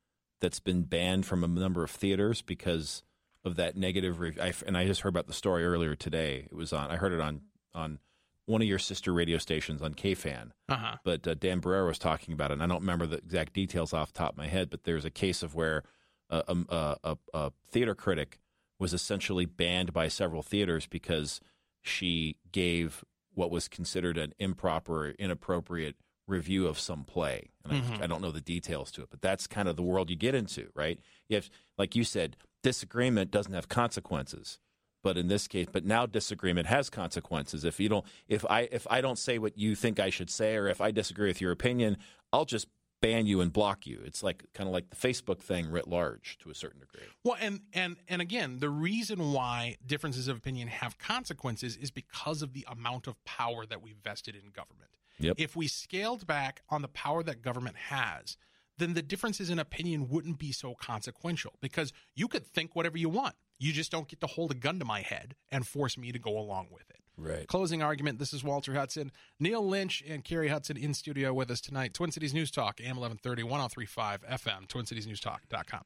that's 0.41 0.59
been 0.59 0.81
banned 0.81 1.27
from 1.27 1.43
a 1.43 1.47
number 1.47 1.83
of 1.83 1.91
theaters 1.91 2.41
because 2.41 3.03
of 3.43 3.55
that 3.57 3.77
negative 3.77 4.19
review. 4.19 4.41
I, 4.41 4.53
and 4.65 4.75
I 4.75 4.87
just 4.87 5.01
heard 5.01 5.09
about 5.09 5.27
the 5.27 5.33
story 5.33 5.63
earlier 5.63 5.95
today. 5.95 6.47
It 6.49 6.55
was 6.55 6.73
on. 6.73 6.89
I 6.89 6.95
heard 6.95 7.13
it 7.13 7.21
on 7.21 7.41
on 7.75 7.99
one 8.45 8.61
of 8.61 8.67
your 8.67 8.79
sister 8.79 9.13
radio 9.13 9.37
stations 9.37 9.81
on 9.81 9.93
KFan. 9.93 10.51
Uh-huh. 10.69 10.97
But 11.03 11.27
uh, 11.27 11.33
Dan 11.35 11.61
Barreiro 11.61 11.87
was 11.87 11.99
talking 11.99 12.33
about 12.33 12.51
it. 12.51 12.55
And 12.55 12.63
I 12.63 12.67
don't 12.67 12.81
remember 12.81 13.07
the 13.07 13.17
exact 13.17 13.53
details 13.53 13.93
off 13.93 14.13
the 14.13 14.19
top 14.19 14.33
of 14.33 14.37
my 14.37 14.47
head, 14.47 14.69
but 14.69 14.83
there's 14.83 15.05
a 15.05 15.09
case 15.09 15.41
of 15.41 15.55
where 15.55 15.83
a, 16.29 16.55
a, 16.69 16.97
a, 17.03 17.17
a 17.33 17.51
theater 17.69 17.95
critic 17.95 18.39
was 18.79 18.93
essentially 18.93 19.45
banned 19.45 19.93
by 19.93 20.07
several 20.07 20.41
theaters 20.41 20.87
because 20.87 21.39
she 21.81 22.37
gave 22.51 23.03
what 23.33 23.51
was 23.51 23.67
considered 23.67 24.17
an 24.17 24.33
improper, 24.39 25.09
inappropriate 25.19 25.95
review 26.27 26.67
of 26.67 26.79
some 26.79 27.03
play. 27.03 27.51
And 27.63 27.73
I, 27.73 27.75
mm-hmm. 27.75 28.03
I 28.03 28.07
don't 28.07 28.21
know 28.21 28.31
the 28.31 28.41
details 28.41 28.91
to 28.93 29.01
it, 29.01 29.09
but 29.09 29.21
that's 29.21 29.47
kind 29.47 29.67
of 29.67 29.75
the 29.75 29.83
world 29.83 30.09
you 30.09 30.15
get 30.15 30.35
into, 30.35 30.69
right? 30.73 30.99
If, 31.29 31.49
like 31.77 31.95
you 31.95 32.03
said, 32.03 32.37
disagreement 32.63 33.31
doesn't 33.31 33.53
have 33.53 33.69
consequences. 33.69 34.59
But 35.03 35.19
in 35.19 35.27
this 35.27 35.47
case, 35.47 35.67
but 35.71 35.85
now 35.85 36.07
disagreement 36.07 36.65
has 36.65 36.89
consequences. 36.89 37.63
If 37.63 37.79
you 37.79 37.89
don't, 37.89 38.05
if 38.27 38.43
I 38.49 38.61
if 38.71 38.87
I 38.89 39.01
don't 39.01 39.19
say 39.19 39.37
what 39.37 39.55
you 39.55 39.75
think 39.75 39.99
I 39.99 40.09
should 40.09 40.31
say, 40.31 40.55
or 40.55 40.67
if 40.67 40.81
I 40.81 40.89
disagree 40.89 41.27
with 41.27 41.39
your 41.39 41.51
opinion, 41.51 41.97
I'll 42.33 42.45
just 42.45 42.65
ban 43.05 43.27
you 43.27 43.41
and 43.41 43.53
block 43.53 43.85
you. 43.85 44.01
It's 44.03 44.23
like 44.23 44.45
kind 44.53 44.67
of 44.67 44.73
like 44.73 44.89
the 44.89 44.95
Facebook 44.95 45.39
thing 45.39 45.69
writ 45.69 45.87
large 45.87 46.37
to 46.39 46.49
a 46.49 46.55
certain 46.55 46.79
degree. 46.79 47.07
Well, 47.23 47.37
and 47.39 47.61
and 47.73 47.97
and 48.07 48.21
again, 48.21 48.57
the 48.59 48.69
reason 48.69 49.31
why 49.31 49.77
differences 49.85 50.27
of 50.27 50.37
opinion 50.37 50.67
have 50.69 50.97
consequences 50.97 51.77
is 51.77 51.91
because 51.91 52.41
of 52.41 52.53
the 52.53 52.65
amount 52.67 53.07
of 53.07 53.23
power 53.23 53.65
that 53.65 53.81
we've 53.81 53.97
vested 54.03 54.35
in 54.35 54.49
government. 54.49 54.89
Yep. 55.19 55.35
If 55.37 55.55
we 55.55 55.67
scaled 55.67 56.25
back 56.25 56.61
on 56.69 56.81
the 56.81 56.87
power 56.87 57.21
that 57.23 57.41
government 57.41 57.77
has, 57.89 58.37
then 58.77 58.93
the 58.93 59.01
differences 59.01 59.49
in 59.49 59.59
opinion 59.59 60.09
wouldn't 60.09 60.39
be 60.39 60.51
so 60.51 60.73
consequential 60.73 61.53
because 61.61 61.93
you 62.15 62.27
could 62.27 62.45
think 62.45 62.75
whatever 62.75 62.97
you 62.97 63.09
want. 63.09 63.35
You 63.57 63.71
just 63.71 63.91
don't 63.91 64.07
get 64.07 64.19
to 64.21 64.27
hold 64.27 64.51
a 64.51 64.55
gun 64.55 64.79
to 64.79 64.85
my 64.85 65.01
head 65.01 65.35
and 65.49 65.65
force 65.65 65.97
me 65.97 66.11
to 66.11 66.19
go 66.19 66.37
along 66.37 66.67
with 66.71 66.89
it. 66.89 67.04
Right. 67.17 67.47
Closing 67.47 67.81
argument. 67.81 68.19
This 68.19 68.33
is 68.33 68.43
Walter 68.43 68.73
Hudson, 68.73 69.11
Neil 69.39 69.65
Lynch, 69.65 70.03
and 70.07 70.23
Carrie 70.23 70.49
Hudson 70.49 70.75
in 70.77 70.93
studio 70.93 71.33
with 71.33 71.49
us 71.49 71.61
tonight. 71.61 71.93
Twin 71.93 72.11
Cities 72.11 72.33
News 72.33 72.51
Talk, 72.51 72.79
AM 72.81 72.97
1130, 72.97 73.43
1035 73.43 74.21
FM, 74.23 74.67
twincitiesnewstalk.com. 74.67 75.83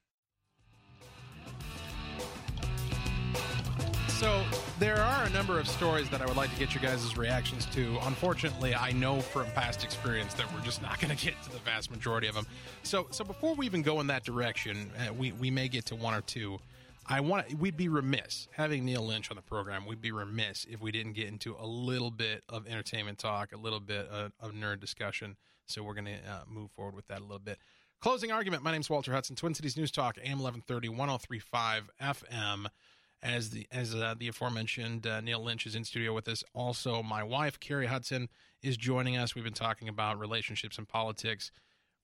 So 4.19 4.43
there 4.79 4.97
are 4.97 5.23
a 5.23 5.29
number 5.29 5.59
of 5.59 5.67
stories 5.67 6.09
that 6.09 6.21
I 6.21 6.25
would 6.25 6.35
like 6.35 6.51
to 6.51 6.59
get 6.59 6.75
you 6.75 6.81
guys' 6.81 7.15
reactions 7.15 7.65
to. 7.67 7.97
Unfortunately, 8.01 8.75
I 8.75 8.91
know 8.91 9.21
from 9.21 9.45
past 9.51 9.85
experience 9.85 10.33
that 10.33 10.53
we're 10.53 10.59
just 10.59 10.81
not 10.81 10.99
going 10.99 11.15
to 11.15 11.25
get 11.25 11.41
to 11.43 11.49
the 11.49 11.59
vast 11.59 11.89
majority 11.89 12.27
of 12.27 12.35
them. 12.35 12.45
So, 12.83 13.07
so 13.11 13.23
before 13.23 13.55
we 13.55 13.65
even 13.65 13.81
go 13.81 14.01
in 14.01 14.07
that 14.07 14.25
direction, 14.25 14.91
uh, 14.99 15.13
we 15.13 15.31
we 15.31 15.49
may 15.49 15.69
get 15.69 15.85
to 15.85 15.95
one 15.95 16.13
or 16.13 16.19
two. 16.19 16.59
I 17.11 17.21
want 17.21 17.57
we'd 17.57 17.75
be 17.75 17.87
remiss 17.87 18.47
having 18.51 18.85
Neil 18.85 19.01
Lynch 19.01 19.31
on 19.31 19.35
the 19.35 19.41
program. 19.41 19.87
We'd 19.87 19.99
be 19.99 20.11
remiss 20.11 20.67
if 20.69 20.79
we 20.79 20.91
didn't 20.91 21.13
get 21.13 21.27
into 21.27 21.55
a 21.59 21.65
little 21.65 22.11
bit 22.11 22.43
of 22.47 22.67
entertainment 22.67 23.17
talk, 23.17 23.51
a 23.51 23.57
little 23.57 23.79
bit 23.79 24.07
of, 24.09 24.31
of 24.39 24.51
nerd 24.51 24.79
discussion. 24.79 25.35
So 25.65 25.81
we're 25.81 25.95
going 25.95 26.05
to 26.05 26.31
uh, 26.31 26.41
move 26.47 26.69
forward 26.69 26.93
with 26.93 27.07
that 27.07 27.19
a 27.19 27.23
little 27.23 27.39
bit. 27.39 27.57
Closing 27.99 28.31
argument. 28.31 28.61
My 28.61 28.71
name's 28.71 28.91
Walter 28.91 29.11
Hudson, 29.11 29.35
Twin 29.35 29.55
Cities 29.55 29.75
News 29.75 29.89
Talk, 29.89 30.19
AM 30.19 30.39
1130, 30.39 30.89
1035 30.89 31.89
FM. 31.99 32.67
As 33.21 33.49
the 33.49 33.67
as 33.71 33.95
uh, 33.95 34.13
the 34.17 34.29
aforementioned 34.29 35.05
uh, 35.05 35.19
Neil 35.19 35.43
Lynch 35.43 35.65
is 35.65 35.75
in 35.75 35.83
studio 35.83 36.13
with 36.13 36.27
us. 36.29 36.43
Also, 36.53 37.03
my 37.03 37.23
wife 37.23 37.59
Carrie 37.59 37.87
Hudson 37.87 38.29
is 38.61 38.77
joining 38.77 39.17
us. 39.17 39.33
We've 39.33 39.43
been 39.43 39.51
talking 39.51 39.89
about 39.89 40.19
relationships 40.19 40.77
and 40.77 40.87
politics. 40.87 41.51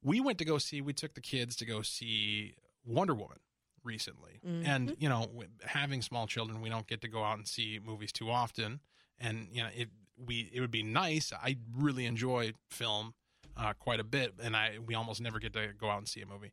We 0.03 0.20
went 0.20 0.39
to 0.39 0.45
go 0.45 0.58
see. 0.58 0.82
We 0.82 0.93
took 0.93 1.14
the 1.14 1.22
kids 1.22 1.56
to 1.58 1.66
go 1.66 1.84
see 1.84 2.56
Wonder 2.86 3.14
Woman 3.14 3.38
recently, 3.86 4.40
and 4.66 4.96
you 5.00 5.08
know, 5.08 5.32
having 5.66 6.02
small 6.02 6.28
children, 6.28 6.62
we 6.62 6.70
don't 6.70 6.88
get 6.88 7.02
to 7.02 7.08
go 7.08 7.24
out 7.24 7.38
and 7.38 7.48
see 7.48 7.80
movies 7.84 8.12
too 8.12 8.30
often. 8.30 8.82
And 9.20 9.48
you 9.52 9.64
know, 9.64 9.70
it 9.76 9.90
we 10.18 10.50
it 10.54 10.60
would 10.60 10.72
be 10.72 10.84
nice. 10.84 11.32
I 11.34 11.58
really 11.74 12.06
enjoy 12.06 12.54
film 12.70 13.14
uh, 13.58 13.74
quite 13.74 14.00
a 14.00 14.04
bit, 14.04 14.34
and 14.42 14.56
I 14.56 14.80
we 14.86 14.96
almost 14.96 15.22
never 15.22 15.40
get 15.40 15.54
to 15.54 15.70
go 15.80 15.90
out 15.90 16.00
and 16.00 16.08
see 16.08 16.22
a 16.22 16.26
movie. 16.26 16.52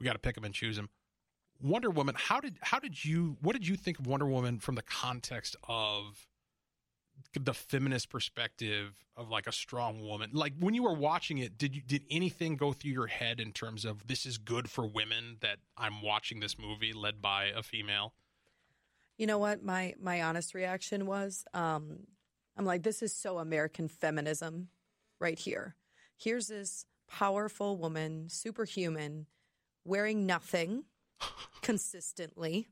We 0.00 0.04
got 0.04 0.14
to 0.14 0.18
pick 0.18 0.34
them 0.34 0.44
and 0.44 0.54
choose 0.54 0.76
them. 0.76 0.88
Wonder 1.60 1.90
Woman. 1.90 2.16
How 2.18 2.40
did 2.40 2.58
how 2.60 2.78
did 2.78 3.04
you 3.04 3.36
what 3.40 3.52
did 3.52 3.66
you 3.66 3.76
think 3.76 3.98
of 3.98 4.06
Wonder 4.06 4.26
Woman 4.26 4.58
from 4.58 4.74
the 4.74 4.82
context 4.82 5.54
of 5.68 6.26
the 7.38 7.54
feminist 7.54 8.08
perspective 8.10 8.94
of 9.16 9.28
like 9.28 9.46
a 9.46 9.52
strong 9.52 10.00
woman? 10.02 10.30
Like 10.32 10.54
when 10.58 10.74
you 10.74 10.82
were 10.82 10.94
watching 10.94 11.38
it, 11.38 11.58
did 11.58 11.74
you 11.74 11.82
did 11.82 12.04
anything 12.10 12.56
go 12.56 12.72
through 12.72 12.92
your 12.92 13.06
head 13.06 13.40
in 13.40 13.52
terms 13.52 13.84
of 13.84 14.06
this 14.06 14.26
is 14.26 14.38
good 14.38 14.70
for 14.70 14.86
women 14.86 15.36
that 15.40 15.58
I'm 15.76 16.02
watching 16.02 16.40
this 16.40 16.58
movie 16.58 16.92
led 16.92 17.20
by 17.22 17.46
a 17.46 17.62
female? 17.62 18.14
You 19.18 19.26
know 19.26 19.38
what? 19.38 19.62
My 19.62 19.94
my 20.00 20.22
honest 20.22 20.54
reaction 20.54 21.06
was, 21.06 21.44
um, 21.54 22.00
I'm 22.56 22.64
like, 22.64 22.82
this 22.82 23.02
is 23.02 23.14
so 23.14 23.38
American 23.38 23.88
feminism, 23.88 24.68
right 25.20 25.38
here. 25.38 25.76
Here's 26.16 26.48
this 26.48 26.86
powerful 27.10 27.76
woman, 27.76 28.28
superhuman, 28.28 29.26
wearing 29.84 30.26
nothing 30.26 30.84
consistently, 31.62 32.68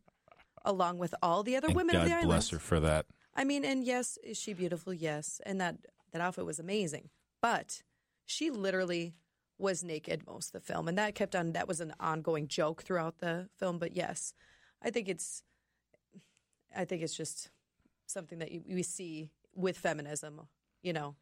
along 0.64 0.98
with 0.98 1.14
all 1.22 1.42
the 1.42 1.56
other 1.56 1.68
And 1.68 1.76
women 1.76 1.94
God 1.94 2.02
of 2.02 2.08
the 2.08 2.14
island. 2.14 2.28
bless 2.28 2.50
her 2.50 2.58
for 2.58 2.80
that. 2.80 3.06
I 3.40 3.44
mean, 3.44 3.64
and 3.64 3.82
yes, 3.82 4.18
is 4.22 4.36
she 4.36 4.52
beautiful? 4.52 4.92
Yes, 4.92 5.40
and 5.46 5.58
that 5.62 5.76
that 6.12 6.20
outfit 6.20 6.44
was 6.44 6.58
amazing. 6.58 7.08
But 7.40 7.82
she 8.26 8.50
literally 8.50 9.14
was 9.56 9.82
naked 9.82 10.26
most 10.26 10.54
of 10.54 10.60
the 10.60 10.72
film, 10.72 10.88
and 10.88 10.98
that 10.98 11.14
kept 11.14 11.34
on. 11.34 11.52
That 11.52 11.66
was 11.66 11.80
an 11.80 11.94
ongoing 11.98 12.48
joke 12.48 12.82
throughout 12.82 13.20
the 13.20 13.48
film. 13.56 13.78
But 13.78 13.96
yes, 13.96 14.34
I 14.82 14.90
think 14.90 15.08
it's, 15.08 15.42
I 16.76 16.84
think 16.84 17.00
it's 17.00 17.16
just 17.16 17.48
something 18.04 18.40
that 18.40 18.52
you, 18.52 18.62
we 18.68 18.82
see 18.82 19.30
with 19.54 19.78
feminism. 19.78 20.42
You 20.82 20.92
know, 20.92 21.14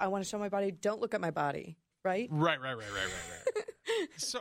I 0.00 0.08
want 0.08 0.24
to 0.24 0.28
show 0.28 0.40
my 0.40 0.48
body. 0.48 0.72
Don't 0.72 1.00
look 1.00 1.14
at 1.14 1.20
my 1.20 1.30
body. 1.30 1.76
Right? 2.04 2.28
Right, 2.32 2.60
right, 2.60 2.76
right, 2.76 2.92
right, 2.92 3.04
right, 3.04 3.54
right. 3.86 4.08
so, 4.16 4.40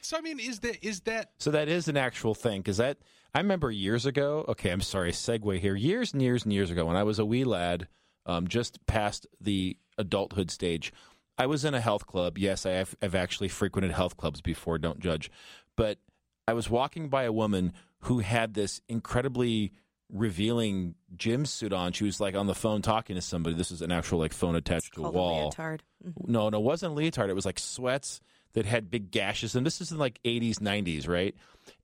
so 0.00 0.16
I 0.16 0.20
mean, 0.20 0.38
is 0.40 0.60
that 0.60 0.84
is 0.86 1.00
that 1.02 1.32
So 1.38 1.50
that 1.50 1.68
is 1.68 1.88
an 1.88 1.96
actual 1.96 2.34
thing 2.34 2.60
because 2.60 2.76
that 2.78 2.98
I 3.34 3.38
remember 3.40 3.70
years 3.70 4.06
ago. 4.06 4.44
Okay, 4.48 4.70
I'm 4.70 4.80
sorry, 4.80 5.12
segue 5.12 5.58
here. 5.58 5.74
Years 5.74 6.12
and 6.12 6.22
years 6.22 6.44
and 6.44 6.52
years 6.52 6.70
ago, 6.70 6.86
when 6.86 6.96
I 6.96 7.02
was 7.02 7.18
a 7.18 7.24
wee 7.24 7.44
lad, 7.44 7.88
um, 8.26 8.46
just 8.48 8.84
past 8.86 9.26
the 9.40 9.76
adulthood 9.98 10.50
stage, 10.50 10.92
I 11.36 11.46
was 11.46 11.64
in 11.64 11.74
a 11.74 11.80
health 11.80 12.06
club. 12.06 12.38
Yes, 12.38 12.64
I 12.66 12.70
have 12.72 12.94
I've 13.02 13.14
actually 13.14 13.48
frequented 13.48 13.92
health 13.92 14.16
clubs 14.16 14.40
before. 14.40 14.78
Don't 14.78 15.00
judge, 15.00 15.30
but 15.76 15.98
I 16.46 16.52
was 16.52 16.70
walking 16.70 17.08
by 17.08 17.24
a 17.24 17.32
woman 17.32 17.72
who 18.00 18.18
had 18.20 18.54
this 18.54 18.80
incredibly 18.88 19.72
revealing 20.18 20.94
gym 21.16 21.44
suit 21.44 21.72
on. 21.72 21.92
She 21.92 22.04
was 22.04 22.20
like 22.20 22.34
on 22.36 22.46
the 22.46 22.54
phone 22.54 22.82
talking 22.82 23.16
to 23.16 23.22
somebody. 23.22 23.56
This 23.56 23.70
is 23.70 23.82
an 23.82 23.90
actual 23.90 24.18
like 24.20 24.32
phone 24.32 24.54
attached 24.54 24.94
to 24.94 25.00
a 25.00 25.02
Called 25.04 25.14
wall. 25.14 25.40
a 25.40 25.50
leotard. 25.50 25.80
Mhm. 26.06 26.28
No, 26.28 26.48
no, 26.50 26.58
it 26.58 26.62
wasn't 26.64 26.92
a 26.92 26.94
leotard. 26.94 27.30
It 27.30 27.34
was 27.34 27.46
like 27.46 27.58
sweats 27.58 28.20
that 28.54 28.66
had 28.66 28.90
big 28.90 29.10
gashes. 29.10 29.54
And 29.54 29.66
this 29.66 29.80
is 29.80 29.92
in 29.92 29.98
like 29.98 30.20
80s, 30.24 30.58
90s, 30.58 31.06
right? 31.08 31.34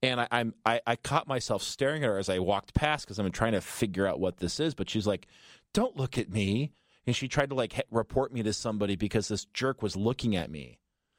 And 0.02 0.20
I, 0.20 0.28
I'm 0.30 0.54
I, 0.64 0.80
I 0.86 0.96
caught 0.96 1.28
myself 1.28 1.62
staring 1.62 2.02
at 2.04 2.08
her 2.08 2.18
as 2.18 2.28
I 2.28 2.38
walked 2.38 2.74
past 2.74 3.04
because 3.06 3.18
I'm 3.18 3.30
trying 3.32 3.52
to 3.52 3.60
figure 3.60 4.06
out 4.06 4.18
what 4.20 4.38
this 4.38 4.60
is. 4.60 4.74
But 4.74 4.88
she's 4.90 5.06
like, 5.06 5.26
"Don't 5.74 5.96
look 5.96 6.18
at 6.18 6.30
me." 6.30 6.72
And 7.06 7.16
she 7.16 7.28
tried 7.28 7.48
to 7.50 7.54
like 7.54 7.72
he- 7.72 7.82
report 7.90 8.32
me 8.32 8.42
to 8.42 8.52
somebody 8.52 8.94
because 8.96 9.28
this 9.28 9.46
jerk 9.46 9.82
was 9.82 9.96
looking 9.96 10.36
at 10.36 10.50
me. 10.50 10.78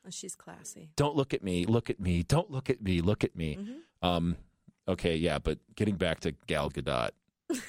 She's 0.10 0.36
classy. 0.36 0.90
Don't 0.96 1.16
look 1.16 1.34
at 1.34 1.44
me. 1.44 1.66
Look 1.66 1.90
at 1.90 2.00
me. 2.00 2.24
Don't 2.24 2.50
look 2.50 2.70
at 2.70 2.82
me. 2.82 3.02
Look 3.02 3.24
at 3.24 3.36
me. 3.36 3.60
Um, 4.02 4.38
okay, 4.88 5.16
yeah, 5.16 5.38
but 5.40 5.60
getting 5.76 5.96
back 5.96 6.22
to 6.22 6.32
Gal 6.48 6.70
Gadot, 6.72 7.12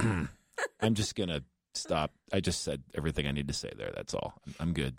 I'm 0.00 0.94
just 0.94 1.14
gonna 1.14 1.42
stop. 1.74 2.12
I 2.32 2.40
just 2.40 2.62
said 2.62 2.82
everything 2.94 3.26
I 3.26 3.32
need 3.32 3.48
to 3.48 3.54
say 3.54 3.72
there. 3.76 3.92
That's 3.94 4.14
all. 4.14 4.34
I'm, 4.46 4.54
I'm 4.60 4.72
good. 4.72 4.96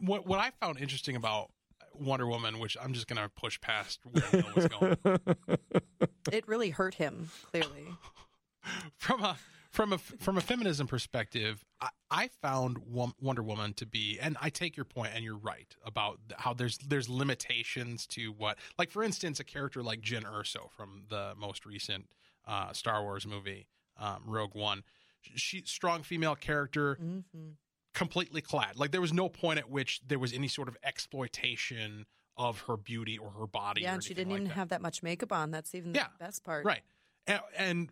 What 0.00 0.26
what 0.26 0.38
I 0.38 0.50
found 0.60 0.78
interesting 0.78 1.16
about 1.16 1.50
Wonder 1.94 2.26
Woman, 2.26 2.58
which 2.58 2.76
I'm 2.80 2.92
just 2.92 3.06
gonna 3.06 3.28
push 3.28 3.60
past 3.60 4.00
where 4.04 4.44
was 4.54 4.68
going. 4.68 4.96
It 6.32 6.48
really 6.48 6.70
hurt 6.70 6.94
him. 6.94 7.30
Clearly. 7.52 7.86
from 8.96 9.22
a 9.22 9.36
from 9.70 9.92
a 9.92 9.98
from 9.98 10.38
a 10.38 10.40
feminism 10.40 10.86
perspective, 10.86 11.64
I, 11.80 11.90
I 12.10 12.28
found 12.42 12.78
Wonder 12.88 13.42
Woman 13.42 13.74
to 13.74 13.86
be, 13.86 14.18
and 14.20 14.36
I 14.40 14.50
take 14.50 14.76
your 14.76 14.84
point, 14.84 15.12
and 15.14 15.22
you're 15.22 15.36
right 15.36 15.72
about 15.84 16.18
how 16.36 16.54
there's 16.54 16.78
there's 16.78 17.08
limitations 17.08 18.06
to 18.08 18.32
what, 18.32 18.58
like 18.78 18.90
for 18.90 19.04
instance, 19.04 19.38
a 19.38 19.44
character 19.44 19.82
like 19.82 20.00
Jyn 20.00 20.24
Erso 20.24 20.70
from 20.72 21.04
the 21.08 21.34
most 21.36 21.66
recent 21.66 22.08
uh, 22.46 22.72
Star 22.72 23.02
Wars 23.02 23.26
movie, 23.26 23.68
um, 23.98 24.22
Rogue 24.26 24.54
One. 24.54 24.82
She 25.20 25.62
strong 25.66 26.02
female 26.02 26.36
character, 26.36 26.98
completely 27.96 28.42
clad. 28.42 28.76
Like 28.78 28.90
there 28.92 29.00
was 29.00 29.12
no 29.12 29.28
point 29.28 29.58
at 29.58 29.70
which 29.70 30.00
there 30.06 30.18
was 30.18 30.32
any 30.32 30.48
sort 30.48 30.68
of 30.68 30.76
exploitation 30.84 32.06
of 32.36 32.60
her 32.68 32.76
beauty 32.76 33.16
or 33.18 33.30
her 33.30 33.46
body. 33.46 33.80
Yeah, 33.82 33.94
and 33.94 34.04
she 34.04 34.12
didn't 34.14 34.30
like 34.32 34.40
even 34.40 34.48
that. 34.48 34.54
have 34.54 34.68
that 34.68 34.82
much 34.82 35.02
makeup 35.02 35.32
on. 35.32 35.50
That's 35.50 35.74
even 35.74 35.94
Yeah, 35.94 36.08
the 36.18 36.24
best 36.26 36.44
part. 36.44 36.66
Right. 36.66 36.82
And, 37.26 37.40
and 37.56 37.88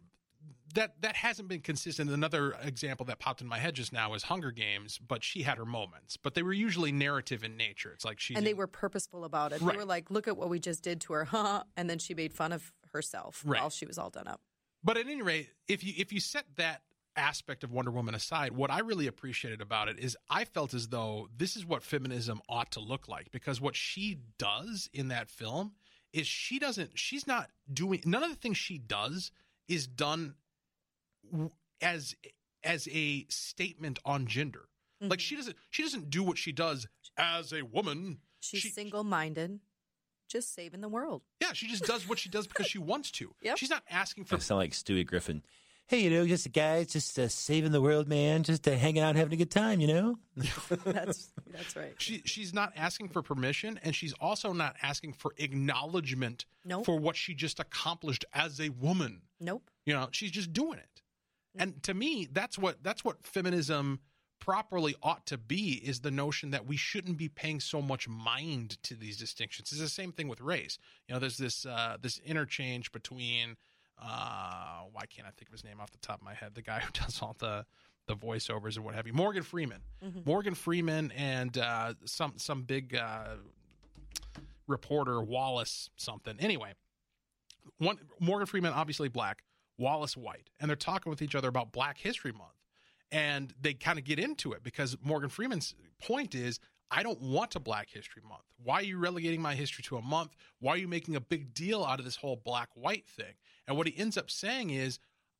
that 0.74 1.00
that 1.00 1.16
hasn't 1.16 1.48
been 1.48 1.62
consistent. 1.62 2.10
Another 2.10 2.52
example 2.62 3.06
that 3.06 3.18
popped 3.18 3.40
in 3.40 3.46
my 3.46 3.58
head 3.58 3.74
just 3.74 3.92
now 3.94 4.12
is 4.12 4.24
Hunger 4.24 4.50
Games, 4.50 4.98
but 4.98 5.24
she 5.24 5.42
had 5.42 5.56
her 5.56 5.64
moments, 5.64 6.18
but 6.18 6.34
they 6.34 6.42
were 6.42 6.52
usually 6.52 6.92
narrative 6.92 7.42
in 7.42 7.56
nature. 7.56 7.90
It's 7.94 8.04
like 8.04 8.20
she 8.20 8.34
And 8.34 8.46
they 8.46 8.52
were 8.52 8.66
purposeful 8.66 9.24
about 9.24 9.52
it. 9.52 9.62
Right. 9.62 9.72
They 9.72 9.78
were 9.78 9.86
like, 9.86 10.10
look 10.10 10.28
at 10.28 10.36
what 10.36 10.50
we 10.50 10.58
just 10.60 10.82
did 10.82 11.00
to 11.02 11.14
her, 11.14 11.24
huh? 11.24 11.62
And 11.78 11.88
then 11.88 11.98
she 11.98 12.12
made 12.12 12.34
fun 12.34 12.52
of 12.52 12.72
herself 12.92 13.42
Right. 13.46 13.60
while 13.60 13.70
she 13.70 13.86
was 13.86 13.96
all 13.96 14.10
done 14.10 14.26
up. 14.28 14.42
But 14.82 14.98
at 14.98 15.06
any 15.06 15.22
rate, 15.22 15.48
if 15.66 15.82
you 15.82 15.94
if 15.96 16.12
you 16.12 16.20
set 16.20 16.44
that 16.56 16.82
aspect 17.16 17.64
of 17.64 17.72
Wonder 17.72 17.90
Woman 17.90 18.14
aside, 18.14 18.52
what 18.52 18.70
I 18.70 18.80
really 18.80 19.06
appreciated 19.06 19.60
about 19.60 19.88
it 19.88 19.98
is 19.98 20.16
I 20.28 20.44
felt 20.44 20.74
as 20.74 20.88
though 20.88 21.28
this 21.36 21.56
is 21.56 21.64
what 21.64 21.82
feminism 21.82 22.40
ought 22.48 22.72
to 22.72 22.80
look 22.80 23.08
like 23.08 23.30
because 23.30 23.60
what 23.60 23.76
she 23.76 24.18
does 24.38 24.88
in 24.92 25.08
that 25.08 25.28
film 25.28 25.72
is 26.12 26.26
she 26.26 26.58
doesn't 26.58 26.92
she's 26.94 27.26
not 27.26 27.50
doing 27.72 28.00
none 28.04 28.22
of 28.22 28.30
the 28.30 28.36
things 28.36 28.56
she 28.56 28.78
does 28.78 29.32
is 29.68 29.86
done 29.86 30.34
as 31.80 32.14
as 32.62 32.88
a 32.90 33.26
statement 33.28 33.98
on 34.04 34.26
gender. 34.26 34.68
Like 35.00 35.10
mm-hmm. 35.10 35.18
she 35.18 35.36
doesn't 35.36 35.56
she 35.70 35.82
doesn't 35.82 36.10
do 36.10 36.22
what 36.22 36.38
she 36.38 36.52
does 36.52 36.86
as 37.18 37.52
a 37.52 37.62
woman. 37.62 38.18
She's 38.40 38.60
She- 38.60 38.70
single 38.70 39.04
minded, 39.04 39.60
just 40.28 40.54
saving 40.54 40.80
the 40.80 40.88
world. 40.88 41.22
Yeah, 41.40 41.52
she 41.52 41.66
just 41.66 41.84
does 41.84 42.08
what 42.08 42.18
she 42.18 42.28
does 42.28 42.46
because 42.46 42.66
she 42.66 42.78
wants 42.78 43.10
to. 43.12 43.34
Yep. 43.42 43.58
She's 43.58 43.70
not 43.70 43.82
asking 43.90 44.24
for 44.24 44.36
I 44.36 44.38
sound 44.38 44.60
like 44.60 44.72
Stewie 44.72 45.06
Griffin. 45.06 45.42
Hey, 45.86 46.00
you 46.00 46.10
know, 46.10 46.26
just 46.26 46.46
a 46.46 46.48
guy, 46.50 46.84
just 46.84 47.18
uh, 47.18 47.28
saving 47.28 47.72
the 47.72 47.80
world, 47.80 48.08
man, 48.08 48.42
just 48.42 48.66
uh, 48.66 48.72
hanging 48.72 49.02
out, 49.02 49.16
having 49.16 49.34
a 49.34 49.36
good 49.36 49.50
time, 49.50 49.80
you 49.80 49.86
know. 49.86 50.18
That's 50.84 51.30
that's 51.52 51.76
right. 51.76 51.94
She 51.98 52.22
she's 52.24 52.54
not 52.54 52.72
asking 52.74 53.10
for 53.10 53.22
permission, 53.22 53.78
and 53.82 53.94
she's 53.94 54.14
also 54.14 54.52
not 54.54 54.76
asking 54.82 55.12
for 55.12 55.34
acknowledgement 55.36 56.46
Nope. 56.64 56.86
for 56.86 56.98
what 56.98 57.16
she 57.16 57.34
just 57.34 57.60
accomplished 57.60 58.24
as 58.32 58.60
a 58.60 58.70
woman. 58.70 59.20
Nope. 59.40 59.70
You 59.84 59.92
know, 59.92 60.08
she's 60.10 60.30
just 60.30 60.52
doing 60.52 60.78
it. 60.78 61.02
And 61.56 61.82
to 61.84 61.94
me, 61.94 62.28
that's 62.32 62.58
what 62.58 62.82
that's 62.82 63.04
what 63.04 63.24
feminism 63.26 64.00
properly 64.40 64.94
ought 65.02 65.24
to 65.26 65.38
be 65.38 65.80
is 65.84 66.00
the 66.00 66.10
notion 66.10 66.50
that 66.50 66.66
we 66.66 66.76
shouldn't 66.76 67.16
be 67.16 67.28
paying 67.28 67.60
so 67.60 67.80
much 67.80 68.08
mind 68.08 68.82
to 68.82 68.94
these 68.94 69.16
distinctions. 69.16 69.70
It's 69.70 69.80
the 69.80 69.88
same 69.88 70.12
thing 70.12 70.28
with 70.28 70.40
race. 70.40 70.78
You 71.08 71.14
know, 71.14 71.18
there's 71.20 71.38
this 71.38 71.64
uh, 71.66 71.96
this 72.00 72.18
interchange 72.24 72.90
between 72.90 73.56
uh, 74.00 74.80
why 74.92 75.06
can't 75.06 75.26
I 75.26 75.30
think 75.30 75.48
of 75.48 75.52
his 75.52 75.64
name 75.64 75.80
off 75.80 75.90
the 75.90 75.98
top 75.98 76.20
of 76.20 76.24
my 76.24 76.34
head? 76.34 76.54
The 76.54 76.62
guy 76.62 76.80
who 76.80 76.90
does 77.04 77.20
all 77.22 77.36
the 77.38 77.64
the 78.06 78.14
voiceovers 78.14 78.76
and 78.76 78.84
what 78.84 78.94
have 78.94 79.06
you, 79.06 79.14
Morgan 79.14 79.42
Freeman. 79.42 79.80
Morgan 80.26 80.54
Freeman 80.54 81.10
and 81.12 81.56
uh, 81.56 81.94
some 82.04 82.34
some 82.36 82.62
big 82.62 82.94
uh, 82.94 83.36
reporter 84.66 85.22
Wallace 85.22 85.90
something. 85.96 86.36
Anyway, 86.38 86.74
one 87.78 87.98
Morgan 88.20 88.46
Freeman 88.46 88.72
obviously 88.72 89.08
black, 89.08 89.42
Wallace 89.78 90.16
white, 90.16 90.50
and 90.60 90.68
they're 90.68 90.76
talking 90.76 91.10
with 91.10 91.22
each 91.22 91.34
other 91.34 91.48
about 91.48 91.72
Black 91.72 91.98
History 91.98 92.32
Month, 92.32 92.60
and 93.10 93.54
they 93.60 93.72
kind 93.74 93.98
of 93.98 94.04
get 94.04 94.18
into 94.18 94.52
it 94.52 94.62
because 94.62 94.96
Morgan 95.02 95.30
Freeman's 95.30 95.74
point 96.00 96.34
is. 96.34 96.60
I 96.90 97.02
don't 97.02 97.20
want 97.20 97.56
a 97.56 97.60
Black 97.60 97.88
History 97.90 98.22
Month. 98.28 98.44
Why 98.62 98.74
are 98.74 98.82
you 98.82 98.98
relegating 98.98 99.42
my 99.42 99.54
history 99.56 99.82
to 99.84 99.96
a 99.96 100.02
month? 100.02 100.36
Why 100.60 100.74
are 100.74 100.76
you 100.76 100.86
making 100.86 101.16
a 101.16 101.20
big 101.20 101.52
deal 101.52 101.82
out 101.82 101.98
of 101.98 102.04
this 102.04 102.14
whole 102.14 102.36
black 102.36 102.68
white 102.74 103.06
thing? 103.08 103.34
And 103.66 103.76
what 103.76 103.86
he 103.86 103.96
ends 103.98 104.16
up 104.16 104.30
saying 104.30 104.70
is, 104.70 104.98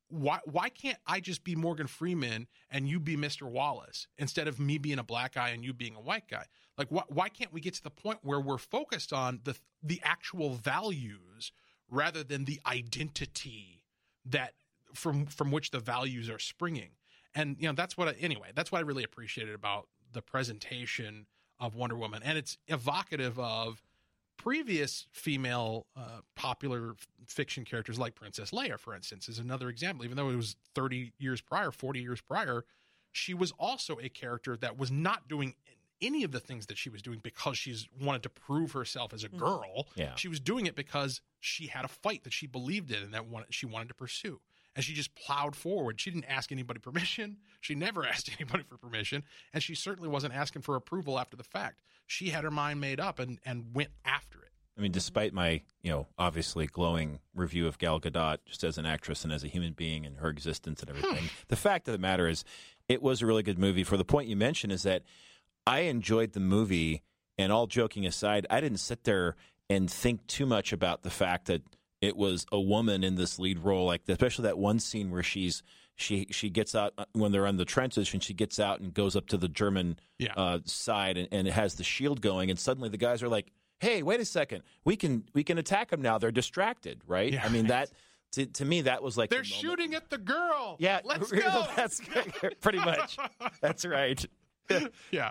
why 0.09 0.39
why 0.45 0.69
can't 0.69 0.99
I 1.07 1.21
just 1.21 1.45
be 1.45 1.57
Morgan 1.57 1.87
Freeman 1.87 2.47
and 2.71 2.89
you 2.89 3.01
be 3.01 3.17
Mr. 3.17 3.43
Wallace 3.51 4.07
instead 4.19 4.47
of 4.49 4.61
me 4.61 4.79
being 4.79 4.99
a 4.99 5.05
black 5.05 5.35
guy 5.35 5.49
and 5.49 5.65
you 5.65 5.73
being 5.73 5.97
a 5.97 6.01
white 6.01 6.29
guy? 6.29 6.45
Like 6.77 6.89
why 6.91 7.03
why 7.09 7.29
can't 7.29 7.53
we 7.53 7.61
get 7.61 7.75
to 7.75 7.83
the 7.83 7.91
point 7.91 8.19
where 8.23 8.41
we're 8.41 8.59
focused 8.59 9.13
on 9.13 9.41
the 9.45 9.57
the 9.83 10.01
actual 10.05 10.51
values 10.51 11.53
rather 11.91 12.23
than 12.23 12.45
the 12.45 12.61
identity 12.67 13.83
that 14.27 14.53
from 14.95 15.27
from 15.27 15.51
which 15.51 15.71
the 15.71 15.81
values 15.81 16.29
are 16.29 16.39
springing? 16.39 16.91
And 17.35 17.57
you 17.59 17.67
know 17.67 17.75
that's 17.75 17.97
what 17.97 18.09
I, 18.09 18.13
anyway 18.21 18.51
that's 18.55 18.71
what 18.71 18.79
I 18.79 18.83
really 18.83 19.05
appreciated 19.05 19.55
about 19.55 19.89
the 20.13 20.23
presentation 20.23 21.27
of 21.59 21.75
Wonder 21.75 21.97
Woman 21.97 22.23
and 22.25 22.37
it's 22.37 22.59
evocative 22.69 23.39
of 23.39 23.83
previous 24.37 25.07
female 25.13 25.87
uh, 25.97 26.21
popular 26.35 26.91
f- 26.99 27.07
fiction 27.27 27.65
characters 27.65 27.99
like 27.99 28.15
Princess 28.15 28.51
Leia, 28.51 28.79
for 28.79 28.95
instance, 28.95 29.29
is 29.29 29.39
another 29.39 29.69
example. 29.69 30.05
Even 30.05 30.17
though 30.17 30.31
it 30.31 30.37
was 30.37 30.57
30 30.75 31.13
years 31.19 31.41
prior, 31.41 31.71
40 31.71 32.01
years 32.01 32.21
prior, 32.21 32.65
she 33.13 33.35
was 33.35 33.53
also 33.59 33.99
a 34.03 34.09
character 34.09 34.57
that 34.57 34.79
was 34.79 34.91
not 34.91 35.29
doing 35.29 35.55
any 36.03 36.25
of 36.25 36.33
the 36.33 36.41
things 36.41 36.67
that 36.67 36.77
she 36.77 36.91
was 36.91 37.01
doing 37.01 37.21
because 37.23 37.57
she's 37.57 37.89
wanted 38.03 38.23
to 38.23 38.29
prove 38.29 38.73
herself 38.73 39.15
as 39.15 39.25
a 39.25 39.29
girl. 39.29 39.87
Yeah. 39.95 40.15
She 40.17 40.29
was 40.29 40.41
doing 40.41 40.67
it 40.67 40.75
because 40.75 41.21
she 41.41 41.69
had 41.69 41.85
a 41.85 41.89
fight 41.89 42.25
that 42.25 42.33
she 42.33 42.47
believed 42.47 42.91
in 42.91 43.03
and 43.03 43.15
that 43.15 43.27
wanted, 43.27 43.55
she 43.55 43.67
wanted 43.67 43.89
to 43.89 43.95
pursue. 43.95 44.41
And 44.77 44.85
she 44.85 44.93
just 44.93 45.15
plowed 45.15 45.55
forward. 45.55 46.01
She 46.01 46.11
didn't 46.11 46.27
ask 46.29 46.51
anybody 46.51 46.81
permission. 46.81 47.39
She 47.61 47.75
never 47.75 48.07
asked 48.07 48.31
anybody 48.39 48.65
for 48.65 48.77
permission. 48.77 49.23
And 49.53 49.63
she 49.63 49.75
certainly 49.75 50.09
wasn't 50.09 50.35
asking 50.35 50.63
for 50.63 50.77
approval 50.77 51.19
after 51.19 51.37
the 51.37 51.45
fact. 51.45 51.81
She 52.07 52.31
had 52.31 52.45
her 52.45 52.51
mind 52.51 52.81
made 52.81 53.01
up 53.01 53.19
and, 53.19 53.39
and 53.45 53.67
went 53.73 53.91
after 54.05 54.39
it. 54.39 54.51
I 54.77 54.81
mean, 54.81 54.91
despite 54.91 55.33
my, 55.33 55.63
you 55.83 55.91
know, 55.93 56.09
obviously 56.19 56.67
glowing 56.67 57.21
review 57.33 57.69
of 57.69 57.79
Gal 57.79 58.01
Gadot 58.01 58.39
just 58.45 58.65
as 58.65 58.77
an 58.77 58.87
actress 58.87 59.23
and 59.23 59.33
as 59.33 59.45
a 59.45 59.49
human 59.49 59.73
being 59.73 60.05
and 60.05 60.17
her 60.19 60.29
existence 60.29 60.83
and 60.83 60.91
hmm. 60.91 60.97
everything, 60.97 61.31
the 61.49 61.57
fact 61.57 61.87
of 61.87 61.93
the 61.93 61.99
matter 61.99 62.29
is, 62.29 62.45
it 62.89 63.03
was 63.03 63.23
a 63.23 63.27
really 63.27 63.43
good 63.43 63.59
movie. 63.59 63.85
For 63.85 63.97
the 63.97 64.05
point 64.05 64.29
you 64.29 64.37
mentioned 64.37 64.73
is 64.73 64.83
that 64.83 65.03
I 65.67 65.81
enjoyed 65.81 66.33
the 66.33 66.41
movie, 66.41 67.03
and 67.39 67.51
all 67.51 67.67
joking 67.67 68.07
aside, 68.07 68.47
I 68.51 68.61
didn't 68.61 68.79
sit 68.79 69.05
there 69.05 69.37
and 69.71 69.91
think 69.91 70.27
too 70.27 70.47
much 70.47 70.73
about 70.73 71.03
the 71.03 71.11
fact 71.11 71.47
that 71.47 71.63
it 72.05 72.17
was 72.17 72.47
a 72.53 72.61
woman 72.61 73.03
in 73.03 73.15
this 73.17 73.39
lead 73.39 73.59
role, 73.59 73.87
like 73.87 74.03
especially 74.09 74.45
that 74.45 74.59
one 74.59 74.79
scene 74.79 75.11
where 75.11 75.23
she's 75.23 75.63
she 75.97 76.27
she 76.31 76.51
gets 76.51 76.75
out 76.75 76.93
uh, 76.99 77.05
when 77.13 77.33
they're 77.33 77.47
on 77.47 77.57
the 77.57 77.65
trenches 77.65 78.13
and 78.13 78.23
she 78.23 78.35
gets 78.35 78.59
out 78.61 78.81
and 78.81 78.93
goes 78.95 79.15
up 79.17 79.27
to 79.29 79.37
the 79.37 79.49
German 79.49 79.99
Yeah. 80.19 80.35
uh, 80.37 80.59
side 80.65 81.17
and, 81.17 81.29
and 81.33 81.47
it 81.49 81.53
has 81.55 81.75
the 81.77 81.85
shield 81.85 82.21
going, 82.21 82.51
and 82.51 82.59
suddenly 82.59 82.89
the 82.89 82.97
guys 82.97 83.23
are 83.23 83.29
like, 83.29 83.47
"Hey, 83.81 84.03
wait 84.03 84.21
a 84.21 84.25
second, 84.25 84.63
we 84.85 84.97
can 84.97 85.25
we 85.35 85.45
can 85.45 85.59
attack 85.59 85.91
them 85.91 86.03
now. 86.03 86.19
They're 86.19 86.31
distracted, 86.33 87.01
right? 87.07 87.33
Yeah, 87.33 87.45
I 87.45 87.49
mean 87.49 87.69
that 87.69 87.91
to, 88.33 88.47
to 88.47 88.65
me 88.65 88.81
that 88.83 89.03
was 89.03 89.17
like 89.17 89.31
They're 89.31 89.41
the 89.41 89.45
shooting 89.47 89.95
at 89.95 90.11
the 90.11 90.19
girl. 90.19 90.77
Yeah, 90.81 91.01
let's 91.05 91.31
go. 91.33 91.67
That's 91.77 92.01
pretty 92.61 92.79
much. 92.79 93.17
That's 93.61 93.85
right. 93.87 94.25
yeah, 95.13 95.31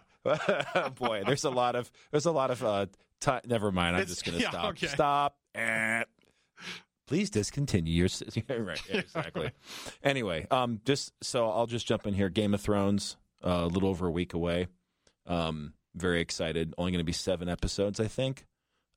Boy, 0.95 1.24
there's 1.26 1.43
a 1.43 1.49
lot 1.49 1.76
of 1.76 1.91
there's 2.11 2.26
a 2.26 2.32
lot 2.32 2.51
of 2.51 2.63
uh 2.63 2.86
ti 3.19 3.32
never 3.45 3.71
mind. 3.71 3.95
I'm 3.95 4.01
It's- 4.03 4.09
just 4.15 4.26
going 4.26 4.38
to 4.38 4.43
yeah, 4.43 4.49
stop. 4.51 4.65
okay. 4.71 4.88
Stop. 4.88 5.36
Eh. 5.55 6.03
Please 7.08 7.30
discontinue 7.30 7.93
your 7.93 8.10
right. 8.64 8.82
exactly. 8.89 9.51
anyway, 10.04 10.47
um 10.51 10.82
just 10.86 11.12
so 11.22 11.49
I'll 11.49 11.68
just 11.68 11.86
jump 11.86 12.08
in 12.08 12.14
here 12.14 12.30
Game 12.30 12.54
of 12.54 12.62
Thrones 12.62 13.18
uh, 13.45 13.62
a 13.64 13.68
little 13.68 13.89
over 13.89 14.08
a 14.08 14.12
week 14.12 14.34
away. 14.34 14.68
Um 15.28 15.74
very 15.95 16.22
excited. 16.22 16.74
Only 16.78 16.91
going 16.91 16.99
to 16.99 17.06
be 17.06 17.12
7 17.12 17.47
episodes, 17.47 17.99
I 17.99 18.08
think. 18.08 18.45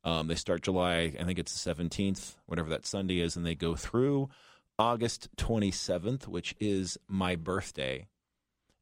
Um 0.05 0.29
they 0.29 0.35
start 0.35 0.63
July, 0.63 1.15
I 1.19 1.25
think 1.25 1.39
it's 1.39 1.63
the 1.65 1.75
17th, 1.75 2.37
whatever 2.47 2.69
that 2.71 2.87
Sunday 2.87 3.21
is 3.21 3.37
and 3.37 3.45
they 3.45 3.55
go 3.55 3.75
through 3.75 4.29
August 4.79 5.29
27th, 5.37 6.29
which 6.29 6.55
is 6.61 6.99
my 7.09 7.35
birthday. 7.35 8.07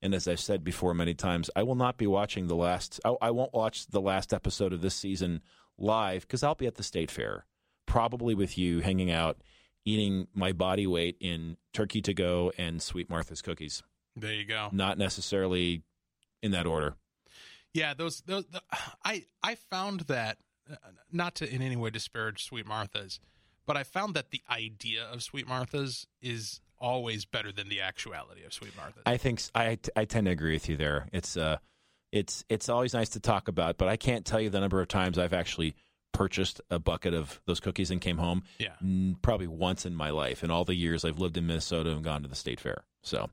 And 0.03 0.15
as 0.15 0.29
I've 0.29 0.41
said 0.41 0.65
before 0.65 0.93
many 0.93 1.15
times, 1.15 1.49
I 1.57 1.63
will 1.63 1.77
not 1.77 1.97
be 1.97 2.07
watching 2.07 2.47
the 2.47 2.57
last. 2.57 3.01
I, 3.07 3.15
I 3.23 3.31
won't 3.31 3.55
watch 3.55 3.87
the 3.87 4.03
last 4.03 4.35
episode 4.35 4.73
of 4.75 4.83
this 4.83 4.95
season 4.95 5.41
live 5.79 6.23
because 6.23 6.43
I'll 6.43 6.55
be 6.55 6.67
at 6.67 6.75
the 6.75 6.83
state 6.83 7.11
fair, 7.11 7.47
probably 7.95 8.35
with 8.35 8.59
you, 8.59 8.81
hanging 8.81 9.09
out, 9.09 9.37
eating 9.85 10.27
my 10.35 10.51
body 10.51 10.85
weight 10.85 11.17
in 11.21 11.57
turkey 11.73 12.03
to 12.03 12.13
go 12.13 12.51
and 12.59 12.83
Sweet 12.83 13.09
Martha's 13.09 13.41
cookies. 13.41 13.85
there 14.17 14.33
you 14.33 14.45
go. 14.45 14.69
Not 14.73 14.99
necessarily 14.99 15.85
in 16.43 16.51
that 16.51 16.67
order. 16.67 16.97
Yeah, 17.73 17.95
those 17.95 18.21
those. 18.23 18.47
The, 18.47 18.61
I 19.05 19.27
I 19.45 19.55
found 19.55 20.01
that 20.03 20.39
uh, 20.69 20.75
not 21.13 21.37
to 21.37 21.49
in 21.49 21.63
any 21.63 21.77
way 21.77 21.91
disparage 21.91 22.43
Sweet 22.43 22.67
Martha's, 22.67 23.21
but 23.65 23.77
I 23.77 23.85
found 23.85 24.15
that 24.15 24.33
the 24.33 24.43
idea 24.51 25.05
of 25.05 25.23
Sweet 25.23 25.47
Martha's 25.47 26.09
is 26.21 26.61
always 26.81 27.25
better 27.25 27.53
than 27.53 27.69
the 27.69 27.81
actuality 27.81 28.43
of 28.45 28.53
Sweet 28.53 28.77
Martha's. 28.77 29.05
I 29.07 29.19
think 29.19 29.41
I 29.55 29.79
I 29.95 30.05
tend 30.05 30.25
to 30.25 30.33
agree 30.33 30.55
with 30.55 30.69
you 30.69 30.77
there. 30.77 31.07
It's 31.13 31.37
uh, 31.37 31.59
it's 32.11 32.45
it's 32.49 32.69
always 32.69 32.93
nice 32.93 33.11
to 33.11 33.21
talk 33.21 33.47
about, 33.47 33.79
but 33.79 33.87
I 33.87 33.97
can't 33.97 34.25
tell 34.25 34.41
you 34.41 34.51
the 34.51 34.61
number 34.61 34.81
of 34.81 34.89
times 34.89 35.17
I've 35.17 35.33
actually 35.33 35.77
purchased 36.15 36.63
a 36.71 36.79
bucket 36.79 37.13
of 37.13 37.43
those 37.45 37.61
cookies 37.61 37.91
and 37.91 38.01
came 38.01 38.17
home. 38.17 38.45
Yeah. 38.59 38.71
probably 39.21 39.49
once 39.49 39.85
in 39.85 39.95
my 39.95 40.09
life 40.09 40.43
in 40.43 40.51
all 40.51 40.65
the 40.65 40.75
years 40.75 41.05
I've 41.05 41.19
lived 41.19 41.37
in 41.37 41.47
Minnesota 41.47 41.91
and 41.91 42.03
gone 42.03 42.23
to 42.23 42.29
the 42.29 42.37
state 42.37 42.61
fair. 42.61 42.85
So 43.03 43.29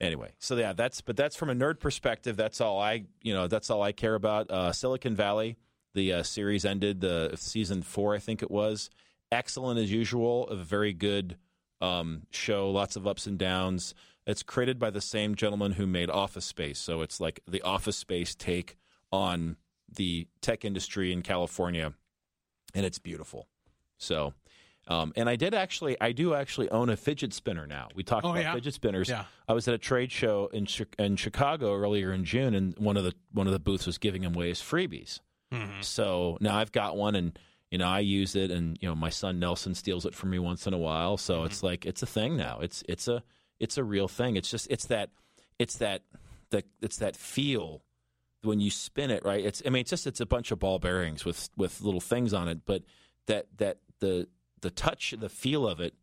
anyway, 0.00 0.32
so 0.38 0.56
yeah, 0.56 0.72
that's 0.72 1.02
but 1.02 1.16
that's 1.16 1.36
from 1.36 1.50
a 1.50 1.54
nerd 1.54 1.80
perspective. 1.80 2.36
That's 2.36 2.62
all 2.62 2.80
I 2.80 3.04
you 3.20 3.34
know 3.34 3.48
that's 3.48 3.68
all 3.68 3.82
I 3.82 3.92
care 3.92 4.14
about. 4.14 4.50
Uh, 4.50 4.72
Silicon 4.72 5.14
Valley, 5.14 5.56
the 5.94 6.14
uh, 6.14 6.22
series 6.22 6.64
ended 6.64 7.02
the 7.02 7.32
season 7.36 7.82
four, 7.82 8.14
I 8.14 8.18
think 8.18 8.42
it 8.42 8.50
was. 8.50 8.88
Excellent 9.30 9.80
as 9.80 9.90
usual, 9.90 10.46
a 10.48 10.56
very 10.56 10.92
good 10.92 11.36
um, 11.80 12.22
show. 12.30 12.70
Lots 12.70 12.96
of 12.96 13.06
ups 13.06 13.26
and 13.26 13.36
downs. 13.36 13.94
It's 14.26 14.42
created 14.42 14.78
by 14.78 14.88
the 14.90 15.02
same 15.02 15.34
gentleman 15.34 15.72
who 15.72 15.86
made 15.86 16.08
Office 16.08 16.46
Space, 16.46 16.78
so 16.78 17.02
it's 17.02 17.20
like 17.20 17.40
the 17.46 17.60
Office 17.62 17.96
Space 17.96 18.34
take 18.34 18.76
on 19.12 19.56
the 19.94 20.26
tech 20.40 20.64
industry 20.64 21.12
in 21.12 21.22
California, 21.22 21.92
and 22.74 22.86
it's 22.86 22.98
beautiful. 22.98 23.48
So. 23.98 24.34
Um, 24.86 25.14
and 25.16 25.30
I 25.30 25.36
did 25.36 25.54
actually, 25.54 25.98
I 25.98 26.12
do 26.12 26.34
actually 26.34 26.68
own 26.68 26.90
a 26.90 26.96
fidget 26.98 27.32
spinner 27.32 27.66
now. 27.66 27.88
We 27.94 28.02
talked 28.02 28.26
Oh, 28.26 28.32
about 28.32 28.42
yeah? 28.42 28.52
fidget 28.52 28.74
spinners. 28.74 29.08
Yeah. 29.08 29.24
I 29.48 29.54
was 29.54 29.66
at 29.66 29.72
a 29.72 29.78
trade 29.78 30.12
show 30.12 30.50
in 30.52 30.66
in 30.98 31.16
Chicago 31.16 31.74
earlier 31.74 32.12
in 32.12 32.26
June, 32.26 32.54
and 32.54 32.78
one 32.78 32.98
of 32.98 33.04
the 33.04 33.14
one 33.32 33.46
of 33.46 33.54
the 33.54 33.58
booths 33.58 33.86
was 33.86 33.96
giving 33.96 34.20
them 34.20 34.34
away 34.34 34.50
as 34.50 34.60
freebies. 34.60 35.20
Mhm. 35.50 35.82
So 35.82 36.36
now 36.42 36.58
I've 36.58 36.70
got 36.70 36.98
one, 36.98 37.14
and 37.14 37.38
you 37.70 37.78
know 37.78 37.86
I 37.86 38.00
use 38.00 38.36
it, 38.36 38.50
and 38.50 38.76
you 38.82 38.86
know 38.86 38.94
my 38.94 39.08
son 39.08 39.38
Nelson 39.38 39.74
steals 39.74 40.04
it 40.04 40.14
from 40.14 40.28
me 40.28 40.38
once 40.38 40.66
in 40.66 40.74
a 40.74 40.78
while. 40.78 41.16
So 41.16 41.36
Mm-hmm. 41.36 41.46
it's 41.46 41.62
like 41.62 41.86
it's 41.86 42.02
a 42.02 42.06
thing 42.06 42.36
now. 42.36 42.58
It's 42.60 42.84
it's 42.86 43.08
a 43.08 43.22
it's 43.58 43.78
a 43.78 43.84
real 43.84 44.06
thing. 44.06 44.36
It's 44.36 44.50
just 44.50 44.66
it's 44.70 44.84
that 44.88 45.08
it's 45.58 45.78
that 45.78 46.02
the 46.50 46.62
it's 46.82 46.98
that 46.98 47.16
feel 47.16 47.83
when 48.44 48.60
you 48.60 48.70
spin 48.70 49.10
it 49.10 49.24
right. 49.24 49.44
It's 49.44 49.62
I 49.66 49.70
mean 49.70 49.80
it's 49.80 49.90
just 49.90 50.06
it's 50.06 50.20
a 50.20 50.26
bunch 50.26 50.50
of 50.50 50.58
ball 50.58 50.78
bearings 50.78 51.24
with 51.24 51.48
with 51.56 51.80
little 51.80 52.00
things 52.00 52.32
on 52.32 52.48
it, 52.48 52.60
but 52.64 52.82
that 53.26 53.46
that 53.58 53.78
the 54.00 54.28
the 54.60 54.70
touch, 54.70 55.14
the 55.18 55.28
feel 55.28 55.68
of 55.68 55.80
it 55.80 55.94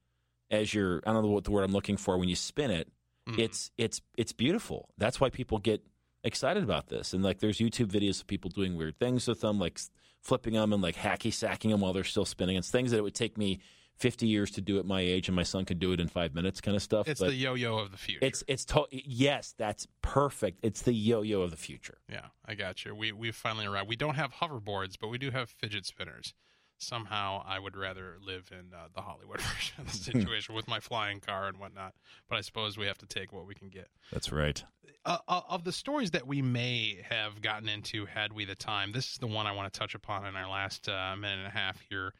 as 0.50 0.74
you're 0.74 1.02
I 1.06 1.14
don't 1.14 1.24
know 1.24 1.30
what 1.32 1.44
the 1.46 1.52
word 1.52 1.64
I'm 1.64 1.72
looking 1.74 1.98
for 1.98 2.18
when 2.18 2.30
you 2.30 2.36
spin 2.36 2.72
it. 2.72 2.89
Mhm. 3.30 3.39
It's 3.39 3.72
it's 3.78 4.02
it's 4.18 4.34
beautiful. 4.34 4.89
That's 4.98 5.20
why 5.20 5.30
people 5.30 5.60
get 5.60 5.84
excited 6.24 6.64
about 6.64 6.88
this. 6.88 7.14
And 7.14 7.24
like, 7.24 7.39
there's 7.39 7.58
YouTube 7.58 7.88
videos 7.88 8.22
of 8.22 8.28
people 8.28 8.50
doing 8.52 8.76
weird 8.76 9.00
things 9.00 9.28
with 9.28 9.42
them, 9.42 9.58
like 9.60 9.80
flipping 10.22 10.54
them 10.54 10.72
and 10.74 10.82
like 10.82 10.96
hacky 10.96 11.34
sacking 11.34 11.72
them 11.72 11.82
while 11.82 11.94
they're 11.94 12.04
still 12.04 12.26
spinning. 12.26 12.58
It's 12.58 12.70
things 12.70 12.92
that 12.92 12.98
it 12.98 13.04
would 13.04 13.16
take 13.16 13.38
me 13.38 13.60
50 14.02 14.28
years 14.28 14.49
to 14.52 14.62
do 14.62 14.80
at 14.80 14.86
my 14.86 14.99
age, 14.99 15.30
and 15.30 15.36
my 15.36 15.43
son 15.43 15.64
could 15.64 15.78
do 15.80 15.91
it 15.91 15.99
in 15.99 16.08
five 16.08 16.34
minutes, 16.34 16.60
kind 16.60 16.76
of 16.76 16.82
stuff. 16.82 17.08
It's 17.08 17.20
but 17.20 17.30
the 17.30 17.36
yo-yo 17.36 17.78
of 17.78 17.91
the 17.91 17.97
future. 17.97 18.26
it's 18.26 18.43
it's 18.47 18.66
to- 18.66 18.88
yes, 18.91 19.54
that's 19.58 19.88
perfect. 20.02 20.60
It's 20.64 20.82
the 20.82 20.93
yo-yo 20.93 21.41
of 21.43 21.52
the 21.52 21.58
future. 21.58 21.99
Yeah, 22.10 22.26
I 22.45 22.56
got 22.56 22.84
you. 22.84 22.95
We 22.95 23.12
we've 23.12 23.36
finally 23.36 23.68
arrived. 23.68 23.88
We 23.88 23.95
don't 23.95 24.16
have 24.16 24.34
hoverboards, 24.34 24.95
but 24.99 25.10
we 25.10 25.20
do 25.20 25.30
have 25.30 25.49
fidget 25.49 25.86
spinners. 25.86 26.34
Somehow, 26.80 27.43
I 27.45 27.60
would 27.60 27.78
rather 27.78 28.18
live 28.26 28.49
in 28.52 28.74
uh, 28.74 28.88
the 28.95 29.02
Hollywood 29.02 29.39
version 29.54 29.76
of 29.78 29.91
the 29.91 29.97
situation 30.10 30.56
with 30.56 30.68
my 30.68 30.80
flying 30.80 31.20
car 31.20 31.47
and 31.47 31.60
whatnot. 31.60 31.93
But 32.28 32.39
I 32.39 32.41
suppose 32.41 32.76
we 32.76 32.88
have 32.88 32.97
to 32.97 33.06
take 33.06 33.32
what 33.32 33.45
we 33.45 33.54
can 33.54 33.70
get. 33.70 33.89
That's 34.12 34.32
right. 34.32 34.64
Uh, 35.06 35.20
uh, 35.28 35.41
of 35.47 35.64
the 35.64 35.72
stories 35.72 36.10
that 36.12 36.26
we 36.26 36.41
may 36.41 37.04
have 37.08 37.39
gotten 37.39 37.70
into 37.70 38.08
had 38.08 38.34
we 38.34 38.45
the 38.45 38.56
time, 38.56 38.93
this 38.93 39.12
is 39.12 39.18
the 39.20 39.28
one 39.28 39.45
I 39.45 39.52
want 39.52 39.72
to 39.72 39.80
touch 39.80 39.93
upon 39.93 40.26
in 40.26 40.36
our 40.36 40.49
last 40.49 40.89
uh, 40.89 41.16
minute 41.16 41.38
and 41.38 41.47
a 41.47 41.52
half 41.52 41.80
here 41.88 42.14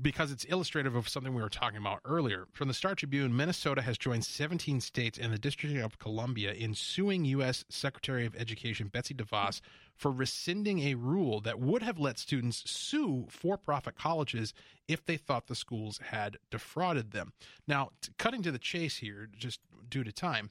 because 0.00 0.32
it's 0.32 0.46
illustrative 0.48 0.94
of 0.94 1.08
something 1.08 1.34
we 1.34 1.42
were 1.42 1.48
talking 1.48 1.78
about 1.78 2.00
earlier. 2.04 2.46
From 2.52 2.68
the 2.68 2.74
Star 2.74 2.94
Tribune, 2.94 3.36
Minnesota 3.36 3.82
has 3.82 3.98
joined 3.98 4.24
17 4.24 4.80
states 4.80 5.18
and 5.18 5.32
the 5.32 5.38
District 5.38 5.76
of 5.76 5.98
Columbia 5.98 6.52
in 6.52 6.74
suing 6.74 7.24
U.S. 7.26 7.64
Secretary 7.68 8.24
of 8.24 8.34
Education 8.34 8.88
Betsy 8.88 9.14
DeVos 9.14 9.60
for 9.94 10.10
rescinding 10.10 10.80
a 10.80 10.94
rule 10.94 11.40
that 11.42 11.60
would 11.60 11.82
have 11.82 11.98
let 11.98 12.18
students 12.18 12.68
sue 12.70 13.26
for 13.28 13.56
profit 13.56 13.96
colleges 13.96 14.54
if 14.88 15.04
they 15.04 15.16
thought 15.16 15.46
the 15.46 15.54
schools 15.54 16.00
had 16.10 16.38
defrauded 16.50 17.12
them. 17.12 17.32
Now, 17.68 17.90
t- 18.00 18.12
cutting 18.18 18.42
to 18.42 18.52
the 18.52 18.58
chase 18.58 18.96
here, 18.96 19.28
just 19.36 19.60
due 19.88 20.04
to 20.04 20.12
time, 20.12 20.50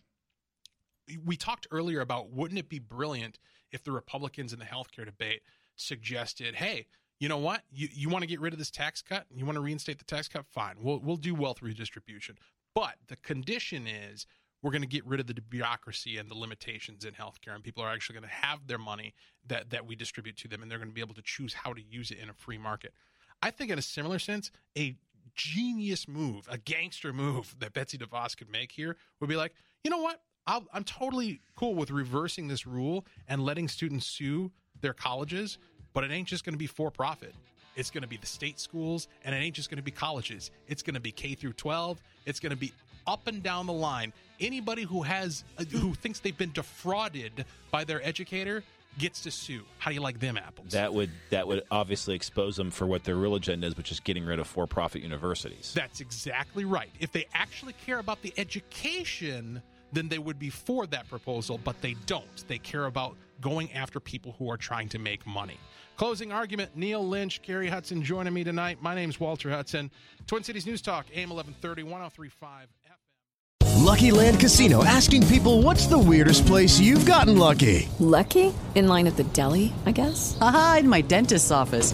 we 1.26 1.36
talked 1.36 1.68
earlier 1.72 2.02
about 2.02 2.32
wouldn't 2.32 2.60
it 2.60 2.70
be 2.70 2.80
brilliant 2.80 3.40
if 3.72 3.84
the 3.84 3.92
Republicans 3.92 4.54
in 4.54 4.60
the 4.60 4.66
healthcare 4.66 5.06
debate 5.06 5.42
suggested, 5.76 6.56
hey, 6.56 6.86
you 7.20 7.30
know 7.30 7.38
what? 7.38 7.62
You 7.72 7.88
you 7.92 8.10
want 8.10 8.24
to 8.24 8.28
get 8.28 8.40
rid 8.42 8.54
of 8.54 8.60
this 8.60 8.72
tax 8.72 9.02
cut? 9.02 9.26
You 9.34 9.46
want 9.46 9.56
to 9.56 9.62
reinstate 9.62 9.98
the 9.98 10.06
tax 10.06 10.28
cut? 10.28 10.46
Fine. 10.46 10.76
We'll 10.82 11.00
we'll 11.00 11.18
do 11.18 11.34
wealth 11.36 11.62
redistribution. 11.62 12.38
But 12.76 12.96
the 13.08 13.16
condition 13.18 13.88
is 13.88 14.26
we're 14.62 14.72
going 14.72 14.82
to 14.82 14.88
get 14.88 15.06
rid 15.06 15.20
of 15.20 15.28
the 15.28 15.36
bureaucracy 15.36 16.18
and 16.18 16.30
the 16.30 16.36
limitations 16.36 17.06
in 17.06 17.14
healthcare, 17.14 17.54
and 17.54 17.64
people 17.64 17.84
are 17.84 17.92
actually 17.92 18.16
going 18.16 18.30
to 18.30 18.48
have 18.48 18.66
their 18.68 18.78
money 18.78 19.14
that 19.48 19.70
that 19.70 19.86
we 19.86 19.96
distribute 19.96 20.38
to 20.38 20.48
them, 20.48 20.62
and 20.62 20.72
they're 20.72 20.80
going 20.80 20.90
to 20.90 20.94
be 20.94 21.02
able 21.02 21.16
to 21.16 21.22
choose 21.22 21.54
how 21.54 21.74
to 21.74 21.82
use 21.82 22.12
it 22.12 22.18
in 22.20 22.30
a 22.30 22.34
free 22.34 22.58
market. 22.58 22.94
I 23.42 23.52
think, 23.52 23.72
in 23.72 23.78
a 23.78 23.84
similar 23.84 24.20
sense, 24.20 24.52
a 24.78 24.96
genius 25.36 26.08
move, 26.08 26.48
a 26.50 26.58
gangster 26.58 27.14
move 27.14 27.56
that 27.60 27.74
Betsy 27.74 27.98
DeVos 27.98 28.38
could 28.38 28.50
make 28.50 28.72
here 28.72 28.96
would 29.20 29.30
be 29.30 29.36
like, 29.36 29.54
you 29.84 29.92
know 29.92 30.02
what? 30.02 30.22
I'll, 30.46 30.66
I'm 30.74 30.84
totally 30.84 31.42
cool 31.56 31.76
with 31.76 31.90
reversing 31.90 32.48
this 32.48 32.68
rule 32.68 33.06
and 33.28 33.44
letting 33.44 33.68
students 33.68 34.06
sue 34.06 34.52
their 34.82 34.94
colleges, 34.94 35.58
but 35.94 36.04
it 36.04 36.12
ain't 36.12 36.28
just 36.28 36.44
going 36.44 36.54
to 36.54 36.60
be 36.60 36.68
for 36.68 36.92
profit. 36.92 37.34
It's 37.76 37.90
going 37.90 38.04
to 38.04 38.08
be 38.08 38.18
the 38.18 38.28
state 38.28 38.60
schools, 38.60 39.08
and 39.24 39.34
it 39.34 39.40
ain't 39.40 39.56
just 39.56 39.70
going 39.70 39.78
to 39.78 39.84
be 39.84 39.92
colleges. 39.92 40.52
It's 40.68 40.84
going 40.84 40.94
to 40.94 41.00
be 41.00 41.12
K 41.12 41.34
through 41.34 41.54
12. 41.54 42.02
It's 42.26 42.40
going 42.40 42.52
to 42.52 42.58
be 42.58 42.72
up 43.08 43.28
and 43.28 43.42
down 43.42 43.66
the 43.66 43.74
line. 43.74 44.14
Anybody 44.40 44.84
who 44.84 45.02
has 45.04 45.44
uh, 45.58 45.64
who 45.66 45.94
thinks 45.94 46.20
they've 46.20 46.38
been 46.38 46.52
defrauded 46.52 47.46
by 47.72 47.84
their 47.84 48.06
educator 48.06 48.64
gets 48.98 49.22
to 49.22 49.32
sue. 49.32 49.64
How 49.80 49.90
do 49.90 49.96
you 49.96 50.02
like 50.02 50.20
them 50.20 50.38
apples? 50.38 50.72
That 50.72 50.94
would 50.94 51.10
that 51.30 51.48
would 51.48 51.64
obviously 51.72 52.16
expose 52.16 52.56
them 52.56 52.72
for 52.72 52.86
what 52.86 53.04
their 53.04 53.16
real 53.16 53.36
agenda 53.36 53.68
is, 53.68 53.76
which 53.76 53.92
is 53.92 54.00
getting 54.00 54.26
rid 54.26 54.40
of 54.40 54.48
for-profit 54.48 55.02
universities. 55.02 55.74
That's 55.76 56.00
exactly 56.00 56.66
right. 56.66 56.92
If 57.00 57.12
they 57.12 57.26
actually 57.34 57.74
care 57.86 58.00
about 58.00 58.22
the 58.22 58.34
education, 58.38 59.62
then 59.92 60.10
they 60.10 60.20
would 60.20 60.40
be 60.40 60.50
for 60.50 60.86
that 60.88 61.10
proposal, 61.10 61.60
but 61.64 61.82
they 61.82 61.96
don't. 62.06 62.48
They 62.48 62.58
care 62.60 62.86
about 62.86 63.16
going 63.44 63.72
after 63.74 64.00
people 64.00 64.36
who 64.40 64.50
are 64.50 64.58
trying 64.58 64.90
to 64.90 64.98
make 64.98 65.28
money. 65.28 65.58
Closing 65.98 66.32
argument 66.32 66.76
Neil 66.76 67.08
Lynch, 67.08 67.42
Carrie 67.44 67.70
Hudson 67.70 68.02
joining 68.02 68.34
me 68.34 68.44
tonight. 68.44 68.82
My 68.82 68.96
name's 68.96 69.20
Walter 69.20 69.50
Hudson. 69.50 69.92
Twin 70.26 70.44
Cities 70.44 70.66
News 70.66 70.82
Talk, 70.82 71.06
AM 71.14 71.30
1130, 71.30 71.84
1035 71.84 72.68
FM. 72.88 73.84
Lucky 73.84 74.12
Land 74.12 74.40
Casino 74.40 74.84
asking 74.84 75.28
people 75.28 75.62
what's 75.62 75.88
the 75.88 75.98
weirdest 75.98 76.46
place 76.48 76.80
you've 76.80 77.06
gotten 77.06 77.38
lucky? 77.38 77.88
Lucky? 78.00 78.54
In 78.76 78.88
line 78.88 79.06
at 79.08 79.18
the 79.18 79.24
deli, 79.26 79.74
I 79.86 79.92
guess? 79.92 80.38
Aha, 80.42 80.78
in 80.80 80.90
my 80.90 81.02
dentist's 81.02 81.52
office. 81.52 81.94